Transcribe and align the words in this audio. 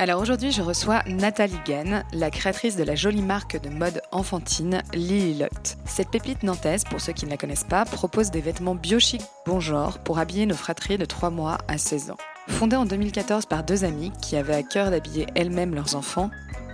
Alors 0.00 0.20
aujourd'hui, 0.20 0.50
je 0.50 0.60
reçois 0.60 1.02
Nathalie 1.06 1.60
Gann, 1.64 2.02
la 2.12 2.30
créatrice 2.30 2.76
de 2.76 2.82
la 2.82 2.96
jolie 2.96 3.22
marque 3.22 3.60
de 3.60 3.68
mode 3.68 4.02
enfantine 4.10 4.82
Lily 4.92 5.44
Cette 5.86 6.10
pépite 6.10 6.42
nantaise, 6.42 6.82
pour 6.82 7.00
ceux 7.00 7.12
qui 7.12 7.26
ne 7.26 7.30
la 7.30 7.36
connaissent 7.36 7.64
pas, 7.64 7.84
propose 7.84 8.32
des 8.32 8.40
vêtements 8.40 8.74
bio-chic 8.74 9.22
bon 9.46 9.60
genre 9.60 10.00
pour 10.00 10.18
habiller 10.18 10.46
nos 10.46 10.56
fratries 10.56 10.98
de 10.98 11.04
3 11.04 11.30
mois 11.30 11.58
à 11.68 11.78
16 11.78 12.10
ans. 12.10 12.16
Fondée 12.48 12.76
en 12.76 12.86
2014 12.86 13.46
par 13.46 13.62
deux 13.62 13.84
amies 13.84 14.10
qui 14.20 14.36
avaient 14.36 14.54
à 14.54 14.62
cœur 14.64 14.90
d'habiller 14.90 15.26
elles-mêmes 15.36 15.74
leurs 15.74 15.94
enfants, 15.94 16.30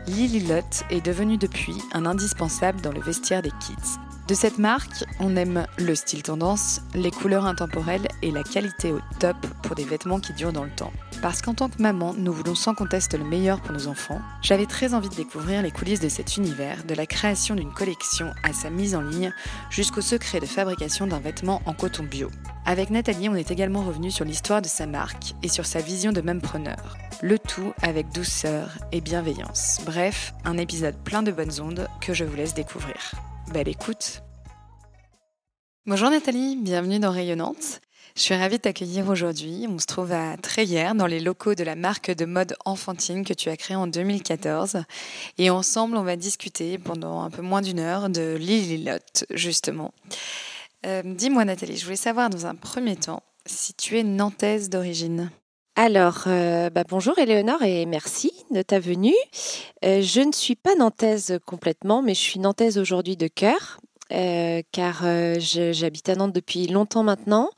Lily 0.07 0.51
est 0.91 1.05
devenue 1.05 1.37
depuis 1.37 1.77
un 1.93 2.07
indispensable 2.07 2.81
dans 2.81 2.93
le 2.93 3.01
vestiaire 3.01 3.43
des 3.43 3.53
kids. 3.61 3.99
De 4.31 4.35
cette 4.37 4.59
marque, 4.59 5.05
on 5.19 5.35
aime 5.35 5.67
le 5.77 5.97
style 5.97 6.23
tendance, 6.23 6.83
les 6.95 7.11
couleurs 7.11 7.47
intemporelles 7.47 8.07
et 8.23 8.31
la 8.31 8.45
qualité 8.45 8.93
au 8.93 9.01
top 9.19 9.35
pour 9.65 9.75
des 9.75 9.83
vêtements 9.83 10.21
qui 10.21 10.33
durent 10.33 10.53
dans 10.53 10.63
le 10.63 10.71
temps. 10.71 10.93
Parce 11.21 11.43
qu'en 11.43 11.53
tant 11.53 11.69
que 11.69 11.83
maman, 11.83 12.15
nous 12.17 12.33
voulons 12.33 12.55
sans 12.55 12.77
conteste 12.77 13.19
le 13.19 13.25
meilleur 13.25 13.61
pour 13.61 13.73
nos 13.73 13.89
enfants, 13.89 14.21
j'avais 14.41 14.67
très 14.67 14.95
envie 14.95 15.09
de 15.09 15.17
découvrir 15.17 15.63
les 15.63 15.73
coulisses 15.73 15.99
de 15.99 16.09
cet 16.09 16.37
univers, 16.37 16.85
de 16.85 16.95
la 16.95 17.07
création 17.07 17.57
d'une 17.57 17.73
collection 17.73 18.33
à 18.45 18.53
sa 18.53 18.71
mise 18.71 18.95
en 18.95 19.01
ligne, 19.01 19.33
jusqu'au 19.69 20.01
secret 20.01 20.39
de 20.39 20.47
fabrication 20.47 21.09
d'un 21.09 21.19
vêtement 21.19 21.61
en 21.67 21.73
coton 21.73 22.05
bio. 22.05 22.31
Avec 22.67 22.91
Nathalie, 22.91 23.29
on 23.29 23.35
est 23.35 23.51
également 23.51 23.83
revenu 23.83 24.13
sur 24.13 24.25
l'histoire 24.25 24.63
de 24.63 24.69
sa 24.69 24.87
marque 24.87 25.35
et 25.43 25.49
sur 25.49 25.67
sa 25.67 25.81
vision 25.81 26.13
de 26.13 26.21
même 26.21 26.41
preneur. 26.41 26.97
Le 27.21 27.37
tout 27.37 27.73
avec 27.83 28.13
douceur 28.13 28.79
et 28.93 29.01
bienveillance. 29.01 29.81
Bref, 29.85 30.35
un 30.45 30.57
épisode 30.57 30.95
plein 31.03 31.25
de 31.25 31.33
bonnes 31.33 31.61
ondes 31.61 31.89
que 32.01 32.15
je 32.15 32.25
vous 32.25 32.37
laisse 32.37 32.55
découvrir. 32.55 33.17
Belle 33.53 33.69
écoute. 33.69 34.23
Bonjour 35.85 36.09
Nathalie, 36.09 36.57
bienvenue 36.57 37.01
dans 37.01 37.11
Rayonnante. 37.11 37.81
Je 38.15 38.23
suis 38.23 38.35
ravie 38.37 38.59
de 38.59 38.63
t'accueillir 38.63 39.09
aujourd'hui. 39.09 39.67
On 39.69 39.81
se 39.81 39.87
trouve 39.87 40.13
à 40.13 40.37
Treyer, 40.37 40.91
dans 40.95 41.09
les 41.09 41.19
locaux 41.19 41.57
de 41.57 41.65
la 41.65 41.75
marque 41.75 42.13
de 42.13 42.27
mode 42.27 42.55
enfantine 42.65 43.25
que 43.25 43.33
tu 43.33 43.49
as 43.49 43.57
créée 43.57 43.77
en 43.77 43.89
2014. 43.89 44.85
Et 45.39 45.51
ensemble, 45.51 45.97
on 45.97 46.05
va 46.05 46.15
discuter 46.15 46.79
pendant 46.79 47.23
un 47.23 47.31
peu 47.31 47.43
moins 47.43 47.61
d'une 47.61 47.81
heure 47.81 48.09
de 48.09 48.37
Lililotte, 48.39 49.25
justement. 49.31 49.93
Euh, 50.87 51.03
dis-moi 51.05 51.45
Nathalie, 51.45 51.77
je 51.77 51.85
voulais 51.85 51.97
savoir 51.97 52.31
dans 52.31 52.47
un 52.47 52.55
premier 52.55 52.95
temps 52.95 53.25
si 53.47 53.75
tu 53.75 53.99
es 53.99 54.05
nantaise 54.05 54.71
d'origine. 54.71 55.31
Alors, 55.77 56.25
euh, 56.27 56.69
bah, 56.69 56.83
bonjour 56.89 57.19
Éléonore 57.19 57.63
et 57.63 57.87
merci 57.87 58.33
de 58.51 58.61
ta 58.61 58.81
venue. 58.81 59.15
Euh, 59.85 60.03
je 60.03 60.21
ne 60.21 60.33
suis 60.33 60.57
pas 60.57 60.75
nantaise 60.75 61.39
complètement, 61.47 62.03
mais 62.03 62.15
je 62.15 62.21
suis 62.21 62.41
nantaise 62.41 62.77
aujourd'hui 62.77 63.17
de 63.17 63.29
cœur, 63.29 63.81
euh, 64.13 64.63
car 64.73 65.05
j'habite 65.39 66.09
à 66.09 66.17
Nantes 66.17 66.35
depuis 66.35 66.67
longtemps 66.67 67.05
maintenant. 67.05 67.51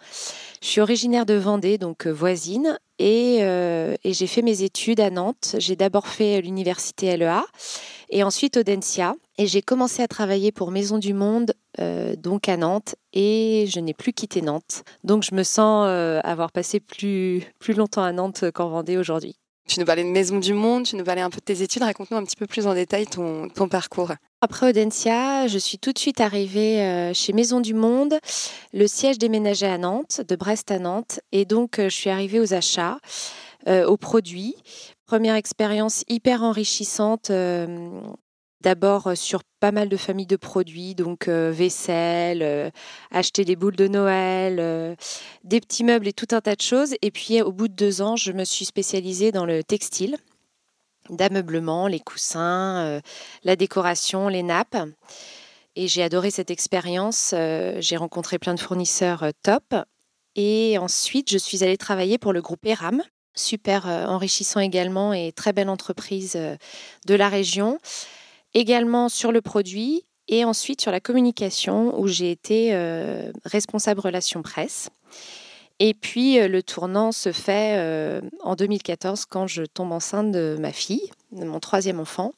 Je 0.61 0.69
suis 0.69 0.81
originaire 0.81 1.27
de 1.27 1.35
Vendée, 1.35 1.79
donc 1.79 2.07
voisine, 2.07 2.79
et, 2.99 3.39
et 3.39 4.13
j'ai 4.13 4.27
fait 4.29 4.43
mes 4.43 4.63
études 4.63 5.01
à 5.01 5.11
Nantes. 5.11 5.57
J'ai 5.59 5.75
d'abord 5.75 6.07
fait 6.07 6.41
l'université 6.41 7.17
LEA 7.17 7.45
et 8.13 8.23
ensuite 8.23 8.57
Audencia. 8.57 9.17
Et 9.39 9.47
j'ai 9.47 9.63
commencé 9.63 10.03
à 10.03 10.09
travailler 10.09 10.53
pour 10.53 10.71
Maison 10.71 10.99
du 10.99 11.15
Monde, 11.15 11.55
euh, 11.81 12.15
donc 12.17 12.49
à 12.49 12.57
Nantes, 12.57 12.95
et 13.15 13.65
je 13.67 13.81
n'ai 13.81 13.95
plus 13.95 14.13
quitté 14.13 14.43
Nantes. 14.43 14.85
Donc 15.03 15.25
je 15.25 15.35
me 15.35 15.43
sens 15.43 15.87
euh, 15.89 16.21
avoir 16.23 16.53
passé 16.53 16.79
plus, 16.79 17.43
plus 17.59 17.75
longtemps 17.75 18.03
à 18.03 18.13
Nantes 18.13 18.45
qu'en 18.53 18.69
Vendée 18.69 18.99
aujourd'hui. 18.99 19.37
Tu 19.67 19.81
nous 19.81 19.87
parlais 19.87 20.05
de 20.05 20.09
Maison 20.09 20.39
du 20.39 20.53
Monde, 20.53 20.85
tu 20.85 20.97
nous 20.97 21.05
parlais 21.05 21.23
un 21.23 21.31
peu 21.31 21.39
de 21.39 21.45
tes 21.45 21.63
études. 21.63 21.83
Raconte-nous 21.83 22.17
un 22.19 22.25
petit 22.25 22.37
peu 22.37 22.47
plus 22.47 22.67
en 22.67 22.75
détail 22.75 23.07
ton, 23.07 23.49
ton 23.49 23.69
parcours. 23.69 24.13
Après 24.43 24.69
Audencia, 24.69 25.47
je 25.47 25.57
suis 25.57 25.79
tout 25.79 25.93
de 25.93 25.99
suite 25.99 26.21
arrivée 26.21 26.83
euh, 26.83 27.15
chez 27.15 27.33
Maison 27.33 27.61
du 27.61 27.73
Monde. 27.73 28.19
Le 28.75 28.87
siège 28.87 29.19
déménageait 29.19 29.69
à 29.69 29.79
Nantes, 29.79 30.21
de 30.29 30.37
Brest 30.37 30.71
à 30.71 30.79
Nantes. 30.79 31.21
Et 31.31 31.47
donc, 31.47 31.77
je 31.79 31.89
suis 31.89 32.11
arrivée 32.11 32.41
aux 32.41 32.53
achats, 32.53 32.99
aux 33.69 33.97
produits. 33.97 34.57
Première 35.13 35.35
expérience 35.35 36.05
hyper 36.09 36.43
enrichissante 36.43 37.31
d'abord 38.63 39.09
euh, 39.09 39.15
sur 39.15 39.43
pas 39.61 39.71
mal 39.71 39.91
de 39.91 39.99
familles 39.99 40.25
de 40.25 40.37
produits, 40.37 40.95
donc 40.95 41.29
euh, 41.29 41.53
vaisselle, 41.53 42.43
euh, 42.43 42.71
acheter 43.11 43.45
des 43.45 43.55
boules 43.55 43.77
de 43.77 43.89
Noël, 43.89 44.97
des 45.45 45.61
petits 45.61 45.85
meubles 45.85 46.09
et 46.09 46.15
tout 46.15 46.29
un 46.31 46.41
tas 46.41 46.55
de 46.55 46.63
choses. 46.63 46.95
Et 47.03 47.11
puis 47.11 47.43
au 47.43 47.53
bout 47.53 47.69
de 47.69 47.75
deux 47.75 48.01
ans, 48.01 48.17
je 48.17 48.33
me 48.33 48.45
suis 48.45 48.65
spécialisée 48.65 49.33
dans 49.33 49.45
le 49.45 49.63
textile, 49.63 50.17
d'ameublement, 51.11 51.89
les 51.89 52.01
coussins, 52.01 53.03
la 53.45 53.57
décoration, 53.57 54.29
les 54.29 54.43
nappes. 54.43 54.79
Et 55.77 55.89
j'ai 55.89 56.03
adoré 56.03 56.31
cette 56.31 56.51
expérience. 56.51 57.35
j'ai 57.81 57.97
rencontré 57.99 58.39
plein 58.39 58.55
de 58.55 58.61
fournisseurs 58.61 59.27
top. 59.43 59.75
Et 60.37 60.79
ensuite, 60.79 61.31
je 61.31 61.37
suis 61.37 61.63
allée 61.63 61.77
travailler 61.77 62.17
pour 62.17 62.33
le 62.33 62.41
groupe 62.41 62.65
ERAM, 62.65 63.03
super 63.35 63.87
enrichissant 63.87 64.61
également 64.61 65.13
et 65.13 65.33
très 65.33 65.53
belle 65.53 65.69
entreprise 65.69 66.39
de 67.07 67.15
la 67.15 67.29
région 67.29 67.79
également 68.55 69.09
sur 69.09 69.33
le 69.33 69.41
produit 69.41 70.05
et 70.29 70.45
ensuite 70.45 70.81
sur 70.81 70.93
la 70.93 71.01
communication 71.01 71.99
où 71.99 72.07
j'ai 72.07 72.31
été 72.31 72.71
euh, 72.73 73.31
responsable 73.45 74.01
relations 74.01 74.43
presse. 74.43 74.89
Et 75.79 75.95
puis 75.95 76.39
euh, 76.39 76.49
le 76.49 76.63
tournant 76.63 77.13
se 77.13 77.33
fait 77.33 77.77
euh, 77.77 78.21
en 78.41 78.55
2014 78.55 79.25
quand 79.25 79.47
je 79.47 79.65
tombe 79.65 79.93
enceinte 79.93 80.31
de 80.31 80.57
ma 80.61 80.73
fille, 80.73 81.11
de 81.33 81.45
mon 81.45 81.61
troisième 81.61 81.99
enfant. 81.99 82.33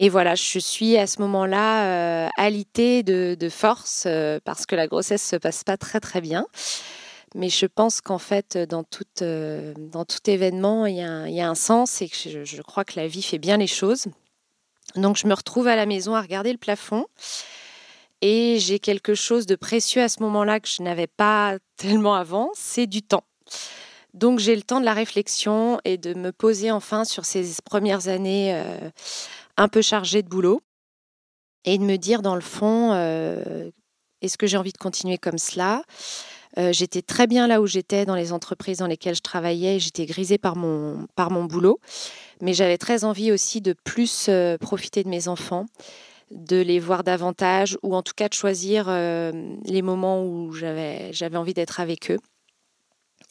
Et 0.00 0.08
voilà, 0.08 0.34
je 0.34 0.58
suis 0.58 0.96
à 0.96 1.06
ce 1.06 1.20
moment-là 1.22 2.28
alitée 2.36 3.02
de, 3.02 3.36
de 3.38 3.48
force 3.48 4.08
parce 4.44 4.66
que 4.66 4.74
la 4.74 4.86
grossesse 4.86 5.26
se 5.26 5.36
passe 5.36 5.62
pas 5.62 5.76
très 5.76 6.00
très 6.00 6.20
bien. 6.20 6.46
Mais 7.34 7.48
je 7.48 7.66
pense 7.66 8.00
qu'en 8.00 8.18
fait, 8.18 8.58
dans 8.58 8.82
tout, 8.82 9.04
tout 9.14 10.30
événement, 10.30 10.86
il 10.86 10.96
y, 10.96 11.02
a 11.40 11.48
un, 11.48 11.54
sens 11.54 12.02
et 12.02 12.08
que 12.08 12.16
je, 12.16 12.44
je 12.44 12.62
crois 12.62 12.84
que 12.84 12.98
la 12.98 13.06
vie 13.06 13.22
fait 13.22 13.38
bien 13.38 13.56
les 13.56 13.68
choses. 13.68 14.06
Donc 14.96 15.16
je 15.16 15.26
me 15.26 15.34
retrouve 15.34 15.68
à 15.68 15.76
la 15.76 15.86
maison 15.86 16.14
à 16.14 16.22
regarder 16.22 16.52
le 16.52 16.58
plafond 16.58 17.06
et 18.20 18.58
j'ai 18.58 18.78
quelque 18.78 19.14
chose 19.14 19.46
de 19.46 19.56
précieux 19.56 20.02
à 20.02 20.08
ce 20.08 20.22
moment-là 20.22 20.60
que 20.60 20.68
je 20.68 20.82
n'avais 20.82 21.06
pas 21.06 21.58
tellement 21.76 22.14
avant, 22.14 22.50
c'est 22.54 22.86
du 22.86 23.02
temps. 23.02 23.24
Donc 24.12 24.40
j'ai 24.40 24.56
le 24.56 24.62
temps 24.62 24.80
de 24.80 24.84
la 24.84 24.94
réflexion 24.94 25.80
et 25.84 25.96
de 25.96 26.14
me 26.14 26.32
poser 26.32 26.70
enfin 26.72 27.04
sur 27.04 27.24
ces 27.24 27.46
premières 27.64 28.08
années 28.08 28.52
euh, 28.54 28.90
un 29.56 29.68
peu 29.68 29.82
chargées 29.82 30.22
de 30.22 30.28
boulot 30.28 30.60
et 31.64 31.78
de 31.78 31.84
me 31.84 31.96
dire 31.96 32.22
dans 32.22 32.34
le 32.34 32.40
fond, 32.40 32.92
euh, 32.92 33.70
est-ce 34.20 34.36
que 34.36 34.48
j'ai 34.48 34.56
envie 34.56 34.72
de 34.72 34.78
continuer 34.78 35.16
comme 35.16 35.38
cela? 35.38 35.82
Euh, 36.58 36.72
J'étais 36.72 37.02
très 37.02 37.26
bien 37.26 37.46
là 37.46 37.60
où 37.60 37.66
j'étais 37.66 38.04
dans 38.04 38.14
les 38.14 38.32
entreprises 38.32 38.78
dans 38.78 38.86
lesquelles 38.86 39.14
je 39.14 39.22
travaillais, 39.22 39.78
j'étais 39.78 40.06
grisée 40.06 40.38
par 40.38 40.56
mon, 40.56 41.06
par 41.14 41.30
mon 41.30 41.44
boulot 41.44 41.80
mais 42.40 42.54
j'avais 42.54 42.78
très 42.78 43.04
envie 43.04 43.32
aussi 43.32 43.60
de 43.60 43.72
plus 43.72 44.26
euh, 44.28 44.56
profiter 44.58 45.04
de 45.04 45.08
mes 45.08 45.28
enfants, 45.28 45.66
de 46.30 46.60
les 46.60 46.78
voir 46.78 47.04
davantage, 47.04 47.76
ou 47.82 47.94
en 47.94 48.02
tout 48.02 48.14
cas 48.16 48.28
de 48.28 48.34
choisir 48.34 48.86
euh, 48.88 49.32
les 49.64 49.82
moments 49.82 50.24
où 50.24 50.52
j'avais, 50.52 51.12
envie 51.34 51.54
d'être 51.54 51.80
avec 51.80 52.10
eux. 52.10 52.18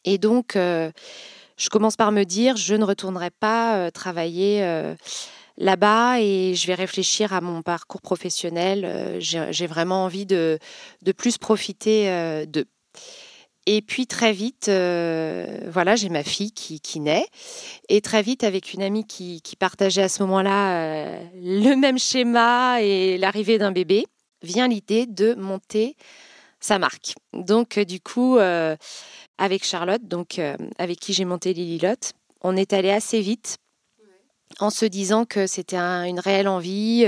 Et 0.05 0.17
donc, 0.17 0.53
je 0.55 1.69
commence 1.69 1.97
par 1.97 2.11
me 2.11 2.23
dire, 2.23 2.55
je 2.55 2.73
ne 2.75 2.85
retournerai 2.85 3.31
pas 3.31 3.91
travailler 3.91 4.63
là-bas 5.57 6.21
et 6.21 6.55
je 6.55 6.67
vais 6.67 6.73
réfléchir 6.73 7.33
à 7.33 7.41
mon 7.41 7.61
parcours 7.61 8.01
professionnel. 8.01 9.17
j'ai, 9.19 9.67
vraiment 9.67 10.05
envie 10.05 10.25
de, 10.25 10.57
de 11.01 11.11
plus 11.11 11.37
profiter 11.37 12.45
d'eux. 12.47 12.65
Et 13.71 13.83
puis 13.83 14.07
très 14.07 14.33
vite, 14.33 14.67
euh, 14.67 15.59
voilà, 15.67 15.95
j'ai 15.95 16.09
ma 16.09 16.23
fille 16.23 16.51
qui, 16.51 16.99
naît. 16.99 17.27
Et 17.87 18.01
très 18.01 18.23
vite, 18.23 18.43
avec 18.43 18.73
une 18.73 18.81
amie 18.81 19.05
qui, 19.05 19.43
qui 19.43 19.55
partageait 19.55 20.01
à 20.01 20.09
ce 20.09 20.23
moment-là 20.23 20.71
euh, 20.71 21.23
le 21.35 21.75
même 21.75 21.99
schéma 21.99 22.81
et 22.81 23.19
l'arrivée 23.19 23.59
d'un 23.59 23.71
bébé, 23.71 24.07
vient 24.41 24.67
l'idée 24.67 25.05
de 25.05 25.35
monter 25.35 25.95
sa 26.59 26.79
marque. 26.79 27.13
Donc 27.33 27.77
euh, 27.77 27.85
du 27.85 27.99
coup, 27.99 28.39
avec 29.37 29.63
Charlotte, 29.63 30.03
donc 30.03 30.41
avec 30.79 30.99
qui 30.99 31.13
j'ai 31.13 31.25
monté 31.25 31.53
Lililotte, 31.53 32.13
on 32.41 32.57
est 32.57 32.73
allé 32.73 32.89
assez 32.89 33.21
vite 33.21 33.57
en 34.59 34.71
se 34.71 34.85
disant 34.85 35.25
que 35.25 35.45
c'était 35.45 35.77
une 35.77 36.19
réelle 36.19 36.47
envie, 36.47 37.05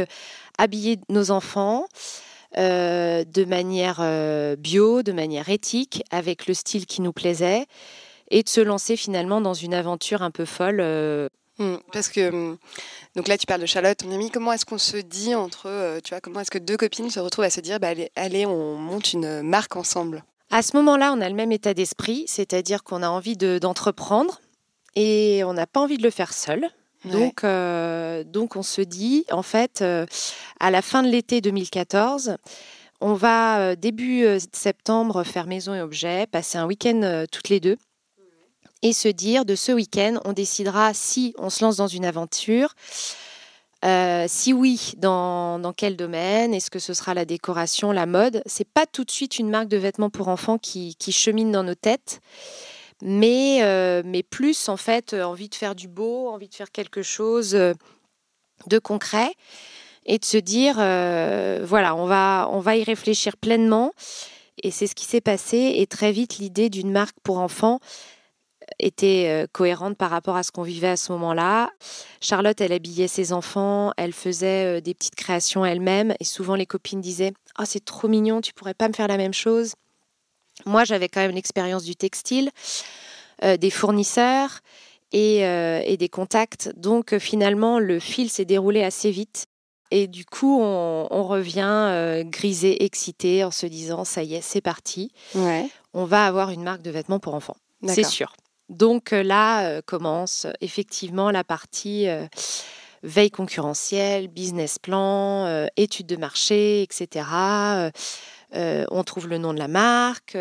habiller 0.59 0.99
nos 1.09 1.31
enfants. 1.31 1.87
Euh, 2.57 3.23
de 3.23 3.45
manière 3.45 3.99
euh, 4.01 4.57
bio, 4.57 5.03
de 5.03 5.13
manière 5.13 5.47
éthique, 5.47 6.03
avec 6.11 6.47
le 6.47 6.53
style 6.53 6.85
qui 6.85 7.01
nous 7.01 7.13
plaisait, 7.13 7.65
et 8.29 8.43
de 8.43 8.49
se 8.49 8.59
lancer 8.59 8.97
finalement 8.97 9.39
dans 9.39 9.53
une 9.53 9.73
aventure 9.73 10.21
un 10.21 10.31
peu 10.31 10.45
folle, 10.45 10.79
euh, 10.81 11.29
Mmh, 11.59 11.75
parce 11.91 12.07
que 12.07 12.31
mmh, 12.31 12.57
donc 13.15 13.27
là 13.27 13.37
tu 13.37 13.45
parles 13.45 13.61
de 13.61 13.65
Charlotte, 13.67 13.97
ton 13.97 14.11
amie. 14.11 14.31
Comment 14.31 14.53
est-ce 14.53 14.65
qu'on 14.65 14.79
se 14.79 14.97
dit 14.97 15.35
entre, 15.35 15.99
tu 16.03 16.09
vois, 16.09 16.21
comment 16.21 16.39
est-ce 16.39 16.49
que 16.49 16.57
deux 16.57 16.77
copines 16.77 17.09
se 17.11 17.19
retrouvent 17.19 17.45
à 17.45 17.49
se 17.51 17.59
dire, 17.59 17.79
bah, 17.79 17.89
allez, 17.89 18.09
allez 18.15 18.45
on 18.45 18.77
monte 18.77 19.13
une 19.13 19.43
marque 19.43 19.75
ensemble? 19.75 20.23
À 20.49 20.63
ce 20.63 20.75
moment-là, 20.77 21.13
on 21.15 21.21
a 21.21 21.29
le 21.29 21.35
même 21.35 21.51
état 21.51 21.73
d'esprit, 21.73 22.23
c'est-à-dire 22.25 22.83
qu'on 22.83 23.03
a 23.03 23.09
envie 23.09 23.37
d'entreprendre 23.37 24.41
et 24.95 25.43
on 25.45 25.53
n'a 25.53 25.67
pas 25.67 25.81
envie 25.81 25.97
de 25.97 26.03
le 26.03 26.09
faire 26.09 26.33
seul. 26.33 26.67
Donc, 27.05 27.43
donc 28.31 28.55
on 28.55 28.63
se 28.63 28.81
dit, 28.81 29.25
en 29.31 29.41
fait, 29.41 29.83
à 30.59 30.71
la 30.71 30.81
fin 30.81 31.01
de 31.03 31.09
l'été 31.09 31.41
2014, 31.41 32.37
on 32.99 33.13
va 33.13 33.75
début 33.75 34.25
septembre 34.53 35.23
faire 35.23 35.47
maison 35.47 35.73
et 35.73 35.81
objet, 35.81 36.27
passer 36.27 36.59
un 36.59 36.65
week-end 36.65 37.25
toutes 37.31 37.49
les 37.49 37.59
deux 37.59 37.77
et 38.81 38.93
se 38.93 39.07
dire 39.07 39.45
de 39.45 39.55
ce 39.55 39.71
week-end, 39.71 40.19
on 40.25 40.33
décidera 40.33 40.93
si 40.93 41.33
on 41.37 41.49
se 41.49 41.63
lance 41.63 41.77
dans 41.77 41.87
une 41.87 42.05
aventure. 42.05 42.73
Euh, 43.83 44.25
si 44.27 44.53
oui, 44.53 44.93
dans, 44.97 45.57
dans 45.59 45.73
quel 45.73 45.95
domaine 45.95 46.53
Est-ce 46.53 46.69
que 46.69 46.79
ce 46.79 46.93
sera 46.93 47.13
la 47.13 47.25
décoration, 47.25 47.91
la 47.91 48.05
mode. 48.05 48.43
C'est 48.45 48.67
pas 48.67 48.85
tout 48.85 49.03
de 49.03 49.11
suite 49.11 49.39
une 49.39 49.49
marque 49.49 49.67
de 49.67 49.77
vêtements 49.77 50.11
pour 50.11 50.27
enfants 50.27 50.57
qui, 50.57 50.95
qui 50.95 51.11
chemine 51.11 51.51
dans 51.51 51.63
nos 51.63 51.75
têtes, 51.75 52.21
mais, 53.01 53.59
euh, 53.63 54.01
mais 54.05 54.23
plus 54.23 54.69
en 54.69 54.77
fait 54.77 55.13
euh, 55.13 55.23
envie 55.23 55.49
de 55.49 55.55
faire 55.55 55.75
du 55.75 55.87
beau, 55.87 56.29
envie 56.29 56.49
de 56.49 56.55
faire 56.55 56.71
quelque 56.71 57.01
chose 57.01 57.51
de 57.51 58.79
concret 58.79 59.33
et 60.05 60.17
de 60.17 60.25
se 60.25 60.37
dire 60.37 60.75
voilà, 60.75 61.95
on 61.95 62.05
va, 62.05 62.49
on 62.51 62.59
va 62.59 62.77
y 62.77 62.83
réfléchir 62.83 63.37
pleinement. 63.37 63.91
Et 64.63 64.69
c'est 64.69 64.85
ce 64.85 64.95
qui 64.95 65.05
s'est 65.05 65.21
passé. 65.21 65.73
Et 65.77 65.87
très 65.87 66.11
vite, 66.11 66.37
l'idée 66.37 66.69
d'une 66.69 66.91
marque 66.91 67.15
pour 67.23 67.39
enfants, 67.39 67.79
était 68.79 69.27
euh, 69.29 69.47
cohérente 69.51 69.97
par 69.97 70.09
rapport 70.09 70.35
à 70.35 70.43
ce 70.43 70.51
qu'on 70.51 70.63
vivait 70.63 70.89
à 70.89 70.97
ce 70.97 71.11
moment-là. 71.13 71.69
Charlotte, 72.21 72.59
elle 72.61 72.73
habillait 72.73 73.07
ses 73.07 73.33
enfants, 73.33 73.91
elle 73.97 74.13
faisait 74.13 74.77
euh, 74.77 74.81
des 74.81 74.93
petites 74.93 75.15
créations 75.15 75.65
elle-même 75.65 76.13
et 76.19 76.23
souvent 76.23 76.55
les 76.55 76.65
copines 76.65 77.01
disaient 77.01 77.33
"Oh, 77.59 77.63
c'est 77.65 77.83
trop 77.83 78.07
mignon, 78.07 78.41
tu 78.41 78.53
pourrais 78.53 78.73
pas 78.73 78.87
me 78.87 78.93
faire 78.93 79.07
la 79.07 79.17
même 79.17 79.33
chose." 79.33 79.73
Moi, 80.65 80.83
j'avais 80.83 81.09
quand 81.09 81.21
même 81.21 81.35
l'expérience 81.35 81.83
du 81.83 81.95
textile, 81.95 82.51
euh, 83.43 83.57
des 83.57 83.69
fournisseurs 83.69 84.59
et, 85.11 85.97
des 85.97 86.09
contacts. 86.09 86.71
Donc 86.77 87.17
finalement, 87.17 87.79
le 87.79 87.99
fil 87.99 88.29
s'est 88.29 88.45
déroulé 88.45 88.83
assez 88.83 89.11
vite. 89.11 89.45
Et 89.93 90.07
du 90.07 90.25
coup, 90.25 90.61
on, 90.61 91.23
revient 91.23 92.23
grisé, 92.29 92.85
excité, 92.85 93.43
en 93.43 93.51
se 93.51 93.65
disant, 93.65 94.05
ça 94.05 94.23
y 94.23 94.35
est, 94.35 94.41
c'est 94.41 94.61
parti. 94.61 95.11
On 95.93 96.05
va 96.05 96.25
avoir 96.25 96.49
une 96.51 96.63
marque 96.63 96.81
de 96.81 96.91
vêtements 96.91 97.19
pour 97.19 97.33
enfants. 97.33 97.57
C'est 97.87 98.05
sûr. 98.05 98.33
Donc 98.71 99.11
euh, 99.11 99.21
là 99.21 99.65
euh, 99.65 99.81
commence 99.85 100.47
effectivement 100.61 101.29
la 101.29 101.43
partie 101.43 102.07
euh, 102.07 102.25
veille 103.03 103.29
concurrentielle, 103.29 104.29
business 104.29 104.79
plan, 104.79 105.67
études 105.75 106.07
de 106.07 106.15
marché, 106.15 106.83
etc. 106.83 107.25
on 108.53 109.03
trouve 109.03 109.27
le 109.27 109.37
nom 109.37 109.53
de 109.53 109.59
la 109.59 109.67
marque, 109.67 110.37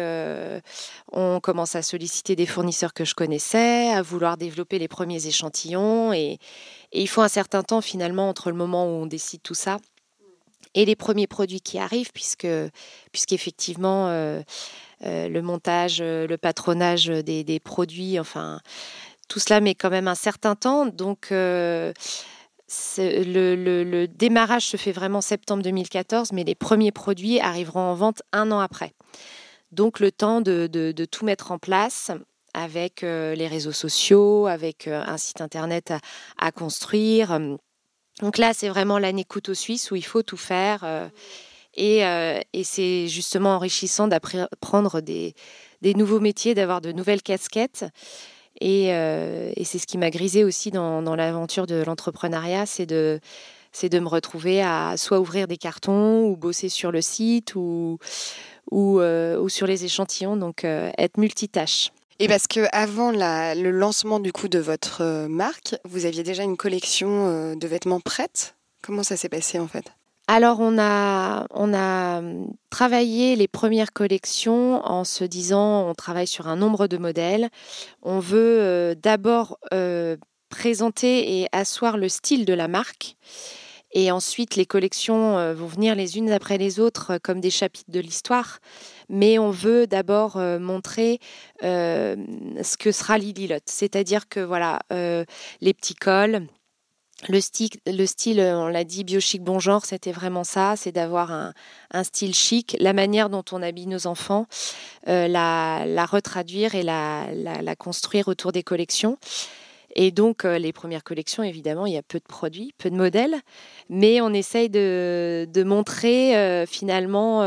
on 1.13 1.41
commence 1.41 1.77
à 1.77 1.83
solliciter 1.83 2.37
des 2.37 2.47
fournisseurs 2.47 2.93
que 2.93 3.05
je 3.05 3.15
connaissais, 3.15 3.91
à 3.91 4.03
vouloir 4.03 4.37
développer 4.37 4.79
les 4.79 4.89
premiers 4.89 5.27
échantillons. 5.27 6.13
Et, 6.13 6.39
il 6.93 7.09
faut 7.09 7.23
un 7.23 7.29
certain 7.29 7.63
temps 7.63 7.81
finalement 7.81 8.29
entre 8.29 8.51
le 8.51 8.57
moment 8.57 8.85
où 8.85 9.03
on 9.03 9.07
décide 9.07 9.43
tout 9.43 9.55
ça 9.55 9.79
et 10.75 10.85
les 10.85 10.97
premiers 10.97 11.27
produits 11.27 11.61
qui 11.61 11.79
arrivent, 11.79 12.13
puisque 12.13 12.49
puisqu'effectivement 13.13 14.09
euh, 14.09 14.43
le 15.29 15.41
montage, 15.41 16.01
euh, 16.01 16.27
le 16.27 16.37
patronage 16.37 17.07
des, 17.07 17.61
produits, 17.61 18.21
enfin, 18.21 18.61
tout 19.29 19.39
cela 19.39 19.61
met 19.61 19.75
quand 19.75 19.91
même 19.91 20.09
un 20.09 20.15
certain 20.15 20.55
temps. 20.55 20.87
Donc, 20.87 21.29
euh, 22.99 23.85
le, 23.85 24.07
démarrage 24.07 24.67
se 24.67 24.77
fait 24.77 24.93
vraiment 24.93 25.21
septembre 25.21 25.63
2014, 25.63 26.33
mais 26.33 26.45
les 26.45 26.55
premiers 26.55 26.93
produits 26.93 27.41
arriveront 27.41 27.81
en 27.81 27.95
vente 27.95 28.23
un 28.33 28.51
an 28.53 28.61
après. 28.61 28.93
Donc, 29.73 30.01
le 30.01 30.11
temps 30.11 30.41
de, 30.41 30.93
tout 31.11 31.25
mettre 31.25 31.53
en 31.53 31.59
place 31.59 32.11
avec 32.55 33.03
les 33.03 33.47
réseaux 33.47 33.73
sociaux, 33.73 34.47
avec 34.47 34.89
un 34.89 35.17
site 35.17 35.41
internet 35.41 35.93
à, 36.39 36.51
construire. 36.51 37.39
Donc 38.21 38.39
là, 38.39 38.53
c'est 38.53 38.69
vraiment 38.69 38.99
l'année 38.99 39.25
couteau 39.25 39.55
suisse 39.55 39.91
où 39.91 39.97
il 39.97 40.05
faut 40.05 40.23
tout 40.23 40.37
faire. 40.37 40.85
Euh, 41.79 42.41
et, 42.53 42.65
c'est 42.65 43.09
justement 43.09 43.55
enrichissant 43.55 44.09
d'apprendre 44.09 45.01
des, 45.01 45.35
nouveaux 45.83 46.21
métiers, 46.21 46.55
d'avoir 46.55 46.81
de 46.81 46.93
nouvelles 46.93 47.23
casquettes. 47.23 47.87
Euh, 48.63 49.53
et, 49.57 49.65
c'est 49.65 49.79
ce 49.79 49.87
qui 49.87 49.99
m'a 49.99 50.11
grisé 50.11 50.45
aussi 50.45 50.71
dans, 50.71 51.01
l'aventure 51.17 51.67
de 51.67 51.83
l'entrepreneuriat, 51.83 52.67
c'est 52.67 52.87
de, 52.87 53.21
de 53.83 53.99
me 53.99 54.09
retrouver 54.09 54.63
à 54.63 54.95
soit 54.97 55.21
ouvrir 55.21 55.49
des 55.49 55.57
cartons 55.57 56.25
ou 56.27 56.37
bosser 56.37 56.69
sur 56.69 56.93
le 56.93 57.01
site 57.01 57.55
ou, 57.55 57.99
ou, 58.71 59.01
euh, 59.01 59.49
sur 59.49 59.67
les 59.67 59.85
échantillons, 59.85 60.37
donc 60.37 60.65
être 60.65 61.19
multitâche. 61.19 61.91
Et 62.19 62.29
parce 62.29 62.47
que 62.47 62.67
avant 62.73 63.13
le 63.13 63.71
lancement 63.71 64.21
du 64.21 64.31
coup 64.31 64.49
de 64.49 64.59
votre 64.59 65.27
marque, 65.29 65.77
vous 65.85 66.05
aviez 66.05 66.23
déjà 66.23 66.43
une 66.43 66.59
collection 66.59 67.55
de 67.57 67.67
vêtements 67.67 68.01
prête. 68.01 68.57
Comment 68.83 69.03
ça 69.03 69.17
s'est 69.17 69.31
passé 69.31 69.59
en 69.59 69.69
fait? 69.69 69.93
Alors 70.31 70.61
on 70.61 70.79
a, 70.79 71.45
hum, 71.51 72.53
travaillé 72.71 73.35
les 73.35 73.49
premières 73.49 73.93
collections 73.93 74.81
en 74.87 75.03
se 75.03 75.25
disant 75.25 75.89
on 75.89 75.95
travaille 75.95 76.29
sur 76.29 76.47
un 76.47 76.55
nombre 76.55 76.87
de 76.87 76.99
modèles. 76.99 77.49
On 78.03 78.21
veut 78.21 78.61
euh, 78.61 78.95
d'abord 78.95 79.59
euh, 79.75 80.17
présenter 80.49 81.41
et 81.41 81.49
asseoir 81.51 81.97
le 81.97 82.09
style 82.09 82.45
de 82.45 82.55
la 82.55 82.69
marque. 82.69 83.17
Et 83.93 84.13
ensuite, 84.13 84.55
les 84.55 84.67
collections 84.67 85.37
euh, 85.37 85.53
vont 85.53 85.67
venir 85.67 85.97
les 85.97 86.17
unes 86.17 86.31
après 86.31 86.59
les 86.59 86.79
autres 86.79 87.19
comme 87.19 87.41
des 87.41 87.51
chapitres 87.51 87.91
de 87.91 87.99
l'histoire. 87.99 88.61
Mais 89.09 89.37
on 89.41 89.51
veut 89.51 89.89
d'abord 89.89 90.37
montrer 90.37 91.19
ce 91.61 92.77
que 92.77 92.93
sera 92.93 93.19
Lily 93.19 93.49
Lot. 93.49 93.65
C'est-à-dire 93.67 94.29
que 94.29 94.39
voilà, 94.39 94.79
les 94.91 95.75
petits 95.75 95.97
cols, 95.97 96.47
le 97.29 97.41
style, 97.41 97.71
le 97.87 98.07
style, 98.07 98.41
on 98.41 98.69
l'a 98.69 98.85
dit, 98.85 99.05
bio-chic 99.05 99.43
bon 99.43 99.59
genre, 99.59 99.85
c'était 99.85 100.13
vraiment 100.13 100.45
ça, 100.45 100.75
c'est 100.77 100.93
d'avoir 100.93 101.31
un, 101.31 101.53
style 102.05 102.35
chic, 102.35 102.77
la 102.81 102.93
manière 102.93 103.29
dont 103.29 103.45
on 103.53 103.63
habille 103.63 103.87
nos 103.87 104.07
enfants, 104.07 104.47
euh, 105.09 105.29
la, 105.29 106.07
retraduire 106.07 106.75
et 106.75 106.83
la, 106.83 107.77
construire 107.79 108.29
autour 108.29 108.53
des 108.53 108.63
collections. 108.63 109.19
Et 109.97 110.13
donc, 110.13 110.45
euh, 110.45 110.59
les 110.59 110.73
premières 110.73 111.03
collections, 111.03 111.43
évidemment, 111.43 111.85
il 111.85 111.93
y 111.93 111.99
a 111.99 112.03
peu 112.03 112.19
de 112.19 112.25
produits, 112.25 112.73
peu 112.79 112.91
de 112.91 112.97
modèles, 112.97 113.37
mais 113.89 114.21
on 114.21 114.33
essaye 114.33 114.71
de, 114.71 115.47
montrer 115.65 116.37
euh, 116.37 116.65
finalement 116.65 117.43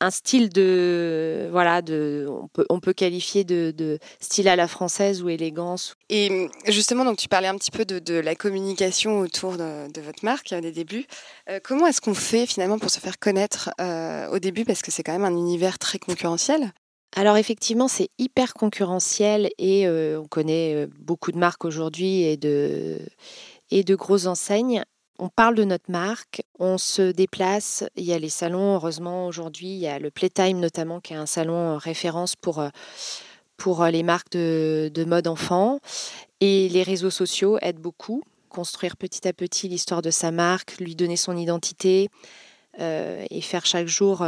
un 0.00 0.10
style 0.10 0.48
de 0.48 1.48
voilà 1.50 1.82
de 1.82 2.26
on 2.28 2.48
peut 2.48 2.66
on 2.68 2.80
peut 2.80 2.92
qualifier 2.92 3.44
de, 3.44 3.98
style 4.20 4.48
à 4.48 4.56
la 4.56 4.68
française 4.68 5.22
ou 5.22 5.28
élégance. 5.28 5.94
Et 6.08 6.30
hum, 6.30 6.50
justement 6.66 7.04
donc 7.04 7.18
tu 7.18 7.28
parlais 7.28 7.48
un 7.48 7.56
petit 7.56 7.70
peu 7.70 7.84
de, 7.84 8.14
la 8.14 8.34
communication 8.34 9.20
autour 9.20 9.56
de, 9.56 10.00
votre 10.00 10.24
marque 10.24 10.54
des 10.54 10.72
débuts. 10.72 11.06
Euh, 11.48 11.60
comment 11.62 11.86
est-ce 11.86 12.00
qu'on 12.00 12.14
fait 12.14 12.46
finalement 12.46 12.78
pour 12.78 12.90
se 12.90 13.00
faire 13.00 13.18
connaître 13.18 13.70
euh, 13.80 14.28
au 14.30 14.38
début? 14.38 14.64
Parce 14.64 14.82
que 14.82 14.90
c'est 14.90 15.02
quand 15.02 15.12
même 15.12 15.24
un 15.24 15.36
univers 15.36 15.78
très 15.78 15.98
concurrentiel. 15.98 16.72
Alors 17.16 17.36
effectivement 17.36 17.88
c'est 17.88 18.10
hyper 18.18 18.54
concurrentiel 18.54 19.48
et 19.58 19.86
euh, 19.86 20.20
on 20.20 20.26
connaît 20.26 20.86
beaucoup 20.98 21.32
de 21.32 21.38
marques 21.38 21.64
aujourd'hui 21.64 22.22
et 22.22 22.36
de 22.36 22.98
et 23.70 23.82
de 23.82 23.94
grosses 23.94 24.26
enseignes 24.26 24.84
on 25.18 25.28
parle 25.28 25.54
de 25.54 25.64
notre 25.64 25.90
marque, 25.90 26.42
on 26.58 26.78
se 26.78 27.10
déplace, 27.10 27.84
il 27.96 28.04
y 28.04 28.12
a 28.12 28.18
les 28.18 28.28
salons, 28.28 28.74
heureusement 28.74 29.26
aujourd'hui, 29.26 29.68
il 29.68 29.78
y 29.78 29.88
a 29.88 29.98
le 29.98 30.10
Playtime 30.10 30.58
notamment 30.58 31.00
qui 31.00 31.12
est 31.12 31.16
un 31.16 31.26
salon 31.26 31.76
référence 31.76 32.36
pour, 32.36 32.62
pour 33.56 33.84
les 33.86 34.02
marques 34.02 34.32
de, 34.32 35.04
mode 35.06 35.26
enfant. 35.26 35.80
Et 36.40 36.68
les 36.68 36.84
réseaux 36.84 37.10
sociaux 37.10 37.58
aident 37.62 37.80
beaucoup, 37.80 38.22
construire 38.48 38.96
petit 38.96 39.26
à 39.26 39.32
petit 39.32 39.68
l'histoire 39.68 40.02
de 40.02 40.10
sa 40.10 40.30
marque, 40.30 40.78
lui 40.78 40.94
donner 40.94 41.16
son 41.16 41.36
identité 41.36 42.08
et 42.78 43.40
faire 43.40 43.66
chaque 43.66 43.88
jour 43.88 44.24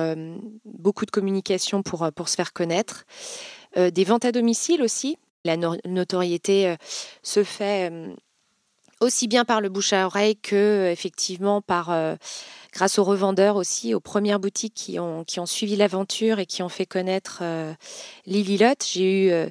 beaucoup 0.65 1.07
de 1.07 1.11
communication 1.13 1.85
pour, 1.85 2.11
pour 2.13 2.29
se 2.29 2.35
faire 2.35 2.53
connaître. 2.53 3.05
des 3.77 4.05
ventes 4.05 4.25
à 4.25 4.33
domicile 4.33 4.83
aussi. 4.83 5.17
La 5.45 5.57
notoriété 5.57 6.75
se 7.23 7.45
fait 7.45 7.93
aussi 9.01 9.29
bien 9.29 9.45
par 9.45 9.61
le 9.61 9.69
bouche 9.69 9.93
à 9.93 10.07
oreille 10.07 10.37
que 10.37 10.91
effectivement 10.91 11.61
par 11.63 11.91
euh, 11.91 12.17
grâce 12.73 12.99
aux 12.99 13.05
revendeurs 13.05 13.57
aussi, 13.57 13.95
aux 13.95 14.01
premières 14.01 14.39
boutiques 14.39 14.75
qui 14.75 14.99
ont 14.99 15.25
qui 15.25 15.41
ont 15.41 15.47
suivi 15.47 15.77
l'aventure 15.77 16.39
et 16.39 16.47
qui 16.47 16.63
ont 16.63 16.69
fait 16.69 16.87
connaître 16.87 17.41
euh, 17.43 17.73
Lily 18.27 18.59
Lot. 18.59 18.85
J'ai 18.93 19.27
eu 19.27 19.31
euh, 19.31 19.49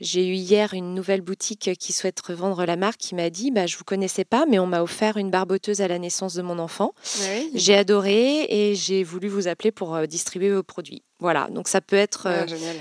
j'ai 0.00 0.26
eu 0.26 0.34
hier 0.34 0.74
une 0.74 0.92
nouvelle 0.92 1.20
boutique 1.20 1.70
qui 1.78 1.92
souhaite 1.92 2.20
revendre 2.20 2.64
la 2.66 2.76
marque 2.76 2.98
qui 2.98 3.14
m'a 3.14 3.30
dit 3.30 3.52
bah, 3.52 3.66
Je 3.66 3.74
ne 3.74 3.78
vous 3.78 3.84
connaissais 3.84 4.24
pas, 4.24 4.44
mais 4.44 4.58
on 4.58 4.66
m'a 4.66 4.82
offert 4.82 5.16
une 5.16 5.30
barboteuse 5.30 5.80
à 5.80 5.88
la 5.88 6.00
naissance 6.00 6.34
de 6.34 6.42
mon 6.42 6.58
enfant. 6.58 6.92
Ah 7.20 7.24
j'ai 7.54 7.76
adoré 7.76 8.44
et 8.48 8.74
j'ai 8.74 9.04
voulu 9.04 9.28
vous 9.28 9.46
appeler 9.46 9.70
pour 9.70 9.96
distribuer 10.08 10.52
vos 10.52 10.64
produits. 10.64 11.04
Voilà, 11.20 11.48
donc 11.48 11.68
ça 11.68 11.80
peut 11.80 11.96
être 11.96 12.28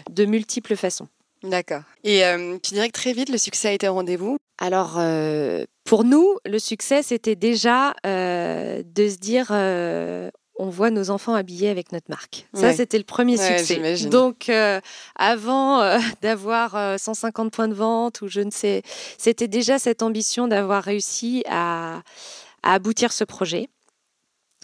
de 0.10 0.26
multiples 0.26 0.76
façons. 0.76 1.08
D'accord. 1.44 1.82
Et 2.06 2.26
euh, 2.26 2.58
tu 2.64 2.74
dirais 2.74 2.88
que 2.88 2.94
très 2.94 3.14
vite, 3.14 3.30
le 3.30 3.38
succès 3.38 3.70
a 3.70 3.72
été 3.74 3.88
au 3.88 3.94
rendez-vous? 3.94 4.38
Alors, 4.64 4.94
euh, 4.98 5.66
pour 5.84 6.06
nous, 6.06 6.38
le 6.46 6.58
succès, 6.58 7.04
c'était 7.04 7.36
déjà 7.36 7.94
euh, 8.06 8.82
de 8.86 9.10
se 9.10 9.18
dire, 9.18 9.52
on 10.58 10.70
voit 10.70 10.90
nos 10.90 11.10
enfants 11.10 11.36
habillés 11.36 11.68
avec 11.68 11.92
notre 11.92 12.06
marque. 12.08 12.48
Ça, 12.54 12.72
c'était 12.72 12.98
le 12.98 13.04
premier 13.04 13.36
succès. 13.36 14.08
Donc, 14.08 14.50
avant 15.18 16.00
d'avoir 16.22 16.98
150 16.98 17.52
points 17.52 17.68
de 17.68 17.74
vente 17.74 18.22
ou 18.22 18.30
je 18.30 18.40
ne 18.40 18.52
sais, 18.52 18.84
c'était 19.18 19.50
déjà 19.50 19.80
cette 19.80 20.02
ambition 20.02 20.48
d'avoir 20.48 20.82
réussi 20.82 21.44
à, 21.50 22.02
à, 22.64 22.74
aboutir 22.74 23.12
ce 23.12 23.26
projet 23.26 23.68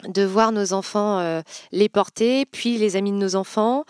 de 0.08 0.24
voir 0.24 0.54
nos 0.54 0.72
enfants 0.72 1.42
les 1.74 1.90
porter, 1.90 2.46
puis 2.46 2.78
les 2.78 2.96
amis 2.96 3.12
de 3.12 3.18
nos 3.18 3.36
enfants, 3.36 3.84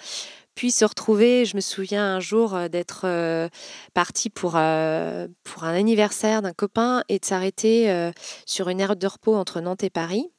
puis 0.59 0.71
se 0.71 0.83
retrouver. 0.83 1.45
Je 1.45 1.55
me 1.55 1.61
souviens 1.61 2.15
un 2.15 2.19
jour 2.19 2.53
euh, 2.53 2.67
d'être 2.67 3.03
euh, 3.05 3.47
partie 3.93 4.29
pour, 4.29 4.57
euh, 4.57 5.29
pour 5.45 5.63
un 5.63 5.73
anniversaire 5.73 6.41
d'un 6.41 6.51
copain 6.51 7.01
et 7.07 7.17
de 7.17 7.23
s'arrêter 7.23 8.11
sur 8.45 8.67
une 8.67 8.81
aire 8.81 8.97
de 8.97 9.07
repos 9.07 9.35
entre 9.35 9.61
Nantes 9.61 9.85
et 9.85 9.89
Paris 9.89 10.29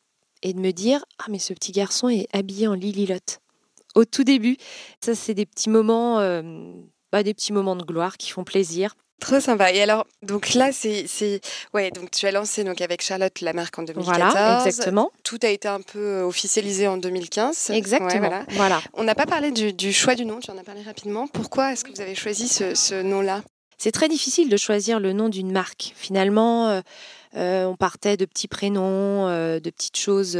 et 0.42 0.52
de 0.52 0.60
me 0.60 0.72
dire 0.72 1.02
Ah, 1.18 1.24
mais 1.30 1.38
ce 1.38 1.54
petit 1.54 1.72
garçon 1.72 2.10
est 2.10 2.26
habillé 2.34 2.66
en 2.66 2.74
lililotte. 2.74 3.38
Au 3.94 4.04
tout 4.04 4.22
début, 4.22 4.58
ça, 5.02 5.14
c'est 5.14 5.32
des 5.32 5.46
petits 5.46 5.70
moments, 5.70 6.16
bah, 7.12 7.22
des 7.22 7.32
petits 7.32 7.54
moments 7.54 7.76
de 7.76 7.84
gloire 7.84 8.18
qui 8.18 8.28
font 8.28 8.44
plaisir. 8.44 8.96
Trop 9.20 9.38
sympa. 9.38 9.70
Et 9.72 9.82
alors, 9.82 10.06
donc 10.22 10.54
là, 10.54 10.70
c'est, 10.72 11.04
ouais, 11.74 11.90
donc 11.90 12.10
tu 12.10 12.26
as 12.26 12.32
lancé 12.32 12.64
donc 12.64 12.80
avec 12.80 13.02
Charlotte 13.02 13.40
la 13.42 13.52
marque 13.52 13.78
en 13.78 13.82
2014. 13.82 14.16
Voilà, 14.16 14.64
exactement. 14.64 15.12
Tout 15.22 15.38
a 15.42 15.48
été 15.48 15.68
un 15.68 15.82
peu 15.82 16.22
officialisé 16.22 16.88
en 16.88 16.96
2015. 16.96 17.70
Exactement. 17.70 18.44
voilà. 18.50 18.80
On 18.94 19.04
n'a 19.04 19.14
pas 19.14 19.26
parlé 19.26 19.50
du, 19.50 19.92
choix 19.92 20.14
du 20.14 20.24
nom. 20.24 20.40
Tu 20.40 20.50
en 20.50 20.56
as 20.56 20.64
parlé 20.64 20.82
rapidement. 20.82 21.26
Pourquoi 21.28 21.72
est-ce 21.72 21.84
que 21.84 21.92
vous 21.92 22.00
avez 22.00 22.14
choisi 22.14 22.48
ce, 22.48 23.02
nom-là? 23.02 23.42
C'est 23.76 23.92
très 23.92 24.08
difficile 24.08 24.48
de 24.48 24.56
choisir 24.56 25.00
le 25.00 25.12
nom 25.12 25.28
d'une 25.28 25.52
marque. 25.52 25.92
Finalement. 25.96 26.68
Euh, 26.68 26.80
euh, 27.36 27.64
on 27.66 27.76
partait 27.76 28.16
de 28.16 28.24
petits 28.24 28.48
prénoms, 28.48 29.28
euh, 29.28 29.60
de 29.60 29.70
petites 29.70 29.96
choses 29.96 30.36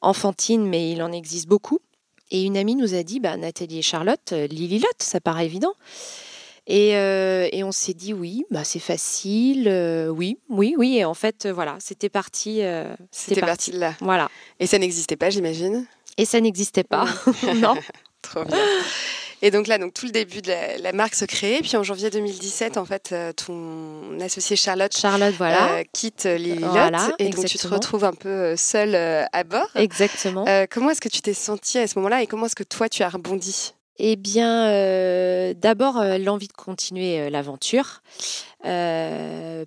enfantines, 0.00 0.66
mais 0.66 0.92
il 0.92 1.02
en 1.02 1.12
existe 1.12 1.46
beaucoup. 1.46 1.80
Et 2.30 2.44
une 2.44 2.56
amie 2.56 2.74
nous 2.74 2.94
a 2.94 3.02
dit, 3.02 3.20
bah, 3.20 3.36
Nathalie 3.36 3.80
et 3.80 3.82
Charlotte, 3.82 4.32
Lily 4.32 4.78
Lotte, 4.78 5.02
ça 5.02 5.20
paraît 5.20 5.44
évident. 5.44 5.74
Euh, 6.68 7.48
et, 7.52 7.62
on 7.62 7.72
s'est 7.72 7.94
dit 7.94 8.12
oui, 8.12 8.44
bah 8.50 8.64
c'est 8.64 8.80
facile, 8.80 9.68
euh, 9.68 10.08
oui, 10.08 10.38
oui, 10.48 10.74
oui. 10.76 10.96
Et 10.98 11.04
en 11.04 11.14
fait, 11.14 11.46
euh, 11.46 11.52
voilà, 11.52 11.76
c'était 11.80 12.08
parti. 12.08 12.62
c'était 13.10 13.40
parti 13.40 13.70
de 13.70 13.78
là. 13.78 13.94
Voilà. 14.00 14.28
Et 14.58 14.66
ça 14.66 14.78
n'existait 14.78 15.16
pas, 15.16 15.30
j'imagine? 15.30 15.86
Et 16.18 16.24
ça 16.24 16.40
n'existait 16.40 16.84
pas, 16.84 17.06
non. 17.56 17.76
Trop 18.22 18.44
bien. 18.44 18.58
Et 19.42 19.50
donc 19.50 19.66
là, 19.68 19.78
donc 19.78 19.92
tout 19.92 20.06
le 20.06 20.12
début 20.12 20.40
de 20.40 20.50
la, 20.82 20.92
marque 20.92 21.14
se 21.14 21.26
crée. 21.26 21.60
Puis 21.60 21.76
en 21.76 21.82
janvier 21.82 22.10
2017, 22.10 22.78
en 22.78 22.86
fait, 22.86 23.14
ton 23.36 24.18
associé 24.18 24.56
Charlotte, 24.56 24.96
Charlotte 24.96 25.34
voilà. 25.36 25.84
quitte 25.92 26.24
Lily 26.24 26.64
voilà, 26.64 27.10
et 27.18 27.28
donc 27.28 27.44
tu 27.44 27.58
te 27.58 27.68
retrouves 27.68 28.04
un 28.04 28.14
peu 28.14 28.56
seule 28.56 28.96
à 28.96 29.44
bord. 29.44 29.68
Exactement. 29.76 30.46
comment 30.70 30.90
est-ce 30.90 31.02
que 31.02 31.10
tu 31.10 31.20
t'es 31.20 31.34
sentie 31.34 31.78
à 31.78 31.86
ce 31.86 31.98
moment-là 31.98 32.22
et 32.22 32.26
comment 32.26 32.46
est-ce 32.46 32.56
que 32.56 32.64
toi 32.64 32.88
tu 32.88 33.02
as 33.02 33.10
rebondi? 33.10 33.75
Eh 33.98 34.16
bien, 34.16 34.68
euh, 34.68 35.54
d'abord, 35.54 35.98
euh, 35.98 36.18
l'envie 36.18 36.48
de 36.48 36.52
continuer 36.52 37.20
euh, 37.20 37.30
l'aventure 37.30 38.02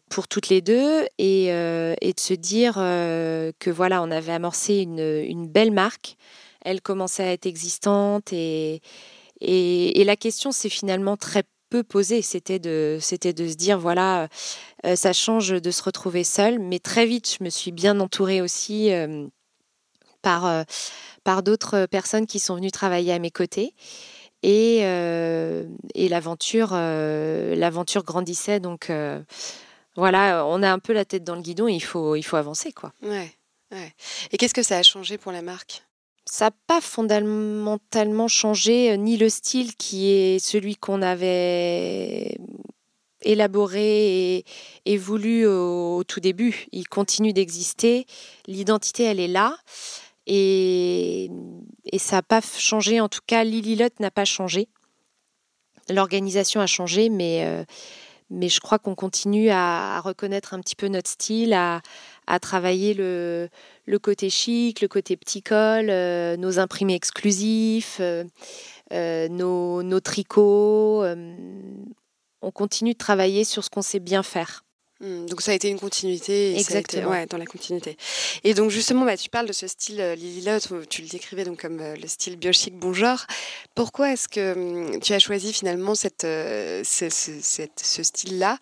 pour 0.09 0.27
toutes 0.27 0.49
les 0.49 0.61
deux 0.61 1.05
et, 1.17 1.47
de 1.47 2.19
se 2.19 2.33
dire 2.33 2.73
que 2.73 3.69
voilà, 3.69 4.03
on 4.03 4.11
avait 4.11 4.33
amorcé 4.33 4.79
une, 4.79 5.47
belle 5.47 5.71
marque. 5.71 6.17
Elle 6.65 6.81
commençait 6.81 7.23
à 7.23 7.31
être 7.31 7.45
existante 7.45 8.33
et, 8.33 8.81
et, 9.39 10.03
la 10.03 10.17
question 10.17 10.51
s'est 10.51 10.67
finalement 10.67 11.15
très 11.15 11.43
peu 11.69 11.81
posée. 11.83 12.21
C'était 12.21 12.59
de, 12.59 12.97
c'était 12.99 13.29
se 13.29 13.55
dire 13.55 13.79
voilà, 13.79 14.27
ça 14.95 15.13
change 15.13 15.49
de 15.61 15.71
se 15.71 15.81
retrouver 15.81 16.25
seule, 16.25 16.59
mais 16.59 16.79
très 16.79 17.05
vite, 17.05 17.37
je 17.39 17.43
me 17.45 17.49
suis 17.49 17.71
bien 17.71 18.01
entourée 18.01 18.41
aussi 18.41 18.91
par, 20.21 20.65
par 21.23 21.41
d'autres 21.41 21.85
personnes 21.85 22.27
qui 22.27 22.39
sont 22.39 22.55
venues 22.55 22.71
travailler 22.71 23.13
à 23.13 23.19
mes 23.19 23.31
côtés. 23.31 23.73
Et, 24.41 24.79
euh, 24.83 25.65
et 25.95 26.07
l'aventure, 26.07 26.69
euh, 26.73 27.55
l'aventure 27.55 28.03
grandissait. 28.03 28.59
Donc 28.59 28.89
euh, 28.89 29.21
voilà, 29.95 30.45
on 30.45 30.63
a 30.63 30.71
un 30.71 30.79
peu 30.79 30.93
la 30.93 31.05
tête 31.05 31.23
dans 31.23 31.35
le 31.35 31.41
guidon 31.41 31.67
et 31.67 31.73
il 31.73 31.83
faut, 31.83 32.15
il 32.15 32.23
faut 32.23 32.37
avancer. 32.37 32.71
Quoi. 32.71 32.93
Ouais, 33.01 33.31
ouais. 33.71 33.93
Et 34.31 34.37
qu'est-ce 34.37 34.53
que 34.53 34.63
ça 34.63 34.77
a 34.77 34.83
changé 34.83 35.17
pour 35.17 35.31
la 35.31 35.41
marque? 35.41 35.83
Ça 36.25 36.45
n'a 36.45 36.51
pas 36.67 36.79
fondamentalement 36.79 38.27
changé, 38.27 38.95
ni 38.97 39.17
le 39.17 39.29
style 39.29 39.75
qui 39.75 40.11
est 40.11 40.39
celui 40.39 40.75
qu'on 40.75 41.01
avait 41.01 42.37
élaboré 43.23 44.37
et, 44.37 44.45
et 44.85 44.97
voulu 44.97 45.47
au, 45.47 45.97
au, 45.97 46.03
tout 46.03 46.19
début. 46.19 46.67
Il 46.71 46.87
continue 46.87 47.33
d'exister, 47.33 48.05
l'identité, 48.47 49.03
elle 49.03 49.19
est 49.19 49.27
là. 49.27 49.57
Et, 50.27 51.29
ça 51.97 52.17
n'a 52.17 52.21
pas 52.21 52.41
changé, 52.41 52.99
en 53.01 53.09
tout 53.09 53.21
cas, 53.25 53.43
Lililot 53.43 53.89
n'a 53.99 54.11
pas 54.11 54.25
changé. 54.25 54.67
L'organisation 55.89 56.61
a 56.61 56.67
changé, 56.67 57.09
mais, 57.09 57.45
euh, 57.45 57.63
je 58.29 58.59
crois 58.59 58.77
qu'on 58.77 58.95
continue 58.95 59.49
à, 59.49 59.99
reconnaître 60.01 60.53
un 60.53 60.59
petit 60.59 60.75
peu 60.75 60.87
notre 60.87 61.09
style, 61.09 61.53
à, 61.53 61.81
travailler 62.41 62.93
le, 62.93 63.49
côté 64.01 64.29
chic, 64.29 64.81
le 64.81 64.87
côté 64.87 65.17
petit 65.17 65.41
col, 65.41 65.89
euh, 65.89 66.37
nos 66.37 66.59
imprimés 66.59 66.93
exclusifs, 66.93 67.99
euh, 67.99 69.27
nos, 69.29 69.99
tricots. 69.99 71.03
on 72.41 72.51
continue 72.51 72.93
de 72.93 72.97
travailler 72.97 73.43
sur 73.43 73.63
ce 73.63 73.69
qu'on 73.71 73.81
sait 73.81 73.99
bien 73.99 74.21
faire. 74.21 74.63
Hmm, 75.01 75.27
donc 75.27 75.39
ça 75.41 75.51
a 75.51 75.53
été 75.53 75.69
une 75.69 75.79
continuité. 75.79 76.57
Exactement. 76.59 77.11
ouais, 77.11 77.25
dans 77.25 77.37
la 77.37 77.45
continuité. 77.45 77.97
Et 78.43 78.53
donc 78.53 78.69
justement, 78.69 79.05
bah, 79.05 79.15
tu 79.15 79.29
parles 79.29 79.47
de 79.47 79.53
ce 79.53 79.65
style 79.65 80.01
euh, 80.01 80.13
Lily 80.13 80.45
tu 80.89 81.01
le 81.01 81.07
décrivais 81.07 81.45
donc 81.45 81.61
comme 81.61 81.79
euh, 81.79 81.95
le 81.95 82.07
style 82.07 82.35
biochic 82.35 82.77
bon 82.77 82.91
genre. 82.91 83.25
Pourquoi 83.75 84.11
est-ce 84.11 84.27
que 84.27 84.53
hum, 84.91 84.99
tu 84.99 85.13
as 85.13 85.19
choisi 85.19 85.53
finalement 85.53 85.95
cette, 85.95 86.25
euh, 86.25 86.81
ce, 86.83 87.09
ce, 87.09 88.03
style-là? 88.03 88.57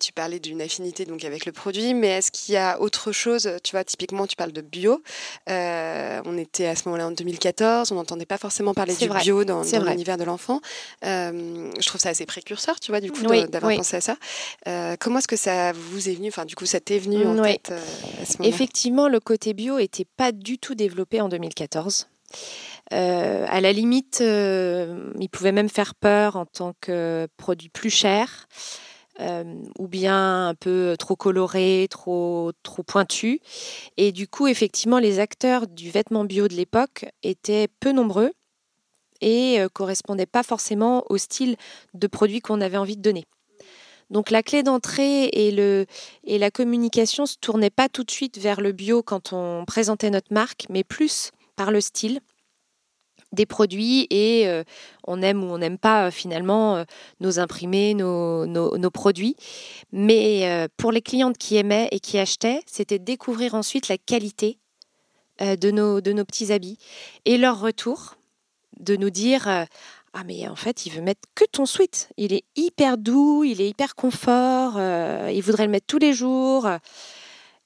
Tu 0.00 0.12
parlais 0.12 0.40
d'une 0.40 0.60
affinité 0.60 1.04
donc 1.04 1.24
avec 1.24 1.46
le 1.46 1.52
produit, 1.52 1.94
mais 1.94 2.08
est-ce 2.08 2.32
qu'il 2.32 2.54
y 2.54 2.58
a 2.58 2.80
autre 2.80 3.12
chose? 3.12 3.48
Tu 3.62 3.72
vois, 3.72 3.84
typiquement, 3.84 4.26
tu 4.26 4.34
parles 4.34 4.52
de 4.52 4.60
bio. 4.60 5.00
on 5.46 6.38
était 6.38 6.66
à 6.66 6.74
ce 6.74 6.82
moment-là 6.86 7.06
en 7.06 7.12
2014, 7.12 7.92
on 7.92 7.94
n'entendait 7.94 8.26
pas 8.26 8.38
forcément 8.38 8.74
parler 8.74 8.94
du 8.96 9.08
bio 9.08 9.44
dans, 9.44 9.62
l'univers 9.62 10.16
de 10.16 10.24
l'enfant. 10.24 10.60
je 11.02 11.86
trouve 11.86 12.00
ça 12.00 12.08
assez 12.08 12.26
précurseur, 12.26 12.80
tu 12.80 12.90
vois, 12.90 13.00
du 13.00 13.12
coup, 13.12 13.22
d'avoir 13.22 13.76
pensé 13.76 13.96
à 13.96 14.00
ça. 14.00 14.16
comment 14.98 15.20
est-ce 15.20 15.28
que 15.28 15.36
ça 15.36 15.67
vous 15.72 16.08
est 16.08 16.14
venu 16.14 16.28
Enfin, 16.28 16.44
du 16.44 16.54
coup, 16.54 16.66
ça 16.66 16.80
t'est 16.80 16.98
venu 16.98 17.26
en 17.26 17.40
tête 17.42 17.70
euh, 17.70 17.80
à 18.22 18.24
ce 18.24 18.38
moment 18.38 18.48
Effectivement, 18.48 19.08
le 19.08 19.20
côté 19.20 19.54
bio 19.54 19.78
n'était 19.78 20.04
pas 20.04 20.32
du 20.32 20.58
tout 20.58 20.74
développé 20.74 21.20
en 21.20 21.28
2014. 21.28 22.08
Euh, 22.92 23.46
à 23.48 23.60
la 23.60 23.72
limite, 23.72 24.20
euh, 24.20 25.12
il 25.18 25.28
pouvait 25.28 25.52
même 25.52 25.68
faire 25.68 25.94
peur 25.94 26.36
en 26.36 26.46
tant 26.46 26.74
que 26.80 27.28
produit 27.36 27.68
plus 27.68 27.90
cher. 27.90 28.46
ou 29.78 29.88
bien 29.88 30.48
un 30.48 30.54
peu 30.54 30.94
trop 30.96 31.16
coloré, 31.16 31.88
trop, 31.90 32.52
trop 32.62 32.82
pointu. 32.82 33.40
Et 33.96 34.12
du 34.12 34.28
coup, 34.28 34.46
effectivement, 34.46 35.00
les 35.00 35.18
acteurs 35.18 35.66
du 35.66 35.90
vêtement 35.90 36.24
bio 36.24 36.46
de 36.46 36.54
l'époque 36.54 37.06
étaient 37.22 37.68
peu 37.80 37.90
nombreux 37.90 38.32
et 39.20 39.58
correspondaient 39.72 40.26
pas 40.26 40.44
forcément 40.44 41.04
au 41.10 41.18
style 41.18 41.56
de 41.94 42.06
produit 42.06 42.40
qu'on 42.40 42.60
avait 42.60 42.76
envie 42.76 42.96
de 42.96 43.02
donner. 43.02 43.24
Donc 44.10 44.30
la 44.30 44.42
clé 44.42 44.62
d'entrée 44.62 45.24
et, 45.26 45.50
le, 45.50 45.86
la 46.24 46.50
communication 46.50 47.26
se 47.26 47.36
tournaient 47.40 47.70
pas 47.70 47.88
tout 47.88 48.04
de 48.04 48.10
suite 48.10 48.38
vers 48.38 48.60
le 48.60 48.72
bio 48.72 49.02
quand 49.02 49.32
on 49.32 49.64
présentait 49.66 50.10
notre 50.10 50.32
marque, 50.32 50.66
mais 50.70 50.84
plus 50.84 51.30
par 51.56 51.70
le 51.70 51.80
style 51.80 52.20
des 53.32 53.46
produits 53.46 54.06
et 54.10 54.48
euh, 54.48 54.64
on 55.06 55.22
aime 55.22 55.44
ou 55.44 55.48
on 55.48 55.58
n'aime 55.58 55.78
pas 55.78 56.06
euh, 56.06 56.10
finalement 56.10 56.76
euh, 56.76 56.84
nos 57.20 57.38
imprimés, 57.38 57.94
nos, 57.94 58.46
nos, 58.46 58.90
produits. 58.90 59.36
Mais 59.92 60.66
pour 60.78 60.92
les 60.92 61.02
clientes 61.02 61.36
qui 61.36 61.56
aimaient 61.56 61.88
et 61.92 62.00
qui 62.00 62.18
achetaient, 62.18 62.62
c'était 62.66 62.98
découvrir 62.98 63.54
ensuite 63.54 63.88
la 63.88 63.98
qualité 63.98 64.58
de, 65.40 65.70
nos, 65.70 66.00
de 66.00 66.12
nos 66.12 66.24
petits 66.24 66.52
habits 66.52 66.78
et 67.26 67.36
leur 67.36 67.60
retour, 67.60 68.16
de 68.80 68.96
nous 68.96 69.10
dire 69.10 69.66
ah 70.14 70.24
mais 70.24 70.48
en 70.48 70.56
fait 70.56 70.86
il 70.86 70.92
veut 70.92 71.02
mettre 71.02 71.28
que 71.34 71.44
ton 71.44 71.66
sweat. 71.66 72.10
Il 72.16 72.32
est 72.32 72.44
hyper 72.56 72.98
doux, 72.98 73.44
il 73.44 73.60
est 73.60 73.68
hyper 73.68 73.94
confort, 73.94 74.74
euh, 74.76 75.30
il 75.32 75.42
voudrait 75.42 75.66
le 75.66 75.72
mettre 75.72 75.86
tous 75.86 75.98
les 75.98 76.12
jours. 76.12 76.68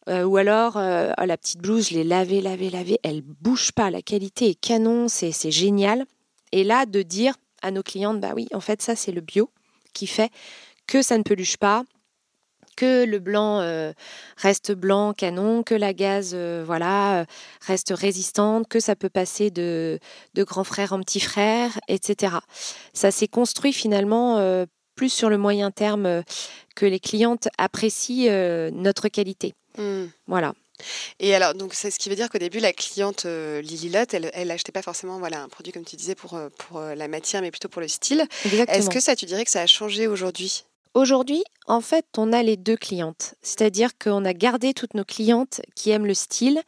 Euh, 0.09 0.25
ou 0.25 0.37
alors 0.37 0.77
euh, 0.77 1.13
oh, 1.21 1.25
la 1.25 1.37
petite 1.37 1.61
blouse, 1.61 1.91
je 1.91 1.95
l'ai 1.95 2.05
lavée, 2.05 2.41
lavée, 2.41 2.71
lavée, 2.71 2.99
elle 3.05 3.23
bouge 3.23 3.71
pas, 3.71 3.91
la 3.91 4.03
qualité 4.03 4.51
est 4.51 4.61
canon, 4.61 5.07
c'est 5.09 5.51
génial. 5.51 6.05
Et 6.51 6.65
là 6.65 6.87
de 6.87 7.03
dire 7.03 7.35
à 7.63 7.71
nos 7.71 7.83
clientes, 7.83 8.21
bah 8.21 8.33
oui, 8.35 8.49
en 8.53 8.61
fait 8.61 8.83
ça 8.83 8.97
c'est 8.97 9.13
le 9.13 9.21
bio 9.21 9.49
qui 9.93 10.07
fait 10.07 10.31
que 10.87 11.03
ça 11.03 11.17
ne 11.19 11.23
peluche 11.23 11.57
pas, 11.57 11.85
que 12.77 13.05
le 13.05 13.19
blanc 13.19 13.61
euh, 13.61 13.93
reste 14.37 14.73
blanc 14.73 15.13
canon, 15.13 15.63
que 15.63 15.75
la 15.75 15.93
gaz 15.93 16.33
euh, 16.35 16.63
voilà 16.67 17.21
euh, 17.21 17.25
reste 17.67 17.93
résistante, 17.95 18.69
que 18.69 18.81
ça 18.81 18.97
peut 18.97 19.09
passer 19.09 19.51
de, 19.51 19.99
de 20.35 20.45
grand 20.45 20.65
frère 20.65 20.93
en 20.93 21.01
petit 21.01 21.21
frère, 21.21 21.79
etc. 21.89 22.37
Ça 22.93 23.11
s'est 23.11 23.29
construit 23.29 23.73
finalement 23.73 24.67
plus 24.95 25.11
sur 25.11 25.31
le 25.31 25.39
moyen 25.39 25.71
terme 25.71 26.23
que 26.75 26.87
les 26.87 27.01
clientes 27.01 27.49
apprécient 27.59 28.71
notre 28.73 29.09
qualité. 29.09 29.55
Hmm. 29.79 30.07
Voilà. 30.27 30.55
Et 31.21 31.35
alors, 31.35 31.55
donc, 31.55 31.75
c'est 31.75 31.91
ce 31.91 31.99
qui 31.99 32.09
veut 32.09 32.17
dire 32.17 32.29
qu'au 32.29 32.39
début, 32.39 32.59
la 32.59 32.73
cliente 32.73 33.25
Lily 33.25 33.89
Lot, 33.91 34.15
elle, 34.15 34.31
elle 34.35 34.51
achetait 34.51 34.73
pas 34.73 34.83
forcément 34.83 35.19
voilà, 35.19 35.43
un 35.43 35.49
produit, 35.49 35.73
comme 35.73 35.85
tu 35.85 35.97
disais, 35.97 36.15
pour, 36.15 36.39
pour 36.59 36.81
la 36.81 37.09
matière, 37.09 37.41
mais 37.43 37.51
plutôt 37.51 37.69
pour 37.69 37.81
le 37.81 37.89
style. 37.89 38.27
Est-ce 38.69 38.91
que 38.91 39.01
ça, 39.01 39.17
tu 39.17 39.27
dirais 39.27 39.45
que 39.45 39.51
ça 39.51 39.63
a 39.63 39.67
changé 39.67 40.07
aujourd'hui? 40.07 40.65
Aujourd'hui, 40.95 41.43
en 41.67 41.81
fait, 41.81 42.05
on 42.19 42.35
a 42.35 42.43
les 42.43 42.59
deux 42.59 42.77
clientes. 42.77 43.35
C'est-à-dire 43.41 43.97
qu'on 43.97 44.27
a 44.27 44.35
gardé 44.35 44.75
toutes 44.75 44.93
nos 44.93 45.05
clientes 45.05 45.63
qui 45.75 45.91
aiment 45.91 46.07
le 46.07 46.13
style 46.13 46.61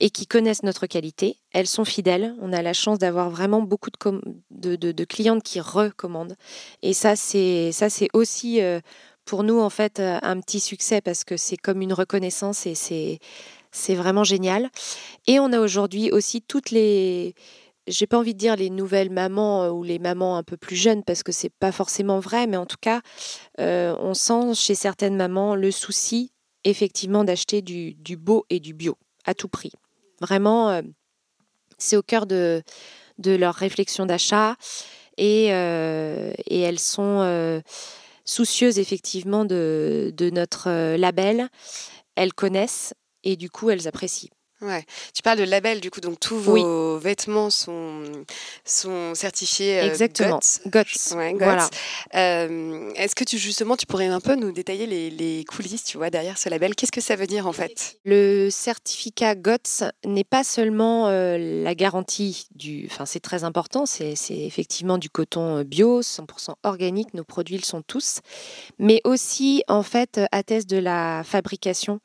et 0.00 0.10
qui 0.10 0.26
connaissent 0.26 0.64
notre 0.64 0.86
qualité. 0.86 1.38
Elles 1.52 1.66
sont 1.66 1.86
fidèles. 1.86 2.34
On 2.42 2.52
a 2.52 2.60
la 2.60 2.74
chance 2.74 2.98
d'avoir 2.98 3.30
vraiment 3.30 3.62
beaucoup 3.62 3.88
de, 4.50 5.04
clientes 5.04 5.42
qui 5.42 5.60
recommandent. 5.60 6.36
Et 6.82 6.92
ça, 6.92 7.16
c'est 7.16 7.72
aussi 8.12 8.60
euh, 8.60 8.80
pour 9.24 9.44
nous 9.44 9.60
en 9.60 9.70
fait 9.70 9.98
euh, 9.98 10.18
un 10.22 10.40
petit 10.40 10.60
succès 10.60 11.00
parce 11.00 11.24
que 11.24 11.38
c'est 11.38 11.56
comme 11.56 11.80
une 11.80 11.94
reconnaissance 11.94 12.66
et 12.66 12.74
c'est 12.74 13.94
vraiment 13.94 14.24
génial. 14.24 14.68
Et 15.26 15.40
on 15.40 15.52
a 15.52 15.60
aujourd'hui 15.60 16.10
aussi 16.10 16.42
toutes 16.42 16.70
les 16.70 17.34
j'ai 17.86 18.06
pas 18.06 18.18
envie 18.18 18.34
de 18.34 18.38
dire 18.38 18.56
les 18.56 18.70
nouvelles 18.70 19.10
mamans 19.10 19.64
euh, 19.64 19.70
ou 19.70 19.82
les 19.82 19.98
mamans 19.98 20.36
un 20.36 20.42
peu 20.42 20.56
plus 20.56 20.76
jeunes 20.76 21.02
parce 21.02 21.22
que 21.22 21.32
c'est 21.32 21.50
pas 21.50 21.72
forcément 21.72 22.20
vrai, 22.20 22.46
mais 22.46 22.56
en 22.56 22.66
tout 22.66 22.78
cas, 22.80 23.00
euh, 23.60 23.96
on 24.00 24.14
sent 24.14 24.54
chez 24.54 24.74
certaines 24.74 25.16
mamans 25.16 25.54
le 25.54 25.70
souci 25.70 26.32
effectivement 26.64 27.24
d'acheter 27.24 27.60
du, 27.60 28.16
beau 28.16 28.46
et 28.48 28.58
du 28.58 28.72
bio 28.72 28.96
à 29.26 29.34
tout 29.34 29.48
prix. 29.48 29.72
Vraiment, 30.20 30.70
euh, 30.70 30.82
c'est 31.76 31.96
au 31.96 32.02
cœur 32.02 32.26
de, 32.26 32.62
de 33.18 33.32
leur 33.32 33.54
réflexion 33.54 34.06
d'achat 34.06 34.56
et, 35.18 35.48
et, 35.48 36.60
elles 36.60 36.78
sont 36.80 37.62
soucieuses 38.24 38.78
effectivement 38.78 39.44
de, 39.44 40.12
de 40.16 40.30
notre 40.30 40.96
label. 40.96 41.48
Elles 42.16 42.32
connaissent 42.32 42.94
et 43.22 43.36
du 43.36 43.50
coup 43.50 43.70
elles 43.70 43.86
apprécient. 43.86 44.30
Ouais. 44.64 44.84
Tu 45.12 45.22
parles 45.22 45.38
de 45.38 45.44
label, 45.44 45.80
du 45.80 45.90
coup, 45.90 46.00
donc 46.00 46.18
tous 46.18 46.38
vos 46.38 46.96
vêtements 46.98 47.50
sont, 47.50 48.02
sont 48.64 49.14
certifiés 49.14 49.80
euh, 49.80 49.86
Exactement. 49.86 50.40
GOTS. 50.66 51.14
Voilà. 51.38 51.68
Euh, 52.14 52.90
est-ce 52.96 53.14
que 53.14 53.24
tu, 53.24 53.36
justement, 53.36 53.76
tu 53.76 53.84
pourrais 53.84 54.06
un 54.06 54.20
peu 54.20 54.36
nous 54.36 54.52
détailler 54.52 54.86
les, 54.86 55.10
les 55.10 55.44
coulisses, 55.44 55.84
tu 55.84 55.98
vois, 55.98 56.08
derrière 56.08 56.38
ce 56.38 56.48
label? 56.48 56.74
Qu'est-ce 56.74 56.92
que 56.92 57.02
ça 57.02 57.14
veut 57.14 57.26
dire, 57.26 57.46
en 57.46 57.52
fait? 57.52 57.98
Le 58.04 58.48
certificat 58.50 59.34
GOTS 59.34 59.84
n'est 60.06 60.24
pas 60.24 60.44
seulement 60.44 61.08
euh, 61.08 61.62
la 61.62 61.74
garantie 61.74 62.46
du... 62.54 62.88
Enfin, 62.90 63.04
c'est 63.04 63.20
très 63.20 63.44
important, 63.44 63.84
c'est 63.84 64.14
effectivement 64.30 64.96
du 64.96 65.10
coton 65.10 65.62
bio, 65.62 66.00
100% 66.00 66.54
organique, 66.62 67.12
nos 67.12 67.24
produits 67.24 67.58
le 67.58 67.64
sont 67.64 67.82
tous, 67.82 68.20
mais 68.78 69.02
aussi, 69.04 69.62
en 69.68 69.82
fait, 69.82 70.20
atteste 70.32 70.70
de 70.70 70.78
la 70.78 71.22
fabrication 71.24 72.00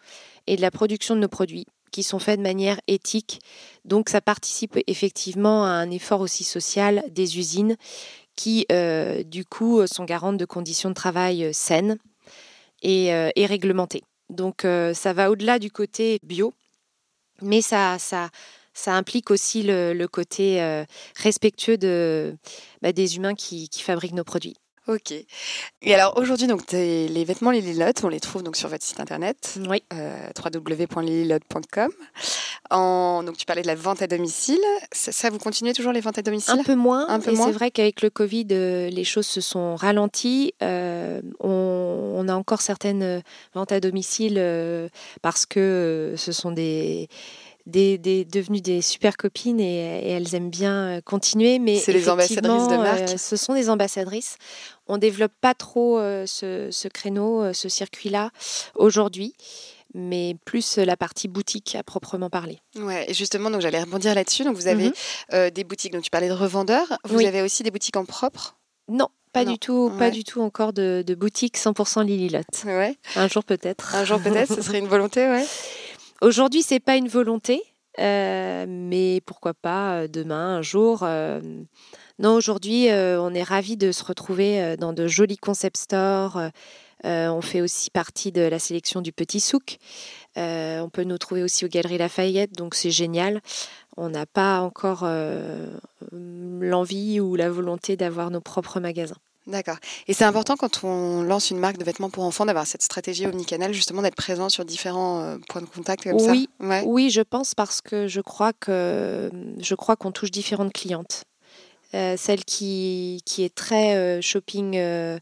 et 0.47 0.55
de 0.55 0.61
la 0.61 0.71
production 0.71 1.15
de 1.15 1.21
nos 1.21 1.27
produits 1.27 1.65
qui 1.91 2.03
sont 2.03 2.19
faits 2.19 2.37
de 2.37 2.43
manière 2.43 2.79
éthique. 2.87 3.41
Donc 3.85 4.09
ça 4.09 4.21
participe 4.21 4.77
effectivement 4.87 5.65
à 5.65 5.69
un 5.69 5.89
effort 5.91 6.21
aussi 6.21 6.43
social 6.43 7.03
des 7.09 7.37
usines 7.37 7.75
qui, 8.39 8.65
euh, 8.71 9.21
du 9.23 9.43
coup, 9.43 9.85
sont 9.85 10.05
garantes 10.05 10.37
de 10.37 10.45
conditions 10.45 10.87
de 10.87 10.93
travail 10.93 11.43
euh, 11.43 11.51
saines 11.51 11.97
et, 12.81 13.13
euh, 13.13 13.31
réglementées. 13.35 14.03
Donc 14.29 14.61
ça 14.61 15.11
va 15.13 15.31
au-delà 15.31 15.57
du 15.57 15.71
côté 15.71 16.19
bio, 16.21 16.53
mais 17.41 17.61
ça, 17.61 17.97
ça, 17.97 18.29
ça 18.75 18.93
implique 18.93 19.31
aussi 19.31 19.63
le, 19.63 20.05
côté 20.05 20.61
respectueux 21.15 21.77
bah, 22.83 22.91
des 22.91 23.15
humains 23.15 23.33
qui 23.33 23.67
fabriquent 23.73 24.13
nos 24.13 24.23
produits. 24.23 24.55
Ok. 24.87 25.13
Et 25.81 25.93
alors 25.93 26.17
aujourd'hui, 26.17 26.47
donc 26.47 26.71
les 26.71 27.23
vêtements 27.25 27.51
Lililot, 27.51 27.91
on 28.03 28.07
les 28.09 28.19
trouve 28.19 28.43
donc 28.43 28.55
sur 28.55 28.69
votre 28.69 28.83
site 28.83 28.99
internet, 28.99 29.59
oui. 29.69 29.83
Euh, 29.93 30.29
www.lililot.com. 30.43 31.91
donc 33.25 33.37
tu 33.37 33.45
parlais 33.45 33.61
de 33.61 33.67
la 33.67 33.75
vente 33.75 34.01
à 34.01 34.07
domicile. 34.07 34.59
Ça, 34.91 35.29
vous 35.29 35.37
continuez 35.37 35.73
toujours 35.73 35.91
les 35.91 36.01
ventes 36.01 36.17
à 36.17 36.21
domicile? 36.21 36.59
Un 36.59 36.63
peu 36.63 36.75
moins. 36.75 37.07
Un 37.07 37.19
peu 37.19 37.31
et 37.31 37.35
c'est 37.35 37.51
vrai 37.51 37.71
qu'avec 37.71 38.01
le 38.01 38.09
Covid, 38.09 38.47
euh, 38.51 38.89
les 38.89 39.03
choses 39.03 39.27
se 39.27 39.41
sont 39.41 39.75
ralenties. 39.75 40.53
Euh, 40.63 41.21
on, 41.39 42.27
a 42.27 42.33
encore 42.33 42.61
certaines 42.61 43.23
ventes 43.55 43.71
à 43.71 43.79
domicile 43.79 44.41
parce 45.21 45.45
que 45.45 46.13
ce 46.15 46.31
sont 46.31 46.51
des 46.51 47.09
des, 47.69 47.97
devenues 48.25 48.61
des 48.61 48.81
super 48.81 49.17
copines 49.17 49.59
et, 49.59 50.09
elles 50.09 50.35
aiment 50.35 50.49
bien 50.49 51.01
continuer. 51.05 51.59
Mais 51.59 51.77
c'est 51.77 51.93
les 51.93 52.09
ambassadrices 52.09 52.67
de 52.67 52.77
marque? 52.77 53.19
ce 53.19 53.35
sont 53.35 53.53
des 53.53 53.69
ambassadrices. 53.69 54.37
On 54.87 54.97
développe 54.97 55.33
pas 55.39 55.53
trop 55.53 55.99
euh, 55.99 56.25
ce, 56.25 56.87
créneau, 56.87 57.43
euh, 57.43 57.53
ce 57.53 57.69
circuit-là 57.69 58.31
aujourd'hui 58.75 59.33
mais 59.95 60.35
plus 60.45 60.77
la 60.77 60.95
partie 60.95 61.27
boutique 61.27 61.73
à 61.73 61.81
proprement 61.81 62.29
parler. 62.29 62.59
Ouais, 62.75 63.09
et 63.09 63.13
justement, 63.15 63.49
donc 63.49 63.61
j'allais 63.61 63.81
rebondir 63.81 64.13
là-dessus. 64.13 64.43
Donc 64.43 64.55
vous 64.55 64.67
avez 64.67 64.89
mhm. 64.89 64.93
euh, 65.33 65.49
des 65.49 65.63
boutiques. 65.63 65.93
Donc 65.93 66.03
tu 66.03 66.11
parlais 66.11 66.27
de 66.27 66.33
revendeurs. 66.33 66.99
Vous 67.05 67.25
avez 67.25 67.41
aussi 67.41 67.63
des 67.63 67.71
boutiques 67.71 67.97
en 67.97 68.05
propre? 68.05 68.55
Non, 68.87 69.07
pas 69.33 69.45
du 69.45 69.57
tout, 69.57 69.91
pas 69.97 70.09
du 70.11 70.23
tout 70.23 70.41
encore 70.41 70.73
de, 70.73 71.03
de 71.05 71.15
boutique 71.15 71.57
100% 71.57 72.05
Lililot. 72.05 72.41
Ouais. 72.65 72.97
Un 73.15 73.27
jour 73.27 73.43
peut-être. 73.43 73.95
Un 73.95 74.03
jour 74.03 74.19
peut-être, 74.19 74.53
ce 74.53 74.61
serait 74.61 74.79
une 74.79 74.87
volonté, 74.87 75.27
ouais. 75.27 75.45
Aujourd'hui, 76.21 76.61
c'est 76.61 76.79
pas 76.79 76.95
une 76.97 77.07
volonté, 77.07 77.61
mais 77.97 79.21
pourquoi 79.25 79.53
pas 79.53 80.07
demain, 80.07 80.57
un 80.57 80.61
jour. 80.61 81.05
Non, 82.19 82.33
aujourd'hui, 82.33 82.89
euh, 82.89 83.21
on 83.21 83.33
est 83.33 83.43
ravis 83.43 83.77
de 83.77 83.93
se 83.93 84.03
retrouver 84.03 84.61
euh, 84.61 84.75
dans 84.75 84.91
de 84.91 85.07
jolis 85.07 85.37
concept 85.37 85.77
stores. 85.77 86.37
Euh, 87.05 87.29
on 87.29 87.39
fait 87.39 87.61
aussi 87.61 87.89
partie 87.89 88.33
de 88.33 88.41
la 88.41 88.59
sélection 88.59 89.01
du 89.01 89.13
Petit 89.13 89.39
Souk. 89.39 89.77
on 90.35 90.89
peut 90.91 91.05
nous 91.05 91.17
trouver 91.17 91.43
aussi 91.43 91.63
aux 91.63 91.69
Galeries 91.69 91.97
Lafayette, 91.97 92.51
donc 92.51 92.75
c'est 92.75 92.91
génial. 92.91 93.41
On 93.95 94.09
n'a 94.09 94.25
pas 94.25 94.59
encore 94.59 95.07
l'envie 96.11 97.21
ou 97.21 97.35
la 97.35 97.49
volonté 97.49 97.95
d'avoir 97.95 98.31
nos 98.31 98.41
propres 98.41 98.81
magasins. 98.81 99.15
D'accord. 99.49 99.77
Et 100.07 100.13
c'est 100.13 100.25
important 100.25 100.55
quand 100.55 100.83
on 100.83 101.23
lance 101.23 101.51
une 101.51 101.59
marque 101.59 101.77
de 101.77 101.83
vêtements 101.83 102.09
pour 102.09 102.23
enfants 102.23 102.45
d'avoir 102.45 102.67
cette 102.67 102.83
stratégie 102.83 103.25
omnicanal, 103.25 103.73
justement 103.73 104.01
d'être 104.01 104.15
présent 104.15 104.47
sur 104.49 104.63
différents 104.63 105.37
points 105.49 105.61
de 105.61 105.67
contact 105.67 106.03
comme 106.03 106.13
oui, 106.13 106.49
ça. 106.59 106.83
Oui, 106.85 107.09
je 107.09 107.21
pense 107.21 107.55
parce 107.55 107.81
que 107.81 108.07
je 108.07 108.21
crois 108.21 108.53
que 108.53 109.29
je 109.59 109.75
crois 109.75 109.95
qu'on 109.95 110.11
touche 110.11 110.31
différentes 110.31 110.73
clientes. 110.73 111.23
Euh, 111.95 112.15
celle 112.17 112.45
qui, 112.45 113.21
qui, 113.25 113.43
est 113.43 113.53
très 113.53 113.95
euh, 113.95 114.21
shopping 114.21 114.77
euh, 114.77 115.19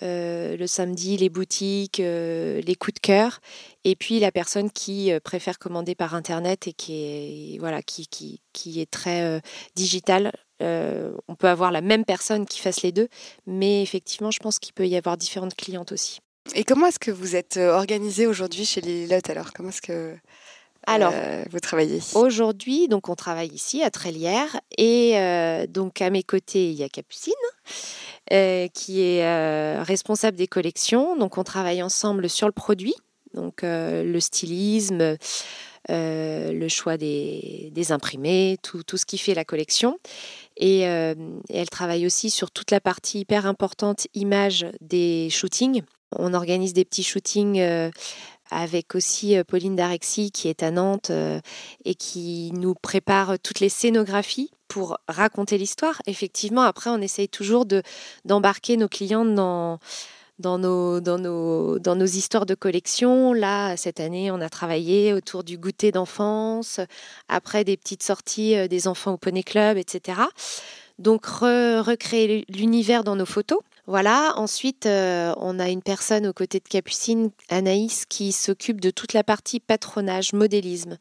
le 0.00 0.66
samedi, 0.66 1.16
les 1.16 1.28
boutiques, 1.28 1.98
les 1.98 2.76
coups 2.78 2.94
de 2.94 3.00
cœur, 3.00 3.40
et 3.84 3.96
puis 3.96 4.20
la 4.20 4.30
personne 4.30 4.70
qui 4.70 5.10
préfère 5.24 5.58
commander 5.58 5.94
par 5.94 6.14
internet 6.14 6.68
et 6.68 6.72
qui 6.72 7.54
est 7.54 7.58
voilà 7.58 7.82
qui, 7.82 8.06
qui, 8.06 8.40
qui 8.52 8.80
est 8.80 8.90
très 8.90 9.40
digitale. 9.74 10.32
on 10.60 11.34
peut 11.38 11.48
avoir 11.48 11.72
la 11.72 11.80
même 11.80 12.04
personne 12.04 12.44
qui 12.44 12.60
fasse 12.60 12.82
les 12.82 12.92
deux, 12.92 13.08
mais 13.46 13.82
effectivement, 13.82 14.30
je 14.30 14.40
pense 14.40 14.58
qu'il 14.58 14.74
peut 14.74 14.86
y 14.86 14.96
avoir 14.96 15.16
différentes 15.16 15.54
clientes 15.54 15.92
aussi. 15.92 16.20
Et 16.54 16.64
comment 16.64 16.86
est-ce 16.88 16.98
que 16.98 17.10
vous 17.10 17.34
êtes 17.34 17.56
organisé 17.56 18.26
aujourd'hui 18.26 18.66
chez 18.66 18.82
les 18.82 19.06
Lottes 19.06 19.30
alors? 19.30 19.54
Comment 19.54 19.70
est-ce 19.70 19.80
que 19.80 20.14
alors, 20.86 21.12
euh, 21.14 21.44
vous 21.50 21.60
travaillez 21.60 22.00
Aujourd'hui, 22.14 22.88
donc 22.88 23.08
on 23.08 23.14
travaille 23.14 23.48
ici 23.48 23.82
à 23.82 23.90
Trélière 23.90 24.60
et 24.76 25.18
euh, 25.18 25.66
donc 25.66 26.02
à 26.02 26.10
mes 26.10 26.22
côtés 26.22 26.70
il 26.70 26.76
y 26.76 26.82
a 26.82 26.88
Capucine 26.88 27.32
euh, 28.32 28.68
qui 28.68 29.00
est 29.00 29.82
responsable 29.82 30.36
des 30.36 30.46
collections. 30.46 31.16
Donc 31.16 31.38
on 31.38 31.44
travaille 31.44 31.82
ensemble 31.82 32.28
sur 32.28 32.46
le 32.46 32.52
produit, 32.52 32.94
donc 33.32 33.60
le 33.62 34.18
stylisme, 34.20 35.16
le 35.88 36.68
choix 36.68 36.96
des, 36.96 37.86
imprimés, 37.90 38.58
tout, 38.62 38.82
tout, 38.82 38.96
ce 38.96 39.06
qui 39.06 39.18
fait 39.18 39.34
la 39.34 39.44
collection. 39.44 39.98
Et, 40.56 40.80
et, 40.80 41.16
elle 41.48 41.70
travaille 41.70 42.06
aussi 42.06 42.30
sur 42.30 42.50
toute 42.50 42.70
la 42.70 42.80
partie 42.80 43.20
hyper 43.20 43.46
importante 43.46 44.06
image 44.14 44.66
des 44.80 45.28
shootings. 45.30 45.82
On 46.16 46.32
organise 46.32 46.74
des 46.74 46.84
petits 46.84 47.02
shootings 47.02 47.90
avec 48.50 48.94
aussi 48.94 49.36
euh, 49.36 49.44
Pauline 49.44 49.76
Darexy 49.76 50.30
qui 50.30 50.48
est 50.48 50.62
à 50.62 50.70
Nantes 50.70 51.10
euh, 51.10 51.40
et 51.84 51.94
qui 51.94 52.52
nous 52.54 52.74
prépare 52.74 53.38
toutes 53.38 53.60
les 53.60 53.68
scénographies 53.68 54.50
pour 54.68 54.98
raconter 55.08 55.58
l'histoire. 55.58 56.00
Effectivement, 56.06 56.62
après, 56.62 56.90
on 56.90 57.00
essaye 57.00 57.28
toujours 57.28 57.66
de, 57.66 57.82
d'embarquer 58.24 58.76
nos 58.76 58.88
clients 58.88 59.24
dans, 59.24 59.78
dans 60.38 60.58
nos, 60.58 61.00
dans, 61.00 61.18
nos, 61.18 61.78
dans 61.78 61.96
nos 61.96 62.06
histoires 62.06 62.46
de 62.46 62.54
collection. 62.54 63.32
Là, 63.32 63.76
cette 63.76 64.00
année, 64.00 64.30
on 64.30 64.40
a 64.40 64.48
travaillé 64.48 65.12
autour 65.12 65.44
du 65.44 65.58
goûter 65.58 65.92
d'enfance, 65.92 66.80
après 67.28 67.64
des 67.64 67.76
petites 67.76 68.02
sorties 68.02 68.56
euh, 68.56 68.68
des 68.68 68.88
enfants 68.88 69.12
au 69.12 69.18
Poney 69.18 69.42
Club, 69.42 69.76
etc. 69.76 70.22
Donc, 70.98 71.26
recréer 71.26 72.44
l'univers 72.48 73.02
dans 73.02 73.16
nos 73.16 73.26
photos 73.26 73.58
Voilà, 73.86 74.32
ensuite, 74.36 74.86
on 74.86 75.58
a 75.58 75.68
une 75.68 75.82
personne 75.82 76.26
aux 76.26 76.32
côtés 76.32 76.58
de 76.58 76.68
Capucine, 76.68 77.30
Anaïs, 77.50 78.06
qui 78.06 78.32
s'occupe 78.32 78.80
de 78.80 78.90
toute 78.90 79.12
la 79.12 79.22
partie 79.22 79.60
patronage, 79.60 80.32
modélisme. 80.32 80.96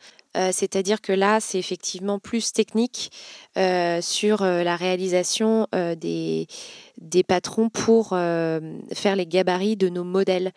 C'est-à-dire 0.52 1.00
que 1.00 1.14
là, 1.14 1.40
c'est 1.40 1.60
effectivement 1.60 2.20
plus 2.20 2.52
technique 2.52 3.12
sur 3.56 4.44
la 4.44 4.76
réalisation 4.76 5.68
des, 5.72 6.48
des 6.98 7.24
patrons 7.24 7.70
pour 7.70 8.10
faire 8.10 9.16
les 9.16 9.28
gabarits 9.28 9.78
de 9.78 9.88
nos 9.88 10.04
modèles 10.04 10.52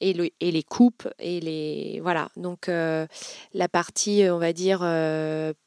et, 0.00 0.32
et, 0.40 0.50
les 0.50 0.62
coupes 0.64 1.06
et 1.20 1.38
les 1.40 2.00
voilà 2.02 2.28
donc 2.36 2.68
la 2.68 3.68
partie 3.70 4.24
on 4.30 4.38
va 4.38 4.52
dire 4.52 4.80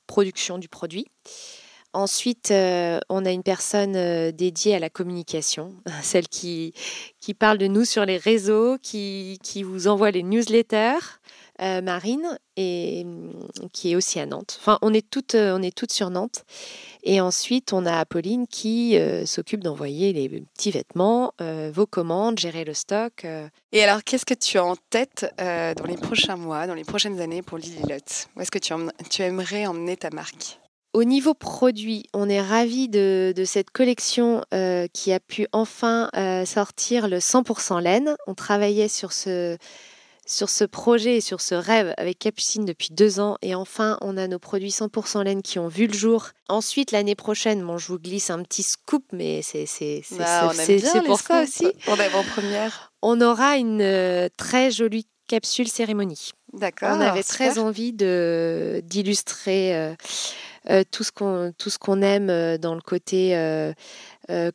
production 0.07 0.57
du 0.57 0.67
produit 0.67 1.05
Ensuite, 1.93 2.51
euh, 2.51 2.99
on 3.09 3.25
a 3.25 3.31
une 3.31 3.43
personne 3.43 3.97
euh, 3.97 4.31
dédiée 4.31 4.75
à 4.75 4.79
la 4.79 4.89
communication, 4.89 5.73
celle 6.01 6.29
qui, 6.29 6.73
qui 7.19 7.33
parle 7.33 7.57
de 7.57 7.67
nous 7.67 7.83
sur 7.83 8.05
les 8.05 8.17
réseaux, 8.17 8.77
qui, 8.81 9.39
qui 9.43 9.63
vous 9.63 9.87
envoie 9.89 10.11
les 10.11 10.23
newsletters, 10.23 11.19
euh, 11.61 11.81
Marine, 11.81 12.39
et 12.55 13.03
mm, 13.03 13.33
qui 13.73 13.91
est 13.91 13.95
aussi 13.97 14.21
à 14.21 14.25
Nantes. 14.25 14.57
Enfin, 14.61 14.79
on 14.81 14.93
est 14.93 15.07
toutes, 15.09 15.35
on 15.35 15.61
est 15.61 15.75
toutes 15.75 15.91
sur 15.91 16.09
Nantes. 16.11 16.45
Et 17.03 17.19
ensuite, 17.19 17.73
on 17.73 17.85
a 17.85 17.97
Apolline 17.97 18.47
qui 18.47 18.95
s'occupe 19.25 19.63
d'envoyer 19.63 20.13
les 20.13 20.29
petits 20.29 20.69
vêtements, 20.69 21.33
vos 21.73 21.87
commandes, 21.87 22.37
gérer 22.37 22.63
le 22.63 22.75
stock. 22.75 23.25
Et 23.71 23.83
alors, 23.83 24.03
qu'est-ce 24.03 24.25
que 24.25 24.35
tu 24.35 24.59
as 24.59 24.63
en 24.63 24.75
tête 24.91 25.25
dans 25.39 25.87
les 25.87 25.97
prochains 25.97 26.35
mois, 26.35 26.67
dans 26.67 26.75
les 26.75 26.83
prochaines 26.83 27.19
années 27.19 27.41
pour 27.41 27.57
Lily 27.57 27.81
Où 28.35 28.41
est-ce 28.41 28.51
que 28.51 28.59
tu, 28.59 28.71
tu 29.09 29.23
aimerais 29.23 29.65
emmener 29.65 29.97
ta 29.97 30.11
marque? 30.11 30.60
Au 30.93 31.03
niveau 31.03 31.33
produit, 31.33 32.05
on 32.13 32.27
est 32.27 32.41
ravis 32.41 32.89
de, 32.89 33.33
cette 33.45 33.71
collection 33.71 34.43
euh, 34.53 34.87
qui 34.91 35.13
a 35.13 35.19
pu 35.19 35.47
enfin 35.51 36.09
euh, 36.15 36.45
sortir 36.45 37.07
le 37.07 37.17
100% 37.19 37.81
laine. 37.81 38.15
On 38.27 38.33
travaillait 38.33 38.89
sur 38.89 39.13
ce, 39.13 39.57
sur 40.25 40.49
ce 40.49 40.63
projet 40.65 41.17
et 41.17 41.21
sur 41.21 41.39
ce 41.39 41.55
rêve 41.55 41.93
avec 41.97 42.19
Capucine 42.19 42.65
depuis 42.65 42.89
deux 42.91 43.19
ans 43.19 43.37
et 43.41 43.55
enfin 43.55 43.97
on 44.01 44.17
a 44.17 44.27
nos 44.27 44.39
produits 44.39 44.69
100% 44.69 45.23
laine 45.23 45.41
qui 45.41 45.59
ont 45.59 45.67
vu 45.67 45.87
le 45.87 45.93
jour. 45.93 46.29
Ensuite 46.49 46.91
l'année 46.91 47.15
prochaine, 47.15 47.63
bon, 47.63 47.77
je 47.77 47.87
vous 47.87 47.99
glisse 47.99 48.29
un 48.29 48.43
petit 48.43 48.63
scoop 48.63 49.05
mais 49.13 49.41
c'est 49.41 49.65
c'est 49.65 50.03
bah, 50.17 50.51
pour 51.05 51.19
ça 51.19 51.43
aussi. 51.43 51.67
On 51.87 51.95
première. 52.23 52.91
On 53.01 53.21
aura 53.21 53.57
une 53.57 53.81
euh, 53.81 54.27
très 54.37 54.71
jolie 54.71 55.07
capsule 55.27 55.69
cérémonie. 55.69 56.31
D'accord. 56.53 56.89
On 56.97 56.99
avait 56.99 57.23
très 57.23 57.59
envie 57.59 57.93
de 57.93 58.81
d'illustrer 58.83 59.95
euh, 60.69 60.83
tout 60.89 61.03
ce 61.03 61.11
qu'on 61.11 61.53
tout 61.57 61.71
ce 61.71 61.79
qu'on 61.79 62.01
aime 62.01 62.29
euh, 62.29 62.57
dans 62.57 62.75
le 62.75 62.81
côté 62.81 63.35
euh, 63.35 63.73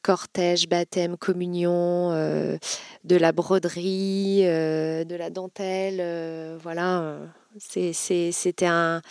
cortège, 0.02 0.68
baptême, 0.68 1.16
communion, 1.16 2.10
de 2.10 3.16
la 3.16 3.32
broderie, 3.32 4.42
de 4.42 5.16
la 5.16 5.30
dentelle, 5.30 6.58
voilà. 6.62 7.16
c'était 7.58 8.66
un 8.66 9.02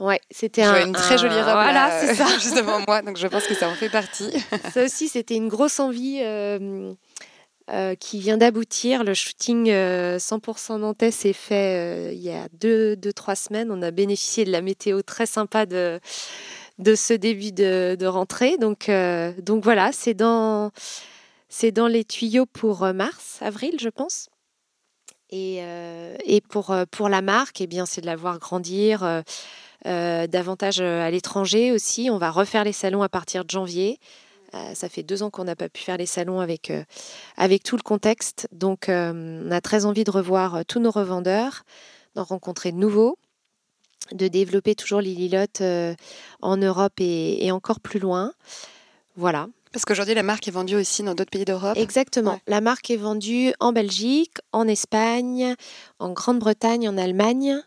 ouais 0.00 0.20
c'était 0.30 0.62
un, 0.62 0.86
une 0.86 0.92
très 0.92 1.18
jolie 1.18 1.34
robe 1.34 1.44
voilà 1.44 2.00
c'est 2.00 2.14
ça 2.22 2.26
juste 2.38 2.56
devant 2.56 2.80
moi 2.86 3.02
donc 3.02 3.16
je 3.16 3.26
pense 3.26 3.46
que 3.46 3.54
ça 3.54 3.68
en 3.68 3.74
fait 3.74 3.88
partie 3.88 4.30
ça 4.72 4.84
aussi 4.84 5.08
c'était 5.08 5.34
une 5.34 5.48
grosse 5.48 5.80
envie 5.80 6.20
euh, 6.22 6.92
qui 8.00 8.18
vient 8.18 8.36
d'aboutir. 8.36 9.04
Le 9.04 9.14
shooting 9.14 9.66
100% 9.66 9.70
euh, 9.70 10.78
nantais 10.78 11.10
s'est 11.10 11.32
fait 11.32 12.08
euh, 12.08 12.12
il 12.12 12.20
y 12.20 12.30
a 12.30 12.48
deux, 12.60 12.96
deux, 12.96 13.12
trois 13.12 13.34
semaines. 13.34 13.70
On 13.70 13.82
a 13.82 13.90
bénéficié 13.90 14.44
de 14.44 14.52
la 14.52 14.62
météo 14.62 15.02
très 15.02 15.26
sympa 15.26 15.66
de, 15.66 16.00
de 16.78 16.94
ce 16.94 17.12
début 17.12 17.52
de, 17.52 17.96
de 17.98 18.06
rentrée. 18.06 18.56
Donc, 18.58 18.90
donc 19.42 19.64
voilà, 19.64 19.90
c'est 19.92 20.14
dans, 20.14 20.70
c'est 21.48 21.72
dans 21.72 21.88
les 21.88 22.04
tuyaux 22.04 22.46
pour 22.46 22.82
mars, 22.94 23.38
avril, 23.40 23.76
je 23.80 23.88
pense. 23.88 24.28
Et, 25.30 25.60
et 26.24 26.40
pour, 26.40 26.74
pour 26.90 27.08
la 27.10 27.20
marque, 27.20 27.60
eh 27.60 27.66
bien, 27.66 27.84
c'est 27.84 28.00
de 28.00 28.06
la 28.06 28.16
voir 28.16 28.38
grandir. 28.38 29.22
davantage 29.84 30.80
à 30.80 31.10
l'étranger 31.10 31.72
aussi. 31.72 32.08
On 32.10 32.18
va 32.18 32.30
refaire 32.30 32.64
les 32.64 32.72
salons 32.72 33.02
à 33.02 33.10
partir 33.10 33.44
de 33.44 33.50
janvier. 33.50 33.98
Euh, 34.54 34.74
ça 34.74 34.88
fait 34.88 35.02
deux 35.02 35.22
ans 35.22 35.30
qu'on 35.30 35.44
n'a 35.44 35.56
pas 35.56 35.68
pu 35.68 35.82
faire 35.82 35.96
les 35.96 36.06
salons 36.06 36.40
avec, 36.40 36.70
euh, 36.70 36.82
avec 37.36 37.62
tout 37.62 37.76
le 37.76 37.82
contexte. 37.82 38.48
Donc, 38.52 38.88
euh, 38.88 39.42
on 39.46 39.50
a 39.50 39.60
très 39.60 39.84
envie 39.84 40.04
de 40.04 40.10
revoir 40.10 40.64
tous 40.66 40.80
nos 40.80 40.90
revendeurs, 40.90 41.64
d'en 42.14 42.24
rencontrer 42.24 42.72
de 42.72 42.78
nouveaux, 42.78 43.18
de 44.12 44.28
développer 44.28 44.74
toujours 44.74 45.00
Lililot 45.00 45.62
en 46.40 46.56
Europe 46.56 46.94
et, 46.98 47.50
encore 47.52 47.80
plus 47.80 48.00
loin. 48.00 48.32
Voilà. 49.16 49.48
Parce 49.72 49.84
qu'aujourd'hui, 49.84 50.14
la 50.14 50.22
marque 50.22 50.48
est 50.48 50.52
vendue 50.52 50.76
aussi 50.76 51.02
dans 51.02 51.14
d'autres 51.14 51.30
pays 51.30 51.44
d'Europe. 51.44 51.76
Exactement. 51.76 52.40
La 52.46 52.62
marque 52.62 52.90
est 52.90 52.96
vendue 52.96 53.52
en 53.60 53.72
Belgique, 53.72 54.38
en 54.52 54.66
Espagne, 54.66 55.54
en 55.98 56.12
Grande-Bretagne, 56.12 56.88
en 56.88 56.96
Allemagne. 56.96 57.60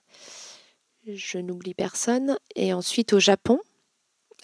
Je 1.08 1.38
n'oublie 1.38 1.76
personne. 1.76 2.40
Et 2.56 2.74
ensuite 2.74 3.14
au 3.14 3.20
Japon. 3.20 3.60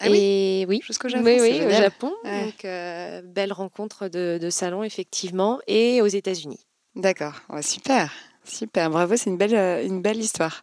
Ah 0.00 0.08
et 0.08 0.64
oui, 0.68 0.80
jusqu'au 0.84 1.08
Japon. 1.08 1.24
Oui, 1.24 1.38
oui 1.40 1.64
au 1.66 1.70
Japon. 1.70 2.12
Donc, 2.24 2.64
euh, 2.64 3.22
belle 3.24 3.52
rencontre 3.52 4.08
de, 4.08 4.38
de, 4.40 4.50
salon, 4.50 4.84
effectivement, 4.84 5.60
et 5.66 6.00
aux 6.02 6.06
États-Unis. 6.06 6.60
D'accord, 6.94 7.34
super, 7.62 8.12
super, 8.44 8.90
bravo, 8.90 9.16
c'est 9.16 9.30
une 9.30 9.38
belle, 9.38 9.54
euh, 9.54 9.84
une 9.84 10.02
belle 10.02 10.18
histoire. 10.18 10.62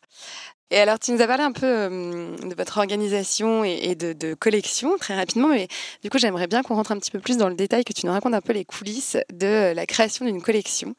Et 0.71 0.79
alors, 0.79 0.97
tu 0.97 1.11
nous 1.11 1.21
as 1.21 1.27
parlé 1.27 1.43
un 1.43 1.51
peu 1.51 1.65
euh, 1.65 2.35
de 2.37 2.55
votre 2.55 2.79
organisation 2.79 3.63
et, 3.63 3.93
de, 3.95 4.33
collection 4.33 4.97
très 4.97 5.15
rapidement, 5.15 5.49
mais 5.49 5.67
du 6.03 6.09
coup, 6.09 6.17
j'aimerais 6.17 6.47
bien 6.47 6.63
qu'on 6.63 6.75
rentre 6.75 6.91
un 6.91 6.97
petit 6.97 7.11
peu 7.11 7.19
plus 7.19 7.37
dans 7.37 7.49
le 7.49 7.55
détail, 7.55 7.83
que 7.83 7.93
tu 7.93 8.05
nous 8.05 8.11
racontes 8.11 8.33
un 8.33 8.41
peu 8.41 8.53
les 8.53 8.65
coulisses 8.65 9.17
de 9.31 9.73
la 9.73 9.85
création 9.85 10.25
d'une 10.25 10.41
collection 10.41 10.95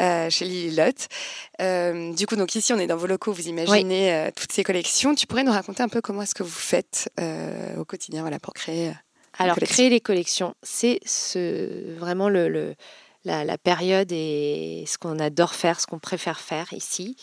euh, 0.00 0.28
chez 0.30 0.44
Lily 0.44 0.74
Lot. 0.74 1.06
Euh, 1.60 2.12
du 2.12 2.26
coup, 2.26 2.34
donc 2.34 2.54
ici, 2.54 2.72
on 2.72 2.78
est 2.78 2.88
dans 2.88 2.96
vos 2.96 3.06
locaux, 3.06 3.32
vous 3.32 3.48
imaginez 3.48 4.30
toutes 4.36 4.52
ces 4.52 4.64
collections. 4.64 5.14
Tu 5.14 5.26
pourrais 5.26 5.44
nous 5.44 5.52
raconter 5.52 5.82
un 5.82 5.88
peu 5.88 6.00
comment 6.00 6.22
est-ce 6.22 6.34
que 6.34 6.42
vous 6.42 6.50
faites 6.50 7.10
au 7.78 7.84
quotidien 7.84 8.22
voilà, 8.22 8.40
pour 8.40 8.52
créer. 8.52 8.92
Alors, 9.38 9.56
créer 9.56 9.90
les 9.90 10.00
collections, 10.00 10.54
c'est 10.62 11.00
ce, 11.04 11.96
vraiment 11.98 12.28
le 12.28 12.74
la, 13.24 13.58
période 13.58 14.12
et 14.12 14.84
ce 14.86 14.98
qu'on 14.98 15.18
adore 15.18 15.54
faire, 15.54 15.80
ce 15.80 15.86
qu'on 15.86 15.98
préfère 15.98 16.40
faire 16.40 16.72
ici. 16.72 17.16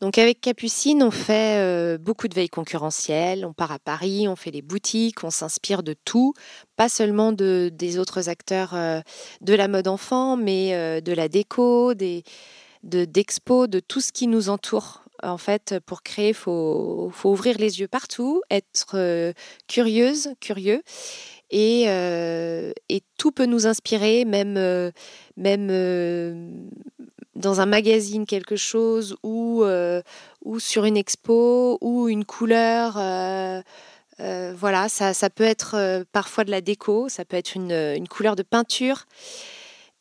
Donc 0.00 0.18
avec 0.18 0.40
Capucine, 0.40 1.02
on 1.02 1.10
fait 1.10 1.58
euh, 1.58 1.98
beaucoup 1.98 2.28
de 2.28 2.34
veilles 2.34 2.48
concurrentielles, 2.48 3.44
on 3.44 3.52
part 3.52 3.72
à 3.72 3.78
Paris, 3.78 4.28
on 4.28 4.36
fait 4.36 4.50
les 4.50 4.62
boutiques, 4.62 5.24
on 5.24 5.30
s'inspire 5.30 5.82
de 5.82 5.94
tout, 6.04 6.34
pas 6.76 6.88
seulement 6.88 7.32
de, 7.32 7.70
des 7.72 7.98
autres 7.98 8.28
acteurs 8.28 8.74
euh, 8.74 9.00
de 9.40 9.54
la 9.54 9.68
mode 9.68 9.88
enfant, 9.88 10.36
mais 10.36 10.74
euh, 10.74 11.00
de 11.00 11.12
la 11.12 11.28
déco, 11.28 11.94
des 11.94 12.22
d'expos, 12.82 13.68
de, 13.68 13.80
tout 13.80 14.00
ce 14.00 14.12
qui 14.12 14.28
nous 14.28 14.48
entoure. 14.48 15.02
En 15.22 15.38
fait, 15.38 15.74
pour 15.86 16.02
créer, 16.02 16.28
il 16.28 16.34
faut, 16.34 17.10
faut, 17.12 17.30
ouvrir 17.30 17.56
les 17.58 17.80
yeux 17.80 17.88
partout, 17.88 18.42
être 18.48 19.32
curieuse, 19.66 20.28
curieux 20.40 20.82
euh, 21.54 22.72
et, 22.88 23.02
tout 23.18 23.32
peut 23.32 23.46
nous 23.46 23.66
inspirer, 23.66 24.24
même, 24.24 24.56
euh, 24.56 24.90
même 25.36 25.68
euh, 25.70 26.50
dans 27.34 27.60
un 27.60 27.66
magazine 27.66 28.26
quelque 28.26 28.56
chose 28.56 29.16
ou, 29.22 29.64
ou 30.44 30.60
sur 30.60 30.84
une 30.84 30.96
expo 30.96 31.78
ou 31.80 32.08
une 32.08 32.24
couleur. 32.24 32.94
voilà, 34.18 34.88
ça, 34.88 35.14
ça, 35.14 35.30
peut 35.30 35.44
être 35.44 36.04
parfois 36.12 36.44
de 36.44 36.50
la 36.50 36.60
déco, 36.60 37.08
ça 37.08 37.24
peut 37.24 37.36
être 37.36 37.54
une, 37.54 37.72
une 37.72 38.08
couleur 38.08 38.36
de 38.36 38.42
peinture. 38.42 39.04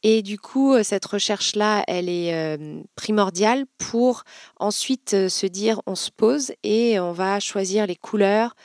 Et 0.04 0.22
du 0.22 0.38
coup, 0.38 0.76
cette 0.84 1.06
recherche-là, 1.06 1.84
elle 1.88 2.10
est 2.10 2.60
primordiale 2.96 3.66
pour 3.78 4.24
ensuite 4.60 5.30
se 5.30 5.46
dire, 5.48 5.82
on 5.88 5.96
se 5.96 6.12
pose 6.12 6.54
et 6.64 7.00
on 7.00 7.12
va 7.12 7.40
choisir 7.40 7.88
les 7.88 7.96
couleurs, 7.96 8.56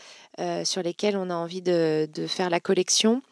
sur 0.64 0.82
lesquels 0.82 1.16
on 1.16 1.30
a 1.30 1.34
envie 1.34 1.62
de, 1.62 2.08
faire 2.26 2.50
la 2.50 2.60
collection. 2.60 3.22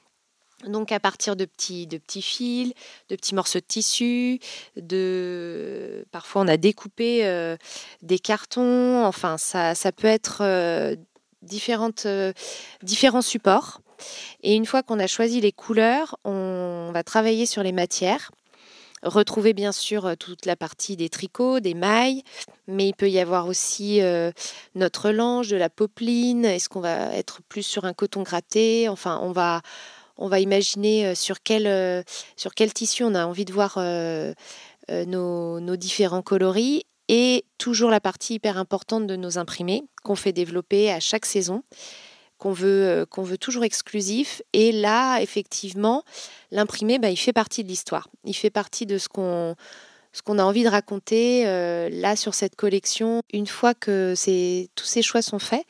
Donc 0.66 0.90
à 0.90 0.98
partir 0.98 1.36
de 1.36 1.44
petits, 1.44 1.86
de 1.86 1.98
petits 1.98 2.22
fils, 2.22 2.72
de 3.08 3.16
petits 3.16 3.34
morceaux 3.34 3.60
de 3.60 3.64
tissu, 3.64 4.40
de 4.76 6.04
parfois 6.10 6.42
on 6.42 6.48
a 6.48 6.56
découpé 6.56 7.24
euh, 7.24 7.56
des 8.02 8.18
cartons, 8.18 9.04
enfin 9.04 9.38
ça, 9.38 9.76
ça 9.76 9.92
peut 9.92 10.08
être 10.08 10.38
euh, 10.40 10.96
différentes, 11.42 12.08
différents 12.82 13.22
supports. 13.22 13.80
Et 14.42 14.54
une 14.54 14.66
fois 14.66 14.82
qu'on 14.82 14.98
a 14.98 15.06
choisi 15.06 15.40
les 15.40 15.52
couleurs, 15.52 16.18
on 16.24 16.90
va 16.92 17.04
travailler 17.04 17.46
sur 17.46 17.62
les 17.62 17.72
matières. 17.72 18.30
Retrouver 19.02 19.52
bien 19.52 19.72
sûr 19.72 20.06
euh, 20.06 20.14
toute 20.14 20.46
la 20.46 20.56
partie 20.56 20.96
des 20.96 21.08
tricots, 21.08 21.60
des 21.60 21.74
mailles, 21.74 22.22
mais 22.66 22.88
il 22.88 22.94
peut 22.94 23.10
y 23.10 23.18
avoir 23.18 23.46
aussi 23.46 24.00
euh, 24.00 24.32
notre 24.74 25.10
lange, 25.10 25.48
de 25.48 25.56
la 25.56 25.70
popeline. 25.70 26.44
Est-ce 26.44 26.68
qu'on 26.68 26.80
va 26.80 27.14
être 27.14 27.40
plus 27.48 27.62
sur 27.62 27.84
un 27.84 27.92
coton 27.92 28.22
gratté? 28.22 28.88
Enfin, 28.88 29.20
on 29.22 29.32
va, 29.32 29.62
on 30.16 30.28
va 30.28 30.40
imaginer 30.40 31.06
euh, 31.06 31.14
sur 31.14 31.42
quel, 31.42 32.04
sur 32.36 32.54
quel 32.54 32.72
tissu 32.72 33.04
on 33.04 33.14
a 33.14 33.24
envie 33.24 33.44
de 33.44 33.52
voir 33.52 33.78
nos, 33.78 35.60
nos 35.60 35.76
différents 35.76 36.22
coloris. 36.22 36.84
Et 37.10 37.46
toujours 37.56 37.90
la 37.90 38.00
partie 38.00 38.34
hyper 38.34 38.58
importante 38.58 39.06
de 39.06 39.16
nos 39.16 39.38
imprimés 39.38 39.82
qu'on 40.04 40.14
fait 40.14 40.32
développer 40.32 40.92
à 40.92 41.00
chaque 41.00 41.24
saison 41.24 41.62
qu'on 42.38 42.52
veut, 42.52 43.06
qu'on 43.10 43.22
veut 43.22 43.38
toujours 43.38 43.64
exclusif. 43.64 44.42
Et 44.52 44.72
là, 44.72 45.20
effectivement, 45.20 46.04
l'imprimé, 46.50 46.98
bah, 46.98 47.10
il 47.10 47.16
fait 47.16 47.32
partie 47.32 47.64
de 47.64 47.68
l'histoire. 47.68 48.08
Il 48.24 48.34
fait 48.34 48.50
partie 48.50 48.86
de 48.86 48.98
ce 48.98 49.08
qu'on 49.08 49.54
ce 50.12 50.22
qu'on 50.22 50.38
a 50.38 50.42
envie 50.42 50.64
de 50.64 50.68
raconter 50.68 51.46
euh, 51.46 51.88
là 51.90 52.16
sur 52.16 52.34
cette 52.34 52.56
collection. 52.56 53.22
Une 53.32 53.46
fois 53.46 53.74
que 53.74 54.14
tous 54.74 54.84
ces 54.84 55.02
choix 55.02 55.22
sont 55.22 55.38
faits, 55.38 55.64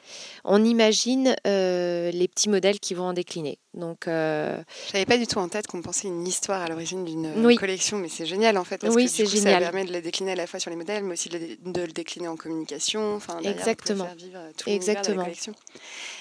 on 0.45 0.65
imagine 0.65 1.37
euh, 1.47 2.11
les 2.11 2.29
petits 2.29 2.49
modèles 2.49 2.81
qui 2.81 2.95
vont 2.95 3.05
en 3.05 3.13
décliner. 3.13 3.59
Donc, 3.75 4.09
euh... 4.09 4.63
j'avais 4.91 5.05
pas 5.05 5.19
du 5.19 5.27
tout 5.27 5.39
en 5.39 5.49
tête 5.49 5.67
qu'on 5.67 5.83
pensait 5.83 6.09
une 6.09 6.27
histoire 6.27 6.63
à 6.63 6.69
l'origine 6.69 7.05
d'une 7.05 7.57
collection, 7.57 7.99
mais 7.99 8.09
c'est 8.09 8.25
génial 8.25 8.57
en 8.57 8.65
fait 8.65 8.79
parce 8.79 8.95
oui, 8.95 9.07
que 9.07 9.25
génial. 9.27 9.55
ça 9.55 9.59
permet 9.59 9.85
de 9.85 9.93
le 9.93 10.01
décliner 10.01 10.33
à 10.33 10.37
la 10.37 10.47
fois 10.47 10.59
sur 10.59 10.71
les 10.71 10.77
modèles, 10.77 11.05
mais 11.05 11.13
aussi 11.13 11.29
de 11.29 11.39
le, 11.39 11.93
décliner 11.93 12.29
en 12.29 12.37
communication, 12.37 13.15
enfin 13.15 13.39
exactement, 13.41 14.07
faire 14.07 14.15
vivre 14.15 14.41
tout 14.57 14.71
Exactement. 14.71 15.17
De 15.17 15.19
la 15.19 15.25
collection. 15.25 15.55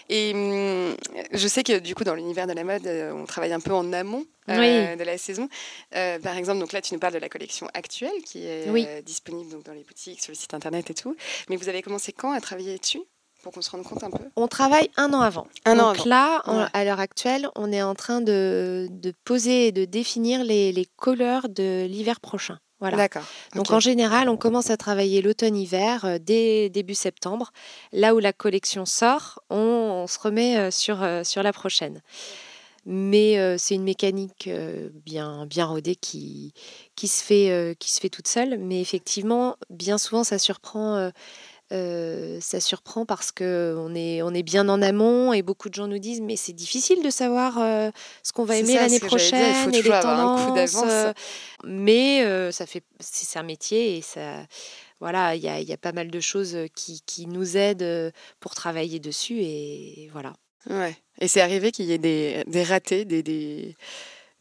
Et 0.09 0.33
hum, 0.33 0.95
je 1.31 1.47
sais 1.47 1.63
que 1.63 1.79
du 1.79 1.95
coup 1.95 2.03
dans 2.03 2.15
l'univers 2.15 2.47
de 2.47 2.53
la 2.53 2.63
mode, 2.65 2.85
euh, 2.85 3.13
on 3.13 3.25
travaille 3.25 3.53
un 3.53 3.61
peu 3.61 3.73
en 3.73 3.93
amont 3.93 4.25
euh, 4.49 4.95
de 4.95 5.03
la 5.03 5.17
saison. 5.17 5.47
Euh, 5.95 6.19
par 6.19 6.37
exemple, 6.37 6.59
donc 6.59 6.73
là, 6.73 6.81
tu 6.81 6.93
nous 6.93 6.99
parles 6.99 7.13
de 7.13 7.19
la 7.19 7.29
collection 7.29 7.67
actuelle 7.73 8.21
qui 8.25 8.45
est 8.45 9.01
disponible 9.03 9.51
donc, 9.51 9.63
dans 9.63 9.73
les 9.73 9.83
boutiques, 9.83 10.21
sur 10.21 10.31
le 10.31 10.37
site 10.37 10.53
internet 10.53 10.89
et 10.89 10.93
tout. 10.93 11.15
Mais 11.49 11.55
vous 11.55 11.69
avez 11.69 11.81
commencé 11.81 12.11
quand 12.11 12.31
à 12.31 12.41
travailler 12.41 12.77
dessus? 12.77 13.01
Pour 13.47 13.53
qu'on 13.53 13.61
se 13.61 13.69
rende 13.69 13.83
compte 13.83 14.03
un 14.03 14.09
peu 14.09 14.25
On 14.35 14.49
travaille 14.49 14.89
un 14.97 15.13
an 15.13 15.21
avant. 15.21 15.47
Un 15.63 15.75
Donc 15.75 15.85
an 15.85 15.89
avant. 15.91 16.05
là, 16.05 16.67
à 16.73 16.83
l'heure 16.83 16.99
actuelle, 16.99 17.47
on 17.55 17.71
est 17.71 17.81
en 17.81 17.95
train 17.95 18.19
de, 18.19 18.89
poser 19.23 19.67
et 19.67 19.71
de 19.71 19.85
définir 19.85 20.43
les, 20.43 20.85
couleurs 20.97 21.47
de 21.47 21.85
l'hiver 21.85 22.19
prochain. 22.19 22.59
Voilà. 22.81 22.97
D'accord. 22.97 23.23
Donc 23.55 23.71
en 23.71 23.79
général, 23.79 24.27
on 24.27 24.35
commence 24.35 24.69
à 24.69 24.75
travailler 24.75 25.21
l'automne-hiver 25.21 26.05
euh, 26.05 26.17
dès 26.21 26.69
début 26.69 26.93
septembre. 26.93 27.51
Là 27.91 28.13
où 28.13 28.19
la 28.19 28.33
collection 28.33 28.85
sort, 28.85 29.41
on, 29.49 30.05
se 30.07 30.19
remet 30.19 30.57
euh, 30.57 30.69
sur, 30.69 31.01
euh, 31.01 31.23
sur 31.23 31.41
la 31.41 31.53
prochaine. 31.53 32.01
Mais 32.85 33.57
c'est 33.57 33.75
une 33.75 33.83
mécanique 33.83 34.49
bien, 35.05 35.45
bien 35.45 35.65
rodée 35.65 35.97
qui, 35.97 36.53
qui, 36.95 37.09
se 37.09 37.21
fait, 37.21 37.75
qui 37.79 37.91
se 37.91 37.99
fait 37.99 38.07
toute 38.07 38.29
seule. 38.29 38.57
Mais 38.59 38.79
effectivement, 38.79 39.57
bien 39.69 39.97
souvent, 39.97 40.23
ça 40.23 40.39
surprend 40.39 41.11
ça 41.69 42.59
surprend 42.59 43.05
parce 43.05 43.31
qu'on 43.31 43.93
est, 43.95 44.21
on 44.21 44.33
est 44.33 44.43
bien 44.43 44.69
en 44.69 44.81
amont 44.81 45.33
et 45.33 45.41
beaucoup 45.41 45.69
de 45.69 45.73
gens 45.73 45.87
nous 45.87 45.99
disent 45.99 46.21
mais 46.21 46.35
c'est 46.35 46.53
difficile 46.53 47.03
de 47.03 47.09
savoir 47.09 47.55
ce 48.23 48.31
qu'on 48.31 48.45
va 48.45 48.57
aimer 48.57 48.75
l'année 48.75 48.99
prochaine 48.99 49.73
et 49.73 49.81
les 49.81 49.89
tendances. 49.89 51.13
mais 51.65 52.51
ça 52.51 52.65
fait, 52.65 52.83
c'est 52.99 53.39
un 53.39 53.43
métier 53.43 53.97
et 53.97 54.01
ça, 54.01 54.45
voilà, 54.99 55.35
il 55.35 55.43
y 55.43 55.49
a, 55.49 55.59
y 55.59 55.73
a, 55.73 55.77
pas 55.77 55.91
mal 55.91 56.09
de 56.09 56.19
choses 56.19 56.57
qui, 56.75 57.01
qui, 57.05 57.27
nous 57.27 57.57
aident 57.57 58.11
pour 58.39 58.55
travailler 58.55 58.99
dessus 58.99 59.39
et 59.41 60.09
voilà. 60.11 60.33
Ouais. 60.69 60.95
Et 61.19 61.27
c'est 61.27 61.41
arrivé 61.41 61.71
qu'il 61.71 61.85
y 61.85 61.93
ait 61.93 61.97
des, 61.97 62.43
des 62.47 62.63
ratés, 62.63 63.05
des, 63.05 63.23
des, 63.23 63.75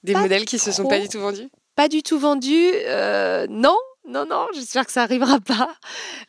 des 0.02 0.14
modèles 0.14 0.44
qui 0.44 0.58
se 0.58 0.72
sont 0.72 0.86
pas 0.86 1.00
du 1.00 1.08
tout 1.08 1.20
vendus? 1.20 1.48
Pas 1.74 1.88
du 1.88 2.02
tout 2.02 2.18
vendus, 2.18 2.72
non 3.50 3.76
non, 4.08 4.24
non, 4.26 4.46
j'espère 4.54 4.86
que 4.86 4.92
ça 4.92 5.00
n'arrivera 5.00 5.40
pas. 5.46 5.74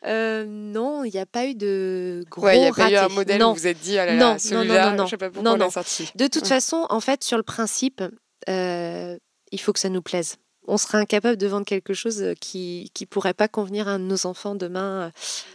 Euh, 0.04 0.44
non, 0.46 1.04
il 1.04 1.12
n'y 1.12 1.18
a 1.18 1.26
pas 1.26 1.46
eu 1.46 1.54
de 1.54 2.24
gros 2.30 2.48
Il 2.50 2.60
n'y 2.60 2.66
a 2.66 2.72
pas 2.72 2.90
eu 2.90 2.96
un 2.96 3.08
modèle 3.08 3.42
où 3.42 3.54
vous 3.54 3.66
êtes 3.66 3.80
dit, 3.80 3.98
ah 3.98 4.06
là 4.06 4.14
là, 4.14 4.38
celui-là, 4.38 4.96
je 4.96 5.02
ne 5.02 5.08
sais 5.08 5.16
pas 5.16 5.30
pourquoi 5.30 5.52
on 5.52 5.70
sorti. 5.70 6.10
De 6.14 6.26
toute 6.26 6.46
façon, 6.46 6.86
en 6.90 7.00
fait, 7.00 7.22
sur 7.24 7.36
le 7.36 7.42
principe, 7.42 8.02
euh, 8.48 9.16
il 9.52 9.60
faut 9.60 9.72
que 9.72 9.80
ça 9.80 9.88
nous 9.88 10.02
plaise. 10.02 10.36
On 10.66 10.76
serait 10.76 10.98
incapable 10.98 11.38
de 11.38 11.46
vendre 11.46 11.64
quelque 11.64 11.94
chose 11.94 12.34
qui 12.40 12.90
ne 13.00 13.06
pourrait 13.06 13.32
pas 13.32 13.48
convenir 13.48 13.88
à 13.88 13.92
un 13.92 13.98
de 13.98 14.04
nos 14.04 14.26
enfants 14.26 14.54
demain 14.54 15.06
euh, 15.06 15.10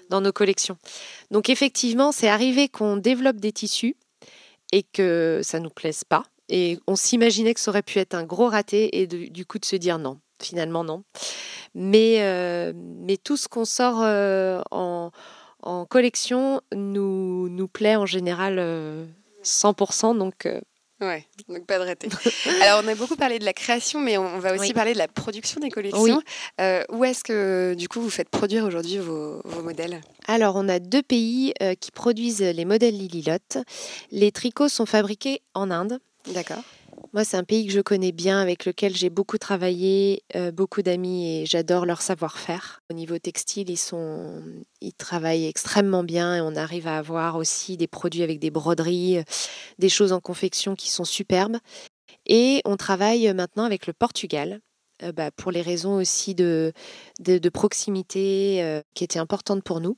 dans 0.10 0.22
nos 0.22 0.32
collections. 0.32 0.78
Donc 1.30 1.50
effectivement, 1.50 2.12
c'est 2.12 2.30
arrivé 2.30 2.68
qu'on 2.68 2.98
développe 2.98 3.38
des 3.38 3.52
tissus 3.52 3.96
et 4.72 4.82
que 4.82 5.42
ça 5.44 5.60
ne 5.60 5.66
nous 5.66 5.70
plaise 5.70 6.04
pas. 6.04 6.24
Et 6.50 6.80
on 6.88 6.96
s'imaginait 6.96 7.54
que 7.54 7.60
ça 7.60 7.70
aurait 7.70 7.84
pu 7.84 8.00
être 8.00 8.16
un 8.16 8.24
gros 8.24 8.48
raté 8.48 9.02
et 9.02 9.08
du 9.08 9.46
coup 9.46 9.60
de 9.60 9.66
se 9.66 9.76
dire 9.76 10.00
non, 10.00 10.20
finalement 10.42 10.84
non. 10.84 11.04
Mais, 11.76 12.18
euh, 12.20 12.74
mais 12.76 13.18
tout 13.18 13.38
ce 13.38 13.48
qu'on 13.48 13.66
sort 13.66 14.02
euh, 14.02 14.62
en, 14.72 15.12
en, 15.62 15.86
collection 15.86 16.62
nous, 16.74 17.50
nous 17.50 17.68
plaît 17.68 17.96
en 17.96 18.06
général 18.06 18.60
100%. 19.44 20.10
Euh, 20.10 20.14
donc, 20.14 20.48
Ouais, 21.02 21.26
donc 21.50 21.66
pas 21.66 21.80
de 21.80 21.84
raté. 21.84 22.08
Alors, 22.62 22.82
on 22.84 22.88
a 22.88 22.96
beaucoup 22.96 23.18
parlé 23.18 23.38
de 23.38 23.44
la 23.44 23.52
création, 23.52 24.00
mais 24.00 24.18
on 24.18 24.40
va 24.40 24.54
aussi 24.54 24.74
parler 24.74 24.94
de 24.94 24.98
la 24.98 25.10
production 25.10 25.60
des 25.60 25.70
collections. 25.70 26.22
où 26.90 27.04
est-ce 27.04 27.24
que, 27.24 27.74
du 27.74 27.90
coup, 27.90 28.00
vous 28.00 28.10
faites 28.10 28.30
produire 28.30 28.64
aujourd'hui 28.64 29.00
vos, 29.00 29.42
vos, 29.44 29.62
modèles? 29.64 30.00
Alors, 30.28 30.56
on 30.56 30.70
a 30.70 30.80
deux 30.80 31.02
pays 31.02 31.54
qui 31.82 31.92
produisent 31.92 32.42
les 32.42 32.66
modèles 32.66 32.98
Lililot. 32.98 33.64
Les 34.12 34.32
tricots 34.32 34.70
sont 34.70 34.86
fabriqués 34.86 35.42
en 35.56 35.72
Inde. 35.72 36.00
D'accord. 36.28 36.64
Moi, 37.14 37.24
c'est 37.24 37.38
un 37.38 37.44
pays 37.44 37.68
que 37.68 37.72
je 37.72 37.80
connais 37.80 38.12
bien, 38.12 38.42
avec 38.42 38.66
lequel 38.66 38.96
j'ai 38.96 39.12
beaucoup 39.12 39.38
travaillé, 39.38 40.24
euh, 40.36 40.52
beaucoup 40.52 40.82
d'amis 40.82 41.42
et 41.42 41.46
j'adore 41.46 41.86
leur 41.86 42.02
savoir-faire. 42.02 42.82
Au 42.90 42.96
niveau 42.96 43.20
textile, 43.20 43.70
ils, 43.70 44.94
travaillent 44.96 45.46
extrêmement 45.46 46.04
bien 46.04 46.38
et 46.38 46.42
on 46.42 46.56
arrive 46.56 46.88
à 46.88 46.98
avoir 46.98 47.36
aussi 47.36 47.78
des 47.78 47.86
produits 47.86 48.24
avec 48.24 48.40
des 48.40 48.50
broderies, 48.50 49.20
euh, 49.20 49.24
des 49.78 49.90
choses 49.90 50.12
en 50.12 50.20
confection 50.22 50.76
qui 50.76 50.90
sont 50.90 51.04
superbes. 51.04 51.58
Et 52.26 52.62
on 52.66 52.78
travaille 52.78 53.32
maintenant 53.32 53.66
avec 53.66 53.86
le 53.86 53.94
Portugal. 53.94 54.60
Euh, 55.04 55.12
bah, 55.12 55.30
pour 55.30 55.52
les 55.52 55.62
raisons 55.62 55.98
aussi 55.98 56.34
de, 56.34 56.74
de, 57.20 57.50
proximité 57.50 58.82
qui 58.96 59.04
étaient 59.04 59.20
importantes 59.20 59.64
pour 59.64 59.82
nous. 59.82 59.98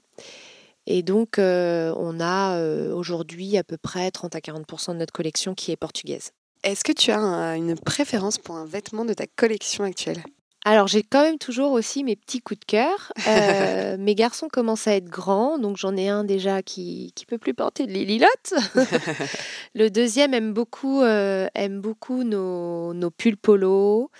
Et 0.85 1.01
donc, 1.01 1.35
on 1.37 2.19
a 2.19 2.91
aujourd'hui 2.91 3.57
à 3.57 3.63
peu 3.63 3.77
près 3.77 4.11
30 4.11 4.35
à 4.35 4.39
40% 4.39 4.93
de 4.93 4.97
notre 4.97 5.13
collection 5.13 5.55
qui 5.55 5.71
est 5.71 5.77
portugaise. 5.77 6.31
Est-ce 6.65 6.83
que 6.83 6.91
tu 6.91 7.11
as 7.11 7.55
une 7.55 7.75
préférence 7.75 8.39
pour 8.39 8.55
un 8.55 8.65
vêtement 8.65 9.05
de 9.05 9.13
ta 9.13 9.27
collection 9.27 9.83
actuelle? 9.83 10.23
Alors 10.67 10.87
j'ai 10.87 11.03
quand 11.03 11.21
même 11.21 11.37
toujours 11.37 11.73
aussi 11.73 12.03
mes 12.03 12.15
petits 12.15 12.41
coups 12.41 12.59
de 12.59 12.65
cœur. 12.65 13.13
Euh, 13.27 13.97
mes 13.97 14.13
garçons 14.13 14.47
commencent 14.49 14.87
à 14.87 14.95
être 14.95 15.09
grands, 15.09 15.57
donc 15.57 15.77
j'en 15.77 15.95
ai 15.97 16.09
un 16.09 16.23
déjà 16.23 16.61
qui 16.61 17.11
qui 17.15 17.25
peut 17.25 17.39
plus 17.39 17.53
porter 17.53 17.87
de 17.87 17.91
lilotes. 17.91 18.53
le 19.73 19.89
deuxième 19.89 20.33
aime 20.33 20.53
beaucoup 20.53 21.01
euh, 21.01 21.47
aime 21.55 21.81
beaucoup 21.81 22.23
nos, 22.23 22.93
nos 22.93 23.09
pulls 23.09 23.37
polo 23.37 24.11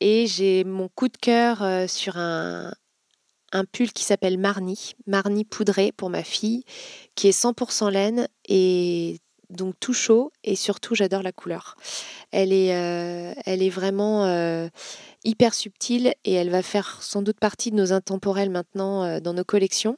et 0.00 0.26
j'ai 0.26 0.64
mon 0.64 0.88
coup 0.88 1.08
de 1.08 1.16
cœur 1.16 1.62
euh, 1.62 1.86
sur 1.86 2.18
un 2.18 2.72
un 3.52 3.64
pull 3.64 3.92
qui 3.92 4.04
s'appelle 4.04 4.38
Marni, 4.38 4.94
Marni 5.06 5.44
poudré 5.44 5.92
pour 5.92 6.10
ma 6.10 6.24
fille, 6.24 6.64
qui 7.14 7.28
est 7.28 7.38
100% 7.38 7.90
laine 7.90 8.28
et 8.48 9.18
donc 9.52 9.74
tout 9.80 9.92
chaud 9.92 10.32
et 10.44 10.56
surtout 10.56 10.94
j'adore 10.94 11.22
la 11.22 11.32
couleur. 11.32 11.76
Elle 12.30 12.52
est, 12.52 12.74
euh, 12.74 13.34
elle 13.44 13.62
est 13.62 13.70
vraiment 13.70 14.24
euh, 14.24 14.68
hyper 15.24 15.54
subtile 15.54 16.14
et 16.24 16.32
elle 16.32 16.50
va 16.50 16.62
faire 16.62 17.02
sans 17.02 17.22
doute 17.22 17.38
partie 17.38 17.70
de 17.70 17.76
nos 17.76 17.92
intemporels 17.92 18.50
maintenant 18.50 19.04
euh, 19.04 19.20
dans 19.20 19.34
nos 19.34 19.44
collections. 19.44 19.96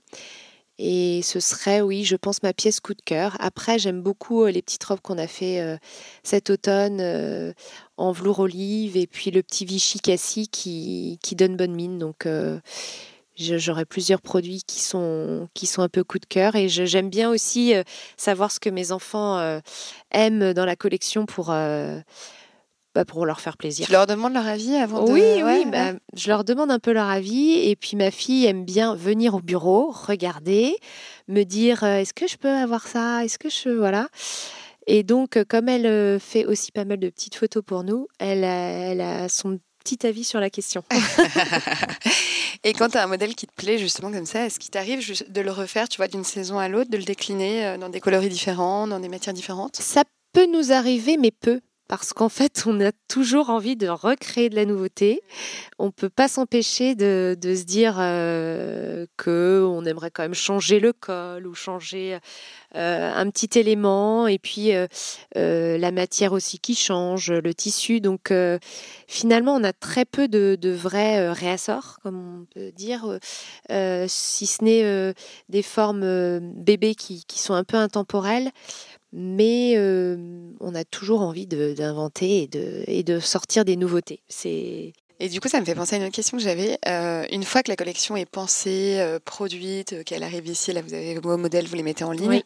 Et 0.77 1.21
ce 1.23 1.39
serait, 1.39 1.81
oui, 1.81 2.03
je 2.05 2.17
pense, 2.17 2.43
ma 2.43 2.53
pièce 2.53 2.81
coup 2.81 2.95
de 2.95 3.03
cœur. 3.03 3.37
Après, 3.39 3.79
j'aime 3.79 4.03
beaucoup 4.03 4.45
les 4.47 4.61
petites 4.61 4.83
robes 4.83 5.01
qu'on 5.01 5.19
a 5.19 5.29
fait 5.29 5.79
cet 6.25 6.51
automne 6.51 7.55
en 7.97 8.11
velours 8.11 8.41
olive 8.41 8.97
et 8.97 9.07
puis 9.07 9.31
le 9.31 9.45
petit 9.45 9.65
Vichy 9.65 10.01
Cassis 10.01 10.49
qui, 10.51 11.21
qui 11.23 11.37
donne 11.37 11.57
bonne 11.57 11.77
mine. 11.77 12.01
Donc, 12.01 12.27
J'aurai 13.37 13.85
plusieurs 13.85 14.21
produits 14.21 14.63
qui 14.65 14.81
sont, 14.81 15.49
qui 15.55 15.67
sont 15.67 15.83
un 15.83 15.89
peu 15.89 16.05
coup 16.05 16.21
de 16.21 16.27
cœur 16.27 16.55
et 16.55 16.69
j'aime 16.69 17.11
bien 17.11 17.31
aussi 17.31 17.75
euh, 17.75 17.83
savoir 18.17 18.53
ce 18.53 18.61
que 18.61 18.71
mes 18.71 18.93
enfants 18.93 19.39
euh, 19.39 19.59
aiment 20.13 20.53
dans 20.53 20.65
la 20.65 20.77
collection 20.77 21.27
pour, 21.27 21.51
euh, 21.51 21.99
bah, 22.95 23.05
pour 23.05 23.27
leur 23.27 23.41
faire 23.41 23.57
plaisir. 23.57 23.87
Tu 23.87 23.93
leur 23.93 24.07
demandes 24.07 24.35
leur 24.35 24.47
avis 24.47 24.77
avant 24.77 25.05
de... 25.05 25.11
Oui, 25.11 25.43
oui, 25.43 25.65
bah, 25.69 25.95
je 26.15 26.29
leur 26.29 26.45
demande 26.45 26.71
un 26.71 26.79
peu 26.79 26.93
leur 26.93 27.09
avis 27.09 27.69
et 27.69 27.75
puis 27.75 27.97
ma 27.97 28.13
fille 28.13 28.47
aime 28.47 28.65
bien 28.65 28.95
venir 28.95 29.35
au 29.35 29.41
bureau, 29.41 29.91
regarder, 29.91 30.77
me 31.27 31.43
dire 31.43 31.83
est-ce 31.83 32.15
que 32.15 32.29
je 32.29 32.37
peux 32.37 32.49
avoir 32.49 32.87
ça 32.87 33.25
Est-ce 33.25 33.39
que 33.41 33.51
je... 33.51 33.69
Voilà. 33.69 34.07
Et 34.87 35.03
donc, 35.03 35.43
comme 35.49 35.69
elle 35.69 36.21
fait 36.21 36.45
aussi 36.45 36.71
pas 36.71 36.85
mal 36.85 36.99
de 36.99 37.09
petites 37.09 37.35
photos 37.35 37.65
pour 37.67 37.83
nous, 37.83 38.07
elle 38.21 38.45
elle 38.45 39.01
a 39.01 39.29
son 39.29 39.59
petit 39.85 40.07
avis 40.07 40.25
sur 40.25 40.41
la 40.41 40.51
question. 40.51 40.83
Et 42.65 42.73
quand 42.73 42.89
tu 42.89 42.97
as 42.97 43.05
un 43.05 43.07
modèle 43.07 43.35
qui 43.35 43.47
te 43.47 43.55
plaît 43.55 43.79
justement 43.79 44.11
comme 44.11 44.25
ça, 44.25 44.47
est-ce 44.47 44.59
qu'il 44.59 44.71
t'arrive 44.71 45.01
de 45.31 45.41
le 45.43 45.53
refaire, 45.53 45.89
tu 45.89 45.99
vois, 45.99 46.09
d'une 46.09 46.25
saison 46.25 46.59
à 46.59 46.69
l'autre, 46.69 46.91
de 46.91 46.97
le 46.97 47.05
décliner 47.05 47.67
euh, 47.67 47.77
dans 47.77 47.91
des 47.91 48.01
coloris 48.01 48.31
différents, 48.31 48.87
dans 48.87 49.01
des 49.01 49.11
matières 49.11 49.35
différentes? 49.35 49.77
Ça 49.77 50.03
peut 50.33 50.47
nous 50.47 50.73
arriver, 50.73 51.19
mais 51.19 51.31
peu 51.31 51.61
parce 51.89 52.13
qu'en 52.13 52.29
fait, 52.29 52.65
on 52.67 52.81
a 52.81 52.93
toujours 53.09 53.51
envie 53.51 53.77
de 53.77 53.89
recréer 53.89 54.49
de 54.49 54.57
la 54.57 54.65
nouveauté. 54.65 55.21
On 55.79 55.87
ne 55.87 55.91
peut 55.91 56.09
pas 56.09 56.29
s'empêcher 56.29 56.95
de, 56.95 57.37
se 57.43 57.65
dire 57.65 57.97
euh, 57.99 59.07
que 59.17 59.65
on 59.67 59.85
aimerait 59.85 60.11
quand 60.11 60.23
même 60.23 60.35
changer 60.35 60.81
le 60.81 60.93
col 60.93 61.47
ou 61.47 61.55
changer 61.55 62.19
euh, 62.77 63.13
un 63.15 63.31
petit 63.31 63.57
élément, 63.59 64.27
et 64.27 64.41
puis 64.41 64.75
euh, 64.75 64.89
euh, 65.37 65.79
la 65.79 65.93
matière 65.93 66.33
aussi 66.33 66.59
qui 66.59 66.75
change, 66.75 67.31
le 67.31 67.55
tissu. 67.55 68.01
Donc 68.01 68.33
finalement, 69.07 69.55
on 69.55 69.63
a 69.63 69.73
très 69.73 70.05
peu 70.05 70.27
de, 70.27 70.59
vrais 70.71 71.31
réassorts, 71.31 71.99
comme 72.03 72.43
on 72.43 72.45
peut 72.53 72.73
dire, 72.73 73.19
si 74.09 74.47
ce 74.47 74.65
n'est 74.65 75.15
des 75.49 75.63
formes 75.63 76.41
bébés 76.41 76.95
qui, 76.95 77.25
sont 77.37 77.55
un 77.55 77.65
peu 77.65 77.77
intemporelles. 77.77 78.51
Mais 79.15 79.79
on 80.61 80.75
a 80.75 80.85
toujours 80.85 81.23
envie 81.23 81.47
d'inventer 81.47 82.43
et 82.43 82.47
de, 82.49 82.85
et 82.87 83.03
de 83.03 83.21
sortir 83.21 83.65
des 83.65 83.77
nouveautés. 83.77 84.21
C'est 84.29 84.93
et 85.21 85.29
du 85.29 85.41
coup, 85.41 85.49
ça 85.49 85.61
me 85.61 85.65
fait 85.65 85.77
penser 85.77 85.95
à 85.95 85.99
une 85.99 86.05
autre 86.05 86.15
question 86.15 86.37
que 86.37 86.43
j'avais. 86.43 86.77
Euh, 86.89 87.25
une 87.31 87.45
fois 87.45 87.63
que 87.63 87.71
la 87.71 87.77
collection 87.77 88.17
est 88.17 88.29
pensée, 88.29 88.97
euh, 88.99 89.21
produite, 89.25 89.93
euh, 89.93 90.03
qu'elle 90.03 90.25
arrive 90.25 90.47
ici, 90.49 90.73
là 90.73 90.83
vous 90.83 90.93
avez 90.93 91.15
vos 91.21 91.37
modèles, 91.37 91.67
vous 91.67 91.77
les 91.77 91.85
mettez 91.85 92.03
en 92.03 92.11
ligne, 92.11 92.43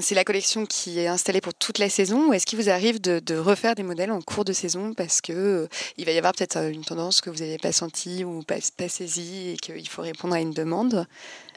c'est 0.00 0.14
la 0.14 0.24
collection 0.24 0.64
qui 0.64 0.98
est 0.98 1.08
installée 1.08 1.42
pour 1.42 1.52
toute 1.52 1.78
la 1.78 1.90
saison 1.90 2.28
ou 2.28 2.32
est-ce 2.32 2.46
qu'il 2.46 2.58
vous 2.58 2.70
arrive 2.70 3.00
de, 3.00 3.36
refaire 3.36 3.74
des 3.74 3.82
modèles 3.82 4.10
en 4.10 4.22
cours 4.22 4.46
de 4.46 4.54
saison 4.54 4.94
parce 4.94 5.20
que 5.20 5.68
il 5.98 6.06
va 6.06 6.12
y 6.12 6.18
avoir 6.18 6.32
peut-être 6.32 6.56
une 6.56 6.84
tendance 6.84 7.20
que 7.20 7.28
vous 7.28 7.40
n'avez 7.40 7.58
pas 7.58 7.70
sentie 7.70 8.24
ou 8.24 8.42
pas, 8.42 8.56
pas 8.76 8.88
saisie 8.88 9.50
et 9.50 9.56
qu'il 9.58 9.88
faut 9.88 10.02
répondre 10.02 10.34
à 10.34 10.40
une 10.40 10.52
demande? 10.52 11.06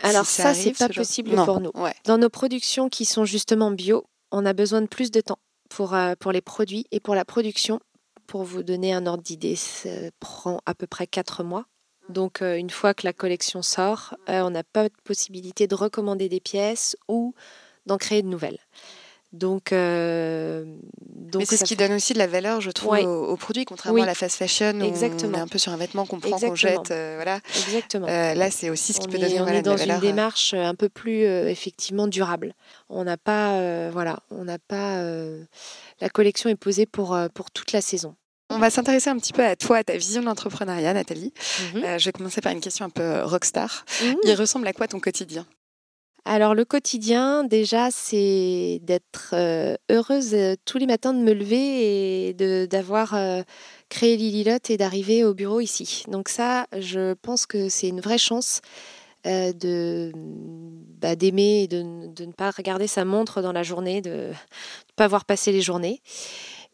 Alors 0.04 0.26
ça, 0.26 0.54
c'est 0.54 0.78
pas 0.78 0.89
possible 0.89 1.36
pour 1.36 1.62
nous. 1.62 1.72
Dans 2.04 2.17
nos 2.17 2.30
productions 2.30 2.89
qui 2.89 3.06
sont 3.06 3.24
justement 3.24 3.72
bio, 3.72 4.06
on 4.32 4.46
a 4.46 4.54
besoin 4.54 4.82
de 4.82 4.88
plus 4.88 5.12
de 5.12 5.22
temps 5.22 5.39
pour, 5.70 5.96
pour 6.20 6.32
les 6.32 6.42
produits 6.42 6.86
et 6.92 7.00
pour 7.00 7.15
la 7.15 7.26
production 7.26 7.80
pour 8.30 8.44
vous 8.44 8.62
donner 8.62 8.94
un 8.94 9.08
ordre 9.08 9.24
d'idée, 9.24 9.56
ça 9.56 9.89
prend 10.20 10.62
à 10.68 10.76
peu 10.76 10.86
près 10.86 11.08
4 11.08 11.44
mois. 11.44 11.65
Donc 12.10 12.44
euh, 12.44 12.56
une 12.56 12.70
fois 12.70 12.94
que 12.94 13.06
la 13.06 13.13
collection 13.13 13.63
sort, 13.63 14.15
euh, 14.30 14.42
on 14.42 14.52
n'a 14.52 14.63
pas 14.63 14.88
de 14.88 14.94
possibilité 15.04 15.65
de 15.65 15.74
recommander 15.74 16.30
des 16.30 16.39
pièces 16.39 16.96
ou 17.08 17.34
d'en 17.88 17.98
créer 17.98 18.22
de 18.22 18.28
nouvelles. 18.28 18.60
Donc, 19.32 19.74
euh, 19.74 20.65
donc 21.08 21.44
c'est 21.46 21.58
ce 21.58 21.63
qui 21.63 21.76
donne 21.76 21.94
aussi 21.94 22.13
de 22.13 22.18
la 22.18 22.26
valeur, 22.26 22.62
je 22.62 22.72
trouve, 22.72 22.98
au, 22.98 23.36
produit, 23.36 23.63
contrairement 23.65 24.02
à 24.02 24.06
la 24.06 24.15
fast 24.15 24.38
fashion 24.38 24.80
Exactement. 24.82 25.32
on 25.34 25.38
est 25.38 25.42
un 25.42 25.48
peu 25.48 25.60
sur 25.60 25.72
un 25.72 25.78
vêtement 25.78 26.08
qu'on 26.08 26.20
prend, 26.20 26.39
qu'on 26.39 26.56
jette, 26.56 26.88
voilà. 26.88 27.39
Exactement. 27.68 28.08
là, 28.08 28.52
c'est 28.52 28.70
aussi 28.70 28.94
ce 28.94 29.00
qui 29.00 29.08
peut 29.08 29.20
donner 29.20 29.39
on 29.39 29.48
est 29.48 29.62
dans 29.62 29.78
une 29.78 30.00
démarche 30.00 30.54
un 30.54 30.76
peu 30.76 30.89
plus 30.89 31.24
effectivement 31.24 32.08
durable. 32.08 32.54
On 32.89 33.04
n'a 33.04 33.18
pas, 33.18 33.89
voilà, 33.92 34.20
on 34.32 34.46
n'a 34.46 34.58
pas. 34.58 35.02
la 36.02 36.10
collection 36.12 36.50
est 36.50 36.56
posée 36.56 36.86
pour 36.86 37.18
pour 37.34 37.52
toute 37.52 37.72
la 37.72 37.82
saison. 37.82 38.15
On 38.52 38.58
va 38.58 38.72
s'intéresser 38.72 39.12
un 39.12 39.18
petit 39.18 39.34
peu 39.34 39.46
à 39.46 39.56
toi, 39.56 39.78
à 39.78 39.84
ta 39.84 39.96
vision 39.96 40.22
de 40.22 40.26
l'entrepreneuriat, 40.26 40.94
Nathalie. 40.94 41.34
Mhm. 41.76 41.84
Euh, 41.84 41.98
je 42.00 42.06
vais 42.06 42.12
commencer 42.12 42.42
par 42.42 42.52
une 42.52 42.62
question 42.62 42.86
un 42.86 42.89
peu 42.89 43.04
euh, 43.04 43.26
rockstar. 43.26 43.86
Mhm. 44.02 44.15
Il 44.24 44.34
ressemble 44.34 44.68
à 44.68 44.74
quoi 44.74 44.88
ton 44.88 45.00
quotidien? 45.00 45.46
Alors 46.30 46.54
le 46.54 46.63
quotidien, 46.63 47.44
déjà, 47.44 47.89
c'est 47.89 48.80
d'être 48.84 49.34
heureuse 49.89 50.36
tous 50.63 50.78
les 50.78 50.86
matins 50.86 51.12
de 51.12 51.24
me 51.24 51.34
lever 51.34 52.28
et 52.28 52.68
d'avoir 52.68 53.18
créé 53.89 54.15
Lililot 54.15 54.60
et 54.70 54.78
d'arriver 54.78 55.24
au 55.24 55.34
bureau 55.34 55.60
ici. 55.60 56.04
Donc 56.08 56.30
ça, 56.30 56.68
je 56.78 57.15
pense 57.15 57.48
que 57.48 57.68
c'est 57.68 57.88
une 57.88 58.00
vraie 58.00 58.20
chance 58.20 58.62
de 59.26 60.12
bah, 61.02 61.15
d'aimer 61.15 61.63
et 61.63 61.68
de, 61.68 61.82
ne 61.82 62.32
pas 62.32 62.52
regarder 62.52 62.86
sa 62.86 63.06
montre 63.06 63.42
dans 63.42 63.52
la 63.52 63.63
journée, 63.63 64.02
de 64.02 64.10
ne 64.12 64.34
pas 64.96 65.08
voir 65.08 65.26
passer 65.26 65.52
les 65.52 65.62
journées. 65.62 66.00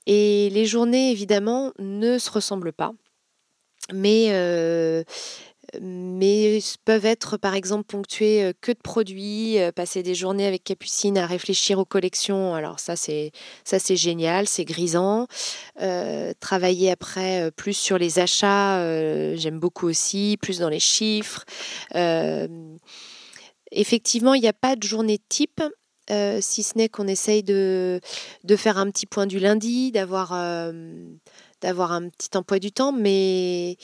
Et 0.06 0.50
les 0.52 0.66
journées, 0.66 1.12
évidemment, 1.12 1.72
ne 1.80 2.18
se 2.18 2.30
ressemblent 2.30 2.74
pas. 2.74 2.92
Mais, 3.94 4.32
mais 5.82 6.60
peuvent 6.86 7.06
être, 7.06 7.38
par 7.38 7.56
exemple, 7.56 7.86
ponctuées 7.86 8.44
euh, 8.44 8.54
que 8.62 8.72
de 8.72 8.78
produits, 8.78 9.58
passer 9.76 10.04
des 10.04 10.16
journées 10.16 10.46
avec 10.46 10.64
Capucine 10.64 11.18
à 11.18 11.26
réfléchir 11.26 11.80
aux 11.80 11.86
collections. 11.86 12.54
Alors 12.54 12.80
ça, 12.80 12.96
c'est, 12.96 13.32
ça, 13.64 13.80
c'est 13.80 13.96
génial, 13.96 14.48
c'est 14.48 14.66
grisant. 14.66 15.28
travailler 16.40 16.92
après 16.92 17.52
plus 17.52 17.74
sur 17.74 17.98
les 17.98 18.20
achats, 18.20 18.80
j'aime 19.36 19.60
beaucoup 19.60 19.88
aussi, 19.88 20.38
plus 20.42 20.60
dans 20.60 20.70
les 20.70 20.80
chiffres. 20.80 21.46
effectivement, 23.72 24.34
il 24.34 24.42
n'y 24.42 24.48
a 24.48 24.54
pas 24.54 24.76
de 24.76 24.84
journée 24.84 25.20
type, 25.30 25.62
si 26.10 26.64
ce 26.64 26.78
n'est 26.78 26.90
qu'on 26.90 27.08
essaye 27.08 27.44
de, 27.44 28.00
de, 28.44 28.56
faire 28.56 28.78
un 28.78 28.90
petit 28.90 29.06
point 29.06 29.26
du 29.26 29.40
lundi, 29.40 29.92
d'avoir 29.92 30.34
d'avoir 31.62 31.92
un 31.92 32.10
petit 32.10 32.36
emploi 32.36 32.60
du 32.60 32.72
temps, 32.72 32.92
mais, 32.92 33.78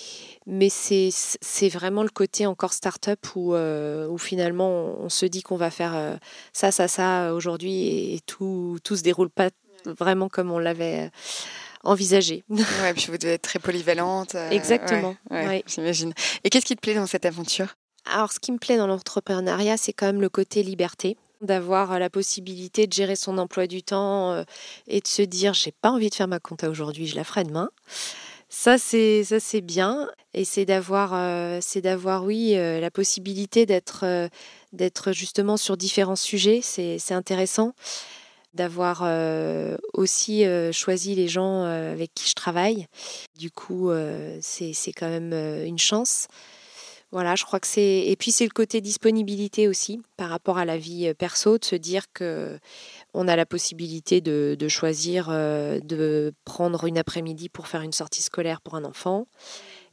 mais 0.45 0.69
c'est 0.69 1.69
vraiment 1.69 2.03
le 2.03 2.09
côté 2.09 2.45
encore 2.45 2.73
start-up 2.73 3.19
où, 3.35 3.53
euh, 3.53 4.07
où 4.07 4.17
finalement 4.17 4.69
on, 4.99 5.09
se 5.09 5.25
dit 5.25 5.41
qu'on 5.41 5.55
va 5.55 5.71
faire 5.71 6.19
ça, 6.53 6.71
ça, 6.71 6.87
ça 6.87 7.33
aujourd'hui 7.33 8.13
et 8.13 8.19
tout, 8.25 8.77
tout 8.83 8.95
se 8.95 9.03
déroule 9.03 9.29
pas 9.29 9.49
vraiment 9.85 10.29
comme 10.29 10.51
on 10.51 10.59
l'avait 10.59 11.09
envisagé. 11.83 12.43
Ouais, 12.49 12.93
puis 12.93 13.07
vous 13.09 13.17
devez 13.17 13.33
être 13.33 13.41
très 13.41 13.59
polyvalente. 13.59 14.35
Exactement. 14.51 15.15
J'imagine. 15.65 16.13
Et 16.43 16.49
qu'est-ce 16.49 16.65
qui 16.65 16.75
te 16.75 16.81
plaît 16.81 16.95
dans 16.95 17.07
cette 17.07 17.25
aventure? 17.25 17.75
Alors, 18.05 18.31
ce 18.31 18.39
qui 18.39 18.51
me 18.51 18.57
plaît 18.57 18.77
dans 18.77 18.87
l'entrepreneuriat, 18.87 19.77
c'est 19.77 19.93
quand 19.93 20.07
même 20.07 20.21
le 20.21 20.29
côté 20.29 20.63
liberté 20.63 21.17
d'avoir 21.41 21.99
la 21.99 22.09
possibilité 22.09 22.87
de 22.87 22.93
gérer 22.93 23.15
son 23.15 23.37
emploi 23.37 23.67
du 23.67 23.83
temps 23.83 24.31
euh, 24.31 24.43
et 24.87 25.01
de 25.01 25.07
se 25.07 25.21
dire 25.21 25.53
j'ai 25.53 25.71
pas 25.71 25.91
envie 25.91 26.09
de 26.09 26.15
faire 26.15 26.27
ma 26.27 26.39
compta 26.39 26.69
aujourd'hui, 26.69 27.07
je 27.07 27.15
la 27.15 27.23
ferai 27.23 27.43
demain. 27.43 27.69
Ça 28.49 28.77
c'est 28.77 29.23
ça 29.23 29.39
c'est 29.39 29.61
bien 29.61 30.09
et 30.33 30.43
c'est 30.43 30.65
d'avoir 30.65 31.11
euh, 31.13 31.59
c'est 31.61 31.81
d'avoir 31.81 32.25
oui 32.25 32.55
euh, 32.55 32.79
la 32.79 32.91
possibilité 32.91 33.65
d'être 33.65 34.29
d'être 34.73 35.11
justement 35.13 35.57
sur 35.57 35.77
différents 35.77 36.15
sujets, 36.15 36.61
c'est 36.61 37.11
intéressant 37.11 37.73
d'avoir 38.53 39.03
aussi 39.93 40.43
choisi 40.73 41.15
les 41.15 41.29
gens 41.29 41.63
avec 41.63 42.13
qui 42.13 42.29
je 42.29 42.33
travaille. 42.33 42.87
Du 43.37 43.49
coup, 43.49 43.91
c'est 44.41 44.91
quand 44.93 45.07
même 45.09 45.33
une 45.65 45.79
chance. 45.79 46.27
Voilà, 47.11 47.35
je 47.35 47.43
crois 47.43 47.59
que 47.59 47.67
c'est 47.67 48.03
et 48.07 48.15
puis 48.15 48.31
c'est 48.31 48.45
le 48.45 48.51
côté 48.51 48.79
disponibilité 48.79 49.67
aussi 49.67 50.01
par 50.15 50.29
rapport 50.29 50.57
à 50.57 50.63
la 50.63 50.77
vie 50.77 51.07
euh, 51.07 51.13
perso 51.13 51.57
de 51.57 51.65
se 51.65 51.75
dire 51.75 52.05
que 52.13 52.57
on 53.13 53.27
a 53.27 53.35
la 53.35 53.45
possibilité 53.45 54.21
de, 54.21 54.67
choisir 54.69 55.27
euh, 55.29 55.79
de 55.81 56.33
prendre 56.45 56.85
une 56.85 56.97
après-midi 56.97 57.49
pour 57.49 57.67
faire 57.67 57.81
une 57.81 57.91
sortie 57.91 58.21
scolaire 58.21 58.61
pour 58.61 58.75
un 58.75 58.85
enfant 58.85 59.27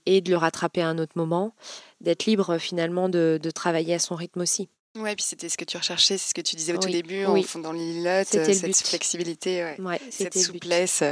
et 0.07 0.21
de 0.21 0.31
le 0.31 0.37
rattraper 0.37 0.81
à 0.81 0.89
un 0.89 0.99
autre 0.99 1.13
moment, 1.17 1.55
d'être 2.01 2.25
libre 2.27 2.59
finalement 2.59 3.09
de 3.09 3.51
travailler 3.53 3.95
à 3.95 3.99
son 3.99 4.15
rythme 4.15 4.41
aussi. 4.41 4.69
Ouais, 4.99 5.15
puis 5.15 5.25
c'était 5.25 5.49
ce 5.49 5.57
que 5.57 5.65
tu 5.65 5.77
recherchais, 5.77 6.19
c'est 6.19 6.31
ce 6.31 6.35
que 6.35 6.41
tu 6.41 6.57
disais 6.57 6.73
au 6.73 6.79
tout 6.79 6.89
début, 6.89 7.25
en 7.25 7.41
fondant 7.43 7.73
l'îlotte, 7.73 8.29
cette 8.29 8.77
flexibilité, 8.77 9.75
cette 10.11 10.37
souplesse. 10.37 11.03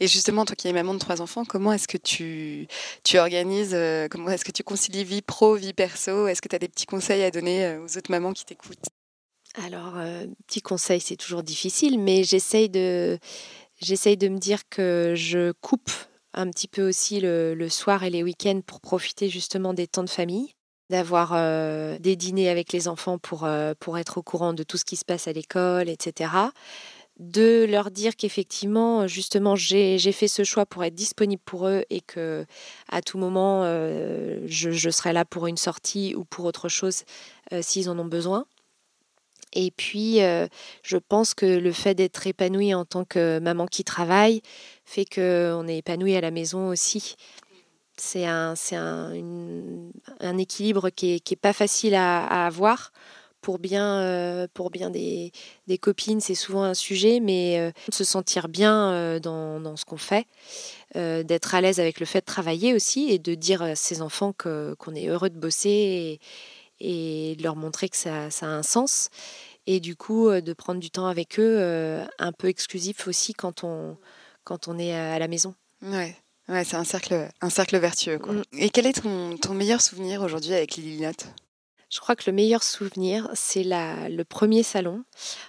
Et 0.00 0.08
justement, 0.08 0.44
toi 0.44 0.56
qui 0.56 0.68
es 0.68 0.72
maman 0.72 0.94
de 0.94 0.98
trois 0.98 1.20
enfants, 1.20 1.44
comment 1.44 1.72
est-ce 1.72 1.88
que 1.88 1.98
tu, 1.98 2.66
tu 3.04 3.18
organises, 3.18 3.72
euh, 3.74 4.08
comment 4.08 4.30
est-ce 4.30 4.44
que 4.44 4.52
tu 4.52 4.62
concilies 4.62 5.04
vie 5.04 5.22
pro, 5.22 5.54
vie 5.54 5.72
perso? 5.72 6.26
Est-ce 6.26 6.40
que 6.40 6.48
tu 6.48 6.56
as 6.56 6.58
des 6.58 6.68
petits 6.68 6.86
conseils 6.86 7.22
à 7.22 7.30
donner 7.30 7.64
euh, 7.64 7.84
aux 7.84 7.96
autres 7.96 8.10
mamans 8.10 8.32
qui 8.32 8.44
t'écoutent? 8.44 8.86
Alors, 9.64 9.94
euh, 9.96 10.26
petit 10.46 10.60
conseil, 10.60 11.00
c'est 11.00 11.16
toujours 11.16 11.42
difficile, 11.42 11.98
mais 11.98 12.24
j'essaye 12.24 12.68
de, 12.68 13.18
j'essaye 13.80 14.16
de 14.16 14.28
me 14.28 14.38
dire 14.38 14.68
que 14.68 15.14
je 15.16 15.52
coupe 15.52 15.90
un 16.34 16.50
petit 16.50 16.68
peu 16.68 16.86
aussi 16.86 17.20
le, 17.20 17.54
le 17.54 17.68
soir 17.68 18.04
et 18.04 18.10
les 18.10 18.22
week-ends 18.22 18.60
pour 18.66 18.80
profiter 18.80 19.30
justement 19.30 19.72
des 19.72 19.86
temps 19.86 20.04
de 20.04 20.10
famille 20.10 20.55
d'avoir 20.90 21.32
euh, 21.34 21.98
des 21.98 22.16
dîners 22.16 22.48
avec 22.48 22.72
les 22.72 22.88
enfants 22.88 23.18
pour, 23.18 23.44
euh, 23.44 23.74
pour 23.78 23.98
être 23.98 24.18
au 24.18 24.22
courant 24.22 24.52
de 24.52 24.62
tout 24.62 24.76
ce 24.76 24.84
qui 24.84 24.96
se 24.96 25.04
passe 25.04 25.26
à 25.26 25.32
l'école, 25.32 25.88
etc. 25.88 26.30
De 27.18 27.64
leur 27.68 27.90
dire 27.90 28.14
qu'effectivement, 28.14 29.06
justement, 29.06 29.56
j'ai 29.56 29.98
fait 30.12 30.28
ce 30.28 30.44
choix 30.44 30.66
pour 30.66 30.84
être 30.84 30.94
disponible 30.94 31.42
pour 31.44 31.66
eux 31.66 31.84
et 31.88 32.02
que 32.02 32.44
à 32.90 33.00
tout 33.00 33.18
moment, 33.18 33.62
euh, 33.64 34.40
je, 34.46 34.70
je, 34.70 34.90
serai 34.90 35.12
là 35.12 35.24
pour 35.24 35.46
une 35.46 35.56
sortie 35.56 36.14
ou 36.14 36.24
pour 36.24 36.44
autre 36.44 36.68
chose 36.68 37.04
s'ils 37.62 37.88
en 37.88 37.98
ont 37.98 38.04
besoin. 38.04 38.44
Et 39.54 39.70
puis, 39.70 40.18
je 40.82 40.96
pense 40.98 41.32
que 41.32 41.46
le 41.46 41.72
fait 41.72 41.94
d'être 41.94 42.26
épanoui 42.26 42.74
en 42.74 42.84
tant 42.84 43.06
que 43.06 43.38
maman 43.38 43.66
qui 43.66 43.84
travaille 43.84 44.42
fait 44.84 45.06
qu'on 45.06 45.66
est 45.68 45.78
épanoui 45.78 46.14
à 46.16 46.20
la 46.20 46.30
maison 46.30 46.68
aussi 46.68 47.16
c'est 47.96 48.26
un, 48.26 48.54
un, 48.72 49.12
un, 50.20 50.38
équilibre 50.38 50.90
qui 50.90 51.06
n'est 51.12 51.16
est 51.16 51.36
pas 51.36 51.52
facile 51.52 51.94
à, 51.94 52.46
avoir. 52.46 52.92
Pour 53.42 53.58
bien, 53.60 54.00
euh, 54.00 54.48
pour 54.52 54.70
bien 54.70 54.90
des, 54.90 55.30
des 55.68 55.78
copines, 55.78 56.20
c'est 56.20 56.34
souvent 56.34 56.64
un 56.64 56.74
sujet, 56.74 57.20
mais 57.20 57.60
euh, 57.60 57.70
se 57.92 58.02
sentir 58.02 58.48
bien 58.48 58.90
euh, 58.90 59.20
dans, 59.20 59.60
dans, 59.60 59.76
ce 59.76 59.84
qu'on 59.84 59.98
fait, 59.98 60.26
d'être 60.94 61.54
à 61.54 61.60
l'aise 61.60 61.78
avec 61.78 62.00
le 62.00 62.06
fait 62.06 62.20
de 62.20 62.24
travailler 62.24 62.74
aussi 62.74 63.08
et 63.10 63.20
de 63.20 63.34
dire 63.34 63.62
à 63.62 63.76
ses 63.76 64.02
enfants 64.02 64.32
qu'on 64.32 64.94
est 64.96 65.06
heureux 65.06 65.30
de 65.30 65.38
bosser 65.38 66.18
et, 66.80 67.30
et, 67.30 67.36
de 67.36 67.42
leur 67.44 67.54
montrer 67.54 67.88
que 67.88 67.96
ça, 67.96 68.30
ça, 68.30 68.46
a 68.46 68.48
un 68.48 68.64
sens. 68.64 69.10
Et 69.68 69.78
du 69.78 69.94
coup, 69.94 70.28
de 70.28 70.52
prendre 70.52 70.80
du 70.80 70.90
temps 70.90 71.06
avec 71.06 71.38
eux, 71.38 72.00
un 72.18 72.32
peu 72.32 72.48
exclusif 72.48 73.06
aussi 73.06 73.32
quand 73.32 73.62
on, 73.62 73.96
quand 74.42 74.66
on 74.66 74.76
est 74.76 74.94
à 74.94 75.20
la 75.20 75.28
maison. 75.28 75.54
Ouais. 75.82 76.16
Ouais, 76.48 76.64
c'est 76.64 76.76
un 76.76 76.84
cercle, 76.84 77.28
un 77.40 77.50
cercle 77.50 77.76
vertueux. 77.78 78.18
Quoi. 78.18 78.34
Mm. 78.34 78.42
Et 78.58 78.70
quel 78.70 78.86
est 78.86 79.02
ton, 79.02 79.36
ton 79.36 79.54
meilleur 79.54 79.80
souvenir 79.80 80.22
aujourd'hui 80.22 80.54
avec 80.54 80.76
Lily 80.76 81.04
je 81.88 82.00
crois 82.00 82.16
que 82.16 82.24
le 82.26 82.32
meilleur 82.32 82.62
souvenir, 82.62 83.30
c'est 83.34 83.62
le 83.62 84.22
premier 84.24 84.62
salon. 84.62 85.04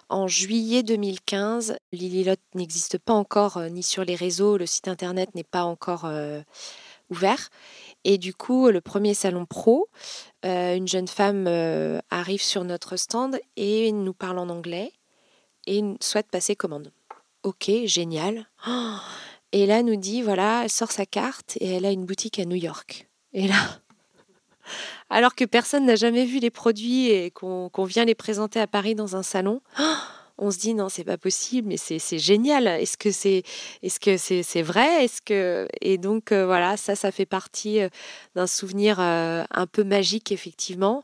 En 0.08 0.28
juillet 0.28 0.84
2015, 0.84 1.78
Lililot 1.92 2.36
n'existe 2.54 3.00
pas 3.00 3.14
encore 3.14 3.58
euh, 3.58 3.70
ni 3.70 3.82
sur 3.82 4.06
les 4.06 4.16
réseaux, 4.16 4.58
le 4.58 4.68
site 4.68 4.88
internet 4.88 5.34
n'est 5.34 5.44
pas 5.44 5.64
encore 5.64 6.06
euh, 6.06 6.42
ouvert. 7.10 7.50
Et 8.04 8.20
du 8.20 8.36
coup, 8.36 8.70
le 8.70 8.82
premier 8.82 9.16
salon 9.16 9.48
pro, 9.48 9.90
euh, 10.46 10.76
une 10.76 10.88
jeune 10.88 11.08
femme 11.08 11.48
arrive 12.12 12.44
sur 12.44 12.64
notre 12.64 12.98
stand 12.98 13.40
et 13.56 13.92
nous 13.92 14.14
parle 14.14 14.38
en 14.38 14.50
anglais. 14.50 14.92
et 15.66 15.82
souhaite 16.00 16.30
passer 16.30 16.56
commande. 16.56 16.92
Ok, 17.44 17.72
génial. 17.86 18.48
Et 19.54 19.66
là, 19.66 19.82
nous 19.84 19.96
dit, 19.96 20.22
voilà, 20.22 20.62
elle 20.64 20.70
sort 20.70 20.92
sa 20.92 21.06
carte 21.06 21.58
et 21.60 21.72
elle 21.72 21.86
a 21.86 21.92
une 21.92 22.06
boutique 22.06 22.40
à 22.40 22.46
New 22.46 22.56
York. 22.56 23.08
Et 23.34 23.48
là, 23.48 23.56
alors 25.10 25.36
que 25.36 25.46
personne 25.46 25.86
n'a 25.86 25.96
jamais 25.96 26.26
vu 26.26 26.40
les 26.40 26.50
produits 26.50 27.10
et 27.10 27.32
qu'on 27.32 27.86
vient 27.86 28.06
les 28.06 28.16
présenter 28.16 28.60
à 28.60 28.68
Paris 28.68 28.96
dans 28.96 29.16
un 29.16 29.24
salon, 29.24 29.62
on 30.38 30.52
se 30.52 30.60
dit 30.60 30.74
non, 30.74 30.90
c'est 30.90 31.04
pas 31.04 31.18
possible, 31.18 31.68
mais 31.70 31.78
c'est 31.78 32.20
génial. 32.20 32.68
Est-ce 32.68 32.98
que 32.98 33.12
c'est 33.12 33.44
est-ce 33.82 34.62
vrai? 34.62 35.06
Est-ce 35.06 35.22
que 35.22 35.68
et 35.82 35.98
donc 35.98 36.32
euh, 36.32 36.46
voilà, 36.46 36.78
ça 36.78 36.96
ça 36.96 37.12
fait 37.12 37.26
partie 37.26 37.82
euh, 37.82 37.90
d'un 38.36 38.48
souvenir 38.48 39.00
euh, 39.00 39.44
un 39.50 39.68
peu 39.68 39.84
magique 39.84 40.32
effectivement. 40.32 41.04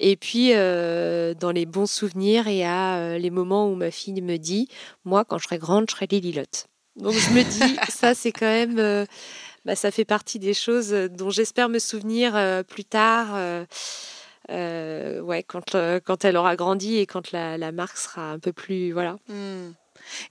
Et 0.00 0.16
puis 0.16 0.52
dans 0.52 1.52
les 1.52 1.66
bons 1.66 1.90
souvenirs, 1.90 2.46
il 2.46 2.56
y 2.58 2.62
a 2.62 3.18
les 3.18 3.30
moments 3.30 3.68
où 3.68 3.74
ma 3.74 3.90
fille 3.90 4.20
me 4.22 4.36
dit 4.36 4.68
moi 5.04 5.24
quand 5.24 5.38
je 5.38 5.44
serai 5.44 5.58
grande, 5.58 5.86
je 5.88 5.96
serai 5.96 6.06
Lily 6.06 6.40
Donc 6.98 7.14
je 7.14 7.30
me 7.30 7.42
dis 7.42 7.76
ça 7.88 8.14
c'est 8.14 8.32
quand 8.32 8.46
même 8.46 9.06
bah, 9.64 9.76
ça 9.76 9.90
fait 9.90 10.04
partie 10.04 10.38
des 10.38 10.54
choses 10.54 10.90
dont 10.90 11.30
j'espère 11.30 11.68
me 11.68 11.78
souvenir 11.78 12.64
plus 12.66 12.84
tard. 12.84 13.66
Euh, 14.50 15.20
ouais, 15.20 15.42
quand, 15.42 15.74
euh, 15.74 16.00
quand 16.02 16.24
elle 16.24 16.36
aura 16.36 16.56
grandi 16.56 16.96
et 16.96 17.06
quand 17.06 17.32
la, 17.32 17.58
la 17.58 17.72
marque 17.72 17.98
sera 17.98 18.30
un 18.32 18.38
peu 18.38 18.52
plus. 18.52 18.92
Voilà. 18.92 19.16
Hmm. 19.28 19.72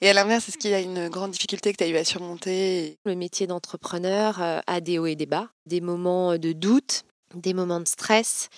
Et 0.01 0.09
à 0.09 0.13
l'inverse, 0.13 0.49
est-ce 0.49 0.57
qu'il 0.57 0.71
y 0.71 0.73
a 0.75 0.79
une 0.79 1.09
grande 1.09 1.31
difficulté 1.31 1.71
que 1.71 1.77
tu 1.77 1.83
as 1.83 1.87
eu 1.87 1.97
à 1.97 2.03
surmonter? 2.03 2.97
Le 3.05 3.15
métier 3.15 3.45
d'entrepreneur 3.45 4.41
euh, 4.41 4.59
a 4.65 4.81
des 4.81 4.97
hauts 4.97 5.05
et 5.05 5.15
des 5.15 5.27
bas, 5.27 5.49
des 5.65 5.81
moments 5.81 6.37
de 6.37 6.51
doute, 6.51 7.03
des 7.35 7.53
moments 7.53 7.79
de 7.79 7.87
stress, 7.87 8.49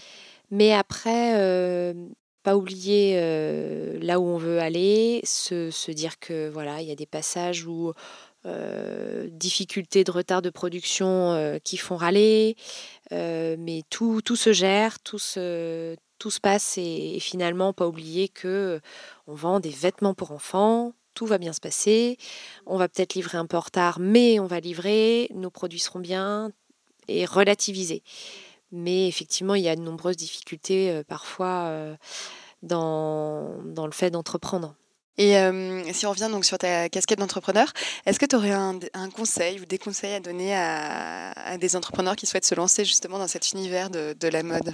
mais 0.52 0.74
après, 0.74 1.94
pas 2.44 2.56
oublier 2.56 3.16
là 4.02 4.20
où 4.20 4.26
on 4.26 4.38
veut 4.38 4.60
aller, 4.60 5.22
se, 5.24 5.92
dire 5.92 6.20
que 6.20 6.50
voilà, 6.50 6.82
il 6.82 6.88
y 6.88 6.92
a 6.92 6.96
des 6.96 7.06
passages 7.06 7.66
où 7.66 7.94
difficultés 9.32 10.04
de 10.04 10.12
retard 10.12 10.42
de 10.42 10.50
production 10.50 11.60
qui 11.64 11.78
font 11.78 11.98
râler, 11.98 12.56
mais 13.12 13.84
tout, 13.90 14.22
se 14.36 14.54
gère, 14.54 15.00
tout 15.00 15.20
se, 15.20 15.96
tout 16.20 16.30
se 16.30 16.40
passe 16.40 16.78
et, 16.78 17.18
finalement 17.20 17.74
pas 17.74 17.88
oublier 17.88 18.28
que 18.28 18.80
on 19.28 19.34
vend 19.34 19.60
des 19.60 19.70
vêtements 19.70 20.14
pour 20.14 20.32
enfants, 20.32 20.94
tout 21.16 21.26
va 21.26 21.38
bien 21.38 21.54
se 21.54 21.60
passer, 21.60 22.18
on 22.66 22.78
va 22.78 22.88
peut-être 22.88 23.16
livrer 23.16 23.38
un 23.38 23.46
peu 23.46 23.58
en 23.58 23.62
retard, 23.62 24.00
mais 24.00 24.40
on 24.40 24.46
va 24.46 24.60
livrer, 24.60 25.30
nos 25.34 25.50
produits 25.50 25.80
seront 25.80 26.00
bien 26.00 26.52
et 27.08 27.26
relativiser. 27.26 28.04
Mais 28.72 29.08
effectivement, 29.08 29.56
il 29.56 29.64
y 29.64 29.70
a 29.70 29.76
de 29.76 29.82
nombreuses 29.82 30.18
difficultés 30.18 31.02
parfois 31.08 31.98
dans, 32.62 33.64
dans 33.64 33.86
le 33.86 33.92
fait 33.92 34.12
d'entreprendre. 34.12 34.76
Et 35.20 35.38
euh, 35.38 35.84
si 35.92 36.06
on 36.06 36.12
revient 36.12 36.30
donc 36.32 36.46
sur 36.46 36.58
ta 36.58 36.88
casquette 36.88 37.20
d'entrepreneur, 37.20 37.68
est-ce 38.06 38.20
que 38.20 38.26
tu 38.26 38.38
aurais 38.38 38.54
un, 38.54 38.80
conseil 39.14 39.60
ou 39.60 39.66
des 39.66 39.78
conseils 39.78 40.14
à 40.14 40.22
donner 40.22 40.56
à, 40.56 41.58
des 41.60 41.76
entrepreneurs 41.76 42.16
qui 42.16 42.26
souhaitent 42.26 42.46
se 42.46 42.56
lancer 42.56 42.86
justement 42.86 43.20
dans 43.20 43.28
cet 43.28 43.52
univers 43.52 43.90
de, 43.90 44.28
la 44.30 44.44
mode? 44.44 44.74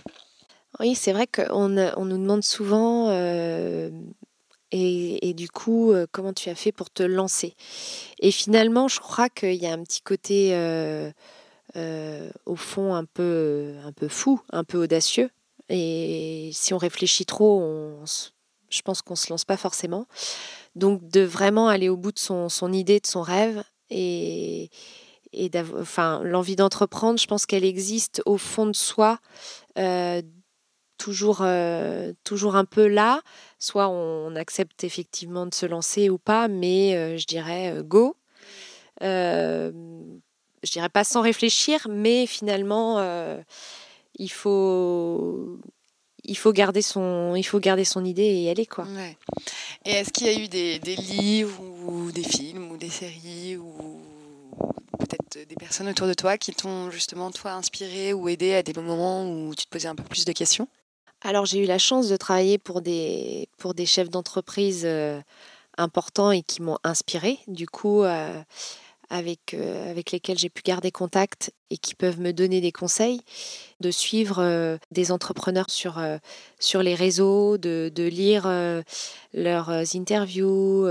Oui, 0.79 0.93
c'est 0.93 1.13
vrai 1.13 1.25
qu'on 1.25 1.75
on 1.77 2.05
nous 2.05 2.17
demande 2.17 2.43
souvent, 2.43 3.07
euh, 3.09 3.89
et, 4.71 5.33
du 5.33 5.49
coup, 5.49 5.93
euh, 5.93 6.05
comment 6.11 6.33
tu 6.33 6.49
as 6.49 6.55
fait 6.55 6.71
pour 6.71 6.91
te 6.91 7.01
lancer? 7.01 7.55
Et 8.19 8.29
finalement, 8.29 8.87
je 8.87 8.99
crois 8.99 9.29
qu'il 9.29 9.55
y 9.55 9.65
a 9.65 9.73
un 9.73 9.81
petit 9.81 10.01
côté, 10.01 10.51
au 11.75 12.55
fond, 12.55 12.93
un 12.93 13.05
peu, 13.05 13.73
un 13.83 13.91
peu 13.91 14.07
fou, 14.07 14.41
un 14.51 14.63
peu 14.63 14.77
audacieux. 14.77 15.29
Et 15.69 16.51
si 16.53 16.73
on 16.73 16.77
réfléchit 16.77 17.25
trop, 17.25 18.03
je 18.69 18.81
pense 18.81 19.01
qu'on 19.01 19.13
ne 19.13 19.17
se 19.17 19.29
lance 19.29 19.45
pas 19.45 19.57
forcément. 19.57 20.07
Donc 20.75 21.07
de 21.07 21.21
vraiment 21.21 21.67
aller 21.67 21.89
au 21.89 21.97
bout 21.97 22.11
de 22.11 22.19
son, 22.19 22.49
idée, 22.73 22.99
de 22.99 23.07
son 23.07 23.21
rêve 23.21 23.63
et, 23.89 24.69
et 25.31 25.51
enfin, 25.79 26.21
l'envie 26.23 26.55
d'entreprendre, 26.55 27.19
je 27.19 27.27
pense 27.27 27.45
qu'elle 27.45 27.65
existe 27.65 28.21
au 28.25 28.37
fond 28.37 28.65
de 28.65 28.75
soi, 28.75 29.19
euh, 29.77 30.21
toujours, 30.97 31.39
euh, 31.41 32.13
toujours 32.23 32.55
un 32.55 32.65
peu 32.65 32.87
là. 32.87 33.21
Soit 33.59 33.89
on, 33.89 34.35
accepte 34.35 34.83
effectivement 34.83 35.45
de 35.45 35.53
se 35.53 35.65
lancer 35.65 36.09
ou 36.09 36.17
pas, 36.17 36.47
mais 36.47 36.95
euh, 36.95 37.17
je 37.17 37.25
dirais 37.25 37.73
go. 37.83 38.15
Je 40.65 40.71
dirais 40.71 40.89
pas 40.89 41.03
sans 41.03 41.21
réfléchir, 41.21 41.87
mais 41.89 42.25
finalement, 42.25 42.99
il 44.17 44.31
faut 44.31 45.59
il 46.27 46.37
faut 46.37 46.51
garder 46.51 46.81
son, 46.81 47.35
il 47.35 47.43
faut 47.43 47.59
garder 47.59 47.85
son 47.85 48.03
idée 48.03 48.23
et 48.23 48.43
y 48.43 48.49
aller 48.49 48.65
quoi. 48.65 48.85
Et 49.85 49.91
est-ce 49.91 50.11
qu'il 50.11 50.27
y 50.27 50.29
a 50.29 50.39
eu 50.39 50.47
des, 50.47 50.95
livres 50.95 51.61
ou 51.87 52.11
des 52.11 52.23
films 52.23 52.71
ou 52.71 52.77
des 52.77 52.89
séries 52.89 53.57
ou 53.57 54.01
peut-être 54.99 55.47
des 55.47 55.55
personnes 55.55 55.87
autour 55.87 56.07
de 56.07 56.13
toi 56.13 56.37
qui 56.37 56.53
t'ont 56.53 56.89
justement 56.89 57.31
toi 57.31 57.51
inspiré 57.51 58.13
ou 58.13 58.27
aidé 58.27 58.55
à 58.55 58.63
des 58.63 58.73
moments 58.73 59.29
où 59.29 59.53
tu 59.55 59.65
te 59.65 59.69
posais 59.69 59.87
un 59.87 59.95
peu 59.95 60.03
plus 60.03 60.25
de 60.25 60.31
questions? 60.31 60.67
Alors 61.21 61.45
j'ai 61.45 61.59
eu 61.59 61.65
la 61.65 61.77
chance 61.77 62.09
de 62.09 62.17
travailler 62.17 62.57
pour 62.57 62.81
des 62.81 63.47
pour 63.57 63.73
des 63.73 63.85
chefs 63.85 64.09
d'entreprise 64.09 64.83
euh, 64.85 65.21
importants 65.77 66.31
et 66.31 66.41
qui 66.41 66.61
m'ont 66.61 66.79
inspiré. 66.83 67.39
Du 67.47 67.67
coup. 67.67 68.03
Euh, 68.03 68.41
avec, 69.09 69.53
euh, 69.53 69.89
avec 69.89 70.11
lesquels 70.11 70.37
j'ai 70.37 70.49
pu 70.49 70.61
garder 70.63 70.91
contact 70.91 71.51
et 71.69 71.77
qui 71.77 71.95
peuvent 71.95 72.19
me 72.19 72.33
donner 72.33 72.61
des 72.61 72.71
conseils, 72.71 73.21
de 73.79 73.91
suivre 73.91 74.39
euh, 74.39 74.77
des 74.91 75.11
entrepreneurs 75.11 75.69
sur, 75.69 75.97
euh, 75.97 76.17
sur 76.59 76.83
les 76.83 76.95
réseaux, 76.95 77.57
de, 77.57 77.91
de 77.93 78.03
lire 78.03 78.47
leurs 79.33 79.95
interviews. 79.95 80.87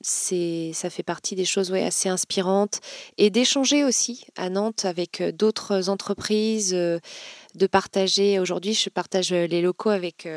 c'est, 0.00 0.70
ça 0.74 0.90
fait 0.90 1.02
partie 1.02 1.34
des 1.34 1.44
choses 1.44 1.70
ouais, 1.70 1.84
assez 1.84 2.08
inspirantes 2.08 2.80
et 3.18 3.30
d'échanger 3.30 3.84
aussi 3.84 4.26
à 4.36 4.50
Nantes 4.50 4.84
avec 4.84 5.22
d'autres 5.36 5.88
entreprises, 5.88 6.72
de 6.72 7.66
partager. 7.70 8.38
Aujourd'hui, 8.38 8.74
je 8.74 8.90
partage 8.90 9.30
les 9.30 9.62
locaux 9.62 9.90
avec 9.90 10.28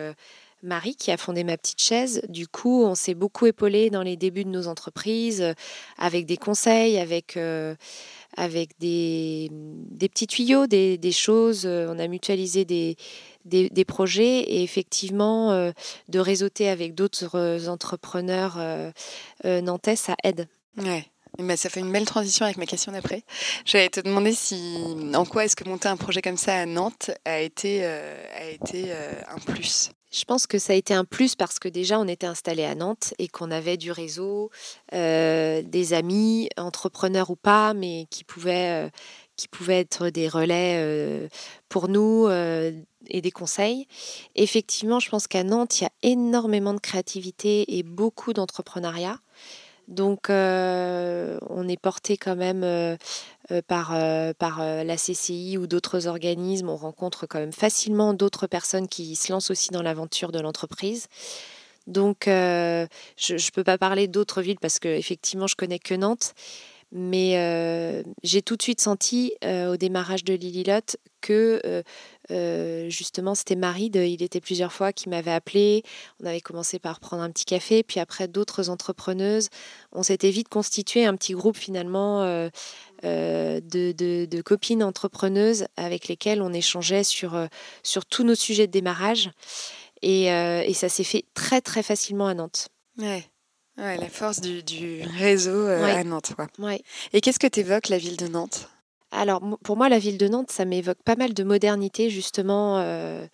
Marie 0.61 0.95
qui 0.95 1.11
a 1.11 1.17
fondé 1.17 1.43
Ma 1.43 1.57
Petite 1.57 1.81
Chaise. 1.81 2.21
Du 2.27 2.47
coup, 2.47 2.83
on 2.83 2.95
s'est 2.95 3.13
beaucoup 3.13 3.45
épaulé 3.45 3.89
dans 3.89 4.01
les 4.01 4.17
débuts 4.17 4.43
de 4.43 4.49
nos 4.49 4.67
entreprises 4.67 5.41
euh, 5.41 5.53
avec 5.97 6.25
des 6.25 6.37
conseils, 6.37 6.97
avec, 6.97 7.37
euh, 7.37 7.75
avec 8.35 8.77
des, 8.79 9.49
des, 9.51 10.09
petits 10.09 10.27
tuyaux, 10.27 10.67
des, 10.67 11.11
choses. 11.11 11.65
Euh, 11.65 11.87
on 11.89 11.99
a 11.99 12.07
mutualisé 12.07 12.65
des, 12.65 12.97
des, 13.45 13.85
projets 13.85 14.39
et 14.41 14.63
effectivement, 14.63 15.71
de 16.09 16.19
réseauter 16.19 16.69
avec 16.69 16.93
d'autres 16.93 17.67
entrepreneurs 17.67 18.59
nantais, 19.43 19.95
ça 19.95 20.15
aide. 20.23 20.47
Ouais. 20.77 21.05
Mais 21.39 21.55
ça 21.55 21.69
fait 21.69 21.79
une 21.79 21.91
belle 21.91 22.05
transition 22.05 22.45
avec 22.45 22.57
ma 22.57 22.65
question 22.65 22.91
d'après. 22.91 23.23
J'allais 23.63 23.89
te 23.89 24.01
demander 24.01 24.33
si, 24.33 24.85
en 25.15 25.25
quoi 25.25 25.45
est-ce 25.45 25.55
que 25.55 25.63
monter 25.67 25.87
un 25.87 25.97
projet 25.97 26.21
comme 26.21 26.37
ça 26.37 26.55
à 26.55 26.65
Nantes 26.65 27.11
a 27.23 27.39
été, 27.39 27.85
a 27.85 28.49
été 28.49 28.91
un 28.91 29.39
plus? 29.39 29.91
Je 30.11 30.23
pense 30.23 30.47
que 30.47 30.57
ça 30.57 30.73
a 30.73 30.75
été 30.75 30.93
un 30.93 31.05
plus 31.05 31.35
parce 31.35 31.59
que 31.59 31.67
déjà 31.67 31.99
on 31.99 32.07
était 32.07 32.27
installé 32.27 32.65
à 32.65 32.75
Nantes 32.75 33.13
et 33.19 33.27
qu'on 33.27 33.51
avait 33.51 33.77
du 33.77 33.91
réseau, 33.91 34.49
euh, 34.93 35.61
des 35.61 35.93
amis, 35.93 36.49
entrepreneurs 36.57 37.29
ou 37.29 37.35
pas, 37.35 37.73
mais 37.73 38.07
qui 38.09 38.23
pouvaient, 38.23 38.87
euh, 38.87 38.89
qui 39.35 39.47
pouvaient 39.47 39.79
être 39.79 40.09
des 40.09 40.27
relais 40.27 40.77
euh, 40.79 41.27
pour 41.69 41.87
nous 41.89 42.27
et 42.29 43.21
des 43.21 43.31
conseils. 43.31 43.87
Effectivement, 44.35 44.99
je 44.99 45.09
pense 45.09 45.27
qu'à 45.27 45.43
Nantes, 45.43 45.79
il 45.79 45.83
y 45.83 45.87
a 45.87 45.91
énormément 46.01 46.73
de 46.73 46.79
créativité 46.79 47.77
et 47.77 47.83
beaucoup 47.83 48.33
d'entrepreneuriat. 48.33 49.19
Donc, 49.89 50.29
euh, 50.29 51.39
on 51.49 51.67
est 51.67 51.81
porté 51.81 52.15
quand 52.15 52.35
même 52.35 52.63
euh, 52.63 52.95
euh, 53.51 53.61
par, 53.67 53.91
la 53.97 54.95
CCI 54.95 55.57
ou 55.57 55.65
d'autres 55.65 56.07
organismes. 56.07 56.69
On 56.69 56.75
rencontre 56.75 57.25
quand 57.25 57.39
même 57.39 57.51
facilement 57.51 58.13
d'autres 58.13 58.45
personnes 58.45 58.87
qui 58.87 59.15
se 59.15 59.31
lancent 59.31 59.49
aussi 59.49 59.71
dans 59.71 59.81
l'aventure 59.81 60.31
de 60.31 60.39
l'entreprise. 60.39 61.07
Donc, 61.87 62.25
je 62.27 62.85
ne 63.17 63.51
peux 63.51 63.63
pas 63.63 63.79
parler 63.79 64.07
d'autres 64.07 64.43
villes 64.43 64.59
parce 64.61 64.77
qu'effectivement, 64.77 65.47
je 65.47 65.55
connais 65.55 65.79
que 65.79 65.95
Nantes. 65.95 66.35
Mais 66.91 68.03
j'ai 68.23 68.41
tout 68.41 68.55
de 68.55 68.61
suite 68.61 68.81
senti 68.81 69.33
au 69.43 69.77
démarrage 69.77 70.23
de 70.23 70.33
Lililot 70.33 70.97
que 71.21 71.83
euh, 72.31 72.89
justement, 72.89 73.35
c'était 73.35 73.55
Marie, 73.55 73.91
il 73.93 74.21
était 74.21 74.41
plusieurs 74.41 74.71
fois, 74.71 74.93
qui 74.93 75.09
m'avait 75.09 75.31
appelé. 75.31 75.83
On 76.21 76.25
avait 76.25 76.41
commencé 76.41 76.79
par 76.79 76.99
prendre 76.99 77.23
un 77.23 77.31
petit 77.31 77.45
café, 77.45 77.83
puis 77.83 77.99
après 77.99 78.27
d'autres 78.27 78.69
entrepreneuses. 78.69 79.49
On 79.91 80.03
s'était 80.03 80.29
vite 80.29 80.49
constitué 80.49 81.05
un 81.05 81.15
petit 81.15 81.33
groupe 81.33 81.57
finalement 81.57 82.23
euh, 82.23 82.49
euh, 83.03 83.59
de, 83.63 84.41
copines 84.41 84.83
entrepreneuses 84.83 85.65
avec 85.77 86.07
lesquelles 86.07 86.41
on 86.41 86.53
échangeait 86.53 87.03
sur, 87.03 87.47
sur 87.83 88.05
tous 88.05 88.23
nos 88.23 88.35
sujets 88.35 88.67
de 88.67 88.71
démarrage. 88.71 89.29
Et, 90.01 90.27
ça 90.73 90.87
s'est 90.87 91.03
fait 91.03 91.25
très 91.33 91.61
très 91.61 91.83
facilement 91.83 92.27
à 92.27 92.33
Nantes. 92.33 92.69
Ouais. 92.97 93.25
La 93.79 94.09
force 94.09 94.41
du, 94.41 95.03
réseau 95.17 95.67
à 95.67 96.03
Nantes. 96.03 96.33
Et 97.13 97.21
qu'est-ce 97.21 97.39
que 97.39 97.47
tu 97.47 97.61
évoques 97.61 97.89
la 97.89 97.97
ville 97.97 98.17
de 98.17 98.27
Nantes? 98.27 98.69
Alors, 99.11 99.41
pour 99.63 99.77
moi, 99.77 99.89
la 99.89 99.99
ville 99.99 100.17
de 100.17 100.27
Nantes, 100.27 100.51
ça 100.51 100.65
m'évoque 100.65 101.01
pas 101.03 101.15
mal 101.15 101.33
de 101.33 101.43
modernité, 101.43 102.09
justement. 102.09 102.79
Euh, 102.79 103.25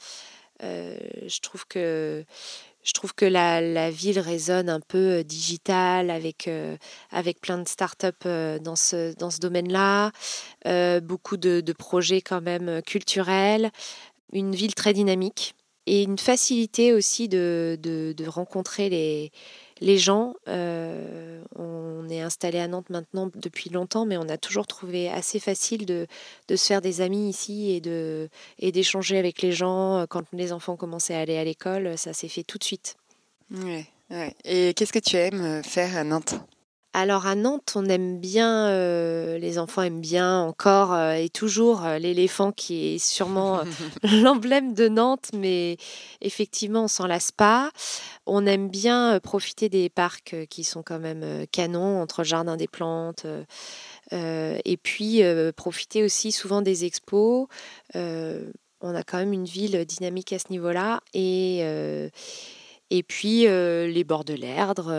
euh, 0.63 0.97
je 1.27 1.39
trouve 1.41 1.65
que 1.67 2.23
je 2.83 2.93
trouve 2.93 3.13
que 3.15 3.25
la, 3.25 3.89
ville 3.89 4.19
résonne 4.19 4.69
un 4.69 4.79
peu 4.79 5.23
digitale 5.23 6.11
avec, 6.11 6.47
avec 7.09 7.41
plein 7.41 7.57
de 7.57 7.67
startups 7.67 8.27
dans 8.61 8.75
ce, 8.75 9.15
dans 9.15 9.31
ce 9.31 9.39
domaine-là, 9.39 10.11
beaucoup 11.01 11.37
de, 11.37 11.73
projets 11.73 12.21
quand 12.21 12.41
même 12.41 12.83
culturels, 12.83 13.71
une 14.33 14.53
ville 14.53 14.75
très 14.75 14.93
dynamique 14.93 15.55
et 15.87 16.03
une 16.03 16.19
facilité 16.19 16.93
aussi 16.93 17.27
de, 17.27 17.79
de 17.81 18.27
rencontrer 18.27 18.89
les, 18.89 19.31
les 19.81 19.97
gens, 19.97 20.35
euh, 20.47 21.41
on 21.55 22.07
est 22.09 22.21
installé 22.21 22.59
à 22.59 22.67
Nantes 22.67 22.89
maintenant 22.89 23.29
depuis 23.35 23.69
longtemps, 23.69 24.05
mais 24.05 24.17
on 24.17 24.29
a 24.29 24.37
toujours 24.37 24.67
trouvé 24.67 25.09
assez 25.09 25.39
facile 25.39 25.85
de, 25.85 26.07
se 26.49 26.65
faire 26.65 26.81
des 26.81 27.01
amis 27.01 27.29
ici 27.29 27.71
et, 27.71 27.81
de, 27.81 28.29
d'échanger 28.61 29.17
avec 29.17 29.41
les 29.41 29.51
gens. 29.51 30.05
Quand 30.09 30.23
les 30.33 30.53
enfants 30.53 30.75
commençaient 30.75 31.15
à 31.15 31.19
aller 31.19 31.37
à 31.37 31.43
l'école, 31.43 31.97
ça 31.97 32.13
s'est 32.13 32.29
fait 32.29 32.43
tout 32.43 32.57
de 32.57 32.63
suite. 32.63 32.95
Et 34.45 34.73
qu'est-ce 34.73 34.93
que 34.93 34.99
tu 34.99 35.17
aimes 35.17 35.61
faire 35.63 35.97
à 35.97 36.03
Nantes? 36.03 36.35
Alors 36.95 37.27
à 37.27 37.35
Nantes, 37.35 37.73
on 37.75 37.89
aime 37.89 38.19
bien, 38.19 38.69
euh, 38.69 39.37
les 39.37 39.59
enfants 39.59 39.81
aiment 39.81 39.99
bien 39.99 40.39
encore 40.39 40.93
euh, 40.93 41.15
et 41.15 41.27
toujours 41.27 41.85
euh, 41.85 41.97
l'éléphant 41.97 42.53
qui 42.53 42.95
est 42.95 42.99
sûrement 42.99 43.59
l'emblème 44.03 44.73
de 44.73 44.87
Nantes, 44.87 45.29
mais 45.33 45.75
effectivement 46.21 46.85
on 46.85 46.87
s'en 46.87 47.05
lasse 47.05 47.33
pas. 47.33 47.69
On 48.25 48.45
aime 48.45 48.69
bien 48.69 49.19
profiter 49.19 49.67
des 49.67 49.89
parcs 49.89 50.35
qui 50.49 50.63
sont 50.63 50.83
quand 50.83 50.99
même 50.99 51.45
canons 51.51 52.01
entre 52.01 52.23
jardin 52.23 52.55
des 52.55 52.67
plantes. 52.67 53.25
et 54.11 54.77
puis 54.81 55.21
profiter 55.55 56.01
aussi 56.01 56.31
souvent 56.31 56.61
des 56.61 56.85
expos. 56.85 57.47
on 57.93 58.95
a 58.95 59.03
quand 59.03 59.17
même 59.17 59.33
une 59.33 59.45
ville 59.45 59.85
dynamique 59.85 60.33
à 60.33 60.39
ce 60.39 60.45
niveau-là 60.49 61.01
et 61.13 61.59
et 62.89 63.03
puis 63.03 63.41
les 63.41 64.03
bords 64.03 64.25
de 64.25 64.33
l'Erdre 64.33 64.91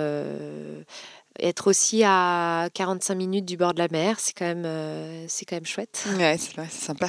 être 1.39 1.69
aussi 1.69 2.03
à 2.05 2.69
45 2.75 3.15
minutes 3.15 3.45
du 3.45 3.57
bord 3.57 3.75
de 3.75 3.79
la 3.79 3.89
mer, 3.89 4.19
c'est 4.19 4.33
quand 4.33 4.47
même, 4.47 4.65
euh, 4.65 5.25
c'est 5.29 5.45
quand 5.45 5.57
même 5.57 5.67
chouette. 5.67 6.05
Ouais, 6.19 6.37
c'est, 6.39 6.71
sympa. 6.71 7.09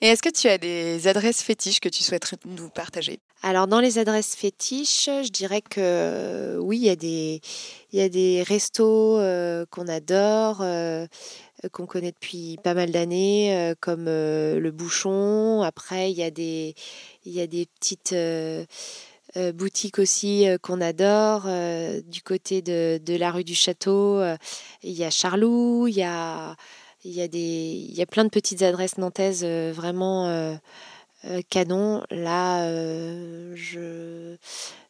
Et 0.00 0.08
est-ce 0.08 0.22
que 0.22 0.28
tu 0.28 0.48
as 0.48 0.58
des 0.58 1.06
adresses 1.08 1.42
fétiches 1.42 1.80
que 1.80 1.88
tu 1.88 2.02
souhaiterais 2.02 2.36
nous 2.44 2.68
partager? 2.68 3.18
Alors, 3.42 3.66
dans 3.66 3.80
les 3.80 3.98
adresses 3.98 4.34
fétiches, 4.34 5.06
je 5.06 5.30
dirais 5.30 5.62
que 5.62 6.58
oui, 6.60 6.78
il 6.78 6.84
y 6.84 6.90
a 6.90 6.96
des, 6.96 7.40
il 7.92 7.98
y 7.98 8.02
a 8.02 8.08
des 8.08 8.42
restos 8.42 9.18
euh, 9.18 9.64
qu'on 9.70 9.88
adore. 9.88 10.58
Euh, 10.60 11.06
qu'on 11.72 11.86
connaît 11.86 12.12
depuis 12.12 12.56
pas 12.62 12.72
mal 12.72 12.92
d'années, 12.92 13.74
comme 13.80 14.04
le 14.04 14.70
Bouchon. 14.70 15.62
Après, 15.62 16.08
il 16.08 16.16
y 16.16 16.22
a 16.22 16.30
des, 16.30 16.76
il 17.26 17.32
y 17.32 17.40
a 17.40 17.48
des 17.48 17.66
petites 17.66 18.14
euh, 19.36 19.52
boutique 19.52 19.98
aussi 19.98 20.48
euh, 20.48 20.56
qu'on 20.58 20.80
adore. 20.80 21.42
Euh, 21.46 22.00
du 22.06 22.22
côté 22.22 22.62
de, 22.62 22.98
de, 23.04 23.16
la 23.16 23.30
rue 23.30 23.44
du 23.44 23.54
Château, 23.54 24.22
il 24.82 24.92
y 24.92 25.04
a 25.04 25.10
Charlou, 25.10 25.86
il 25.86 25.96
y 25.96 26.02
a, 26.02 26.56
il 27.04 27.12
y, 27.12 27.20
a 27.20 27.28
des, 27.28 27.38
il 27.38 27.94
y 27.94 28.02
a 28.02 28.06
plein 28.06 28.24
de 28.24 28.30
petites 28.30 28.62
adresses 28.62 28.98
nantaises 28.98 29.44
vraiment 29.44 30.58
canon. 31.50 32.02
Là, 32.10 32.68
je, 33.54 34.36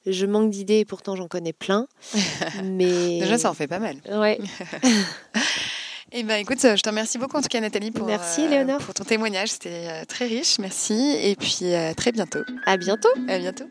je 0.06 0.26
manque 0.26 0.50
d'idées, 0.50 0.84
pourtant 0.84 1.16
j'en 1.16 1.28
connais 1.28 1.52
plein. 1.52 1.86
mais... 2.64 3.18
Déjà, 3.20 3.38
ça 3.38 3.50
en 3.50 3.54
fait 3.54 3.68
pas 3.68 3.80
mal. 3.80 3.96
Ouais. 4.08 4.38
Eh 6.12 6.22
ben, 6.22 6.36
écoute, 6.36 6.58
je 6.60 6.80
te 6.80 6.88
remercie 6.88 7.18
beaucoup 7.18 7.36
en 7.36 7.42
tout 7.42 7.48
cas 7.48 7.60
Nathalie 7.60 7.90
pour, 7.90 8.06
Merci, 8.06 8.46
pour 8.80 8.94
ton 8.94 9.04
témoignage. 9.04 9.48
C'était 9.48 10.06
très 10.06 10.26
riche. 10.26 10.58
Merci. 10.58 11.16
Et 11.22 11.36
puis 11.36 11.74
à 11.74 11.94
très 11.94 12.12
bientôt. 12.12 12.40
À 12.66 12.76
bientôt. 12.76 13.10
À 13.28 13.38
bientôt. 13.38 13.64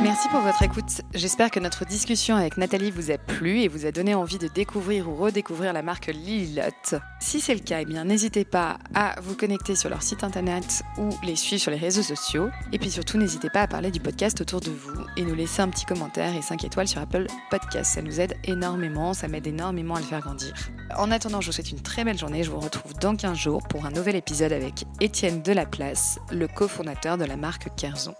Merci 0.00 0.28
pour 0.28 0.40
votre 0.40 0.62
écoute. 0.62 1.02
J'espère 1.14 1.50
que 1.50 1.60
notre 1.60 1.84
discussion 1.84 2.36
avec 2.36 2.56
Nathalie 2.56 2.90
vous 2.90 3.10
a 3.10 3.18
plu 3.18 3.60
et 3.60 3.68
vous 3.68 3.86
a 3.86 3.92
donné 3.92 4.14
envie 4.14 4.38
de 4.38 4.48
découvrir 4.48 5.08
ou 5.08 5.14
redécouvrir 5.14 5.72
la 5.72 5.82
marque 5.82 6.06
Lililot. 6.06 6.98
Si 7.20 7.40
c'est 7.40 7.54
le 7.54 7.60
cas, 7.60 7.80
eh 7.80 7.84
n'hésitez 7.84 8.44
pas 8.44 8.78
à 8.94 9.14
vous 9.20 9.36
connecter 9.36 9.76
sur 9.76 9.90
leur 9.90 10.02
site 10.02 10.24
internet 10.24 10.82
ou 10.98 11.10
les 11.24 11.36
suivre 11.36 11.60
sur 11.60 11.70
les 11.70 11.76
réseaux 11.76 12.02
sociaux. 12.02 12.48
Et 12.72 12.78
puis 12.78 12.90
surtout, 12.90 13.18
n'hésitez 13.18 13.50
pas 13.50 13.62
à 13.62 13.66
parler 13.66 13.90
du 13.90 14.00
podcast 14.00 14.40
autour 14.40 14.60
de 14.60 14.70
vous 14.70 15.04
et 15.16 15.22
nous 15.22 15.34
laisser 15.34 15.62
un 15.62 15.68
petit 15.68 15.84
commentaire 15.84 16.34
et 16.34 16.42
5 16.42 16.64
étoiles 16.64 16.88
sur 16.88 17.00
Apple 17.00 17.26
Podcast. 17.50 17.94
Ça 17.94 18.02
nous 18.02 18.20
aide 18.20 18.36
énormément, 18.44 19.14
ça 19.14 19.28
m'aide 19.28 19.46
énormément 19.46 19.96
à 19.96 20.00
le 20.00 20.06
faire 20.06 20.20
grandir. 20.20 20.54
En 20.96 21.10
attendant, 21.10 21.40
je 21.40 21.46
vous 21.46 21.52
souhaite 21.52 21.70
une 21.70 21.82
très 21.82 22.04
belle 22.04 22.18
journée. 22.18 22.42
Je 22.42 22.50
vous 22.50 22.60
retrouve 22.60 22.94
dans 22.94 23.14
15 23.14 23.36
jours 23.36 23.62
pour 23.68 23.86
un 23.86 23.90
nouvel 23.90 24.16
épisode 24.16 24.52
avec 24.52 24.84
Étienne 25.00 25.42
Delaplace, 25.42 26.18
le 26.30 26.48
cofondateur 26.48 27.18
de 27.18 27.24
la 27.24 27.36
marque 27.36 27.68
Kerzon. 27.76 28.14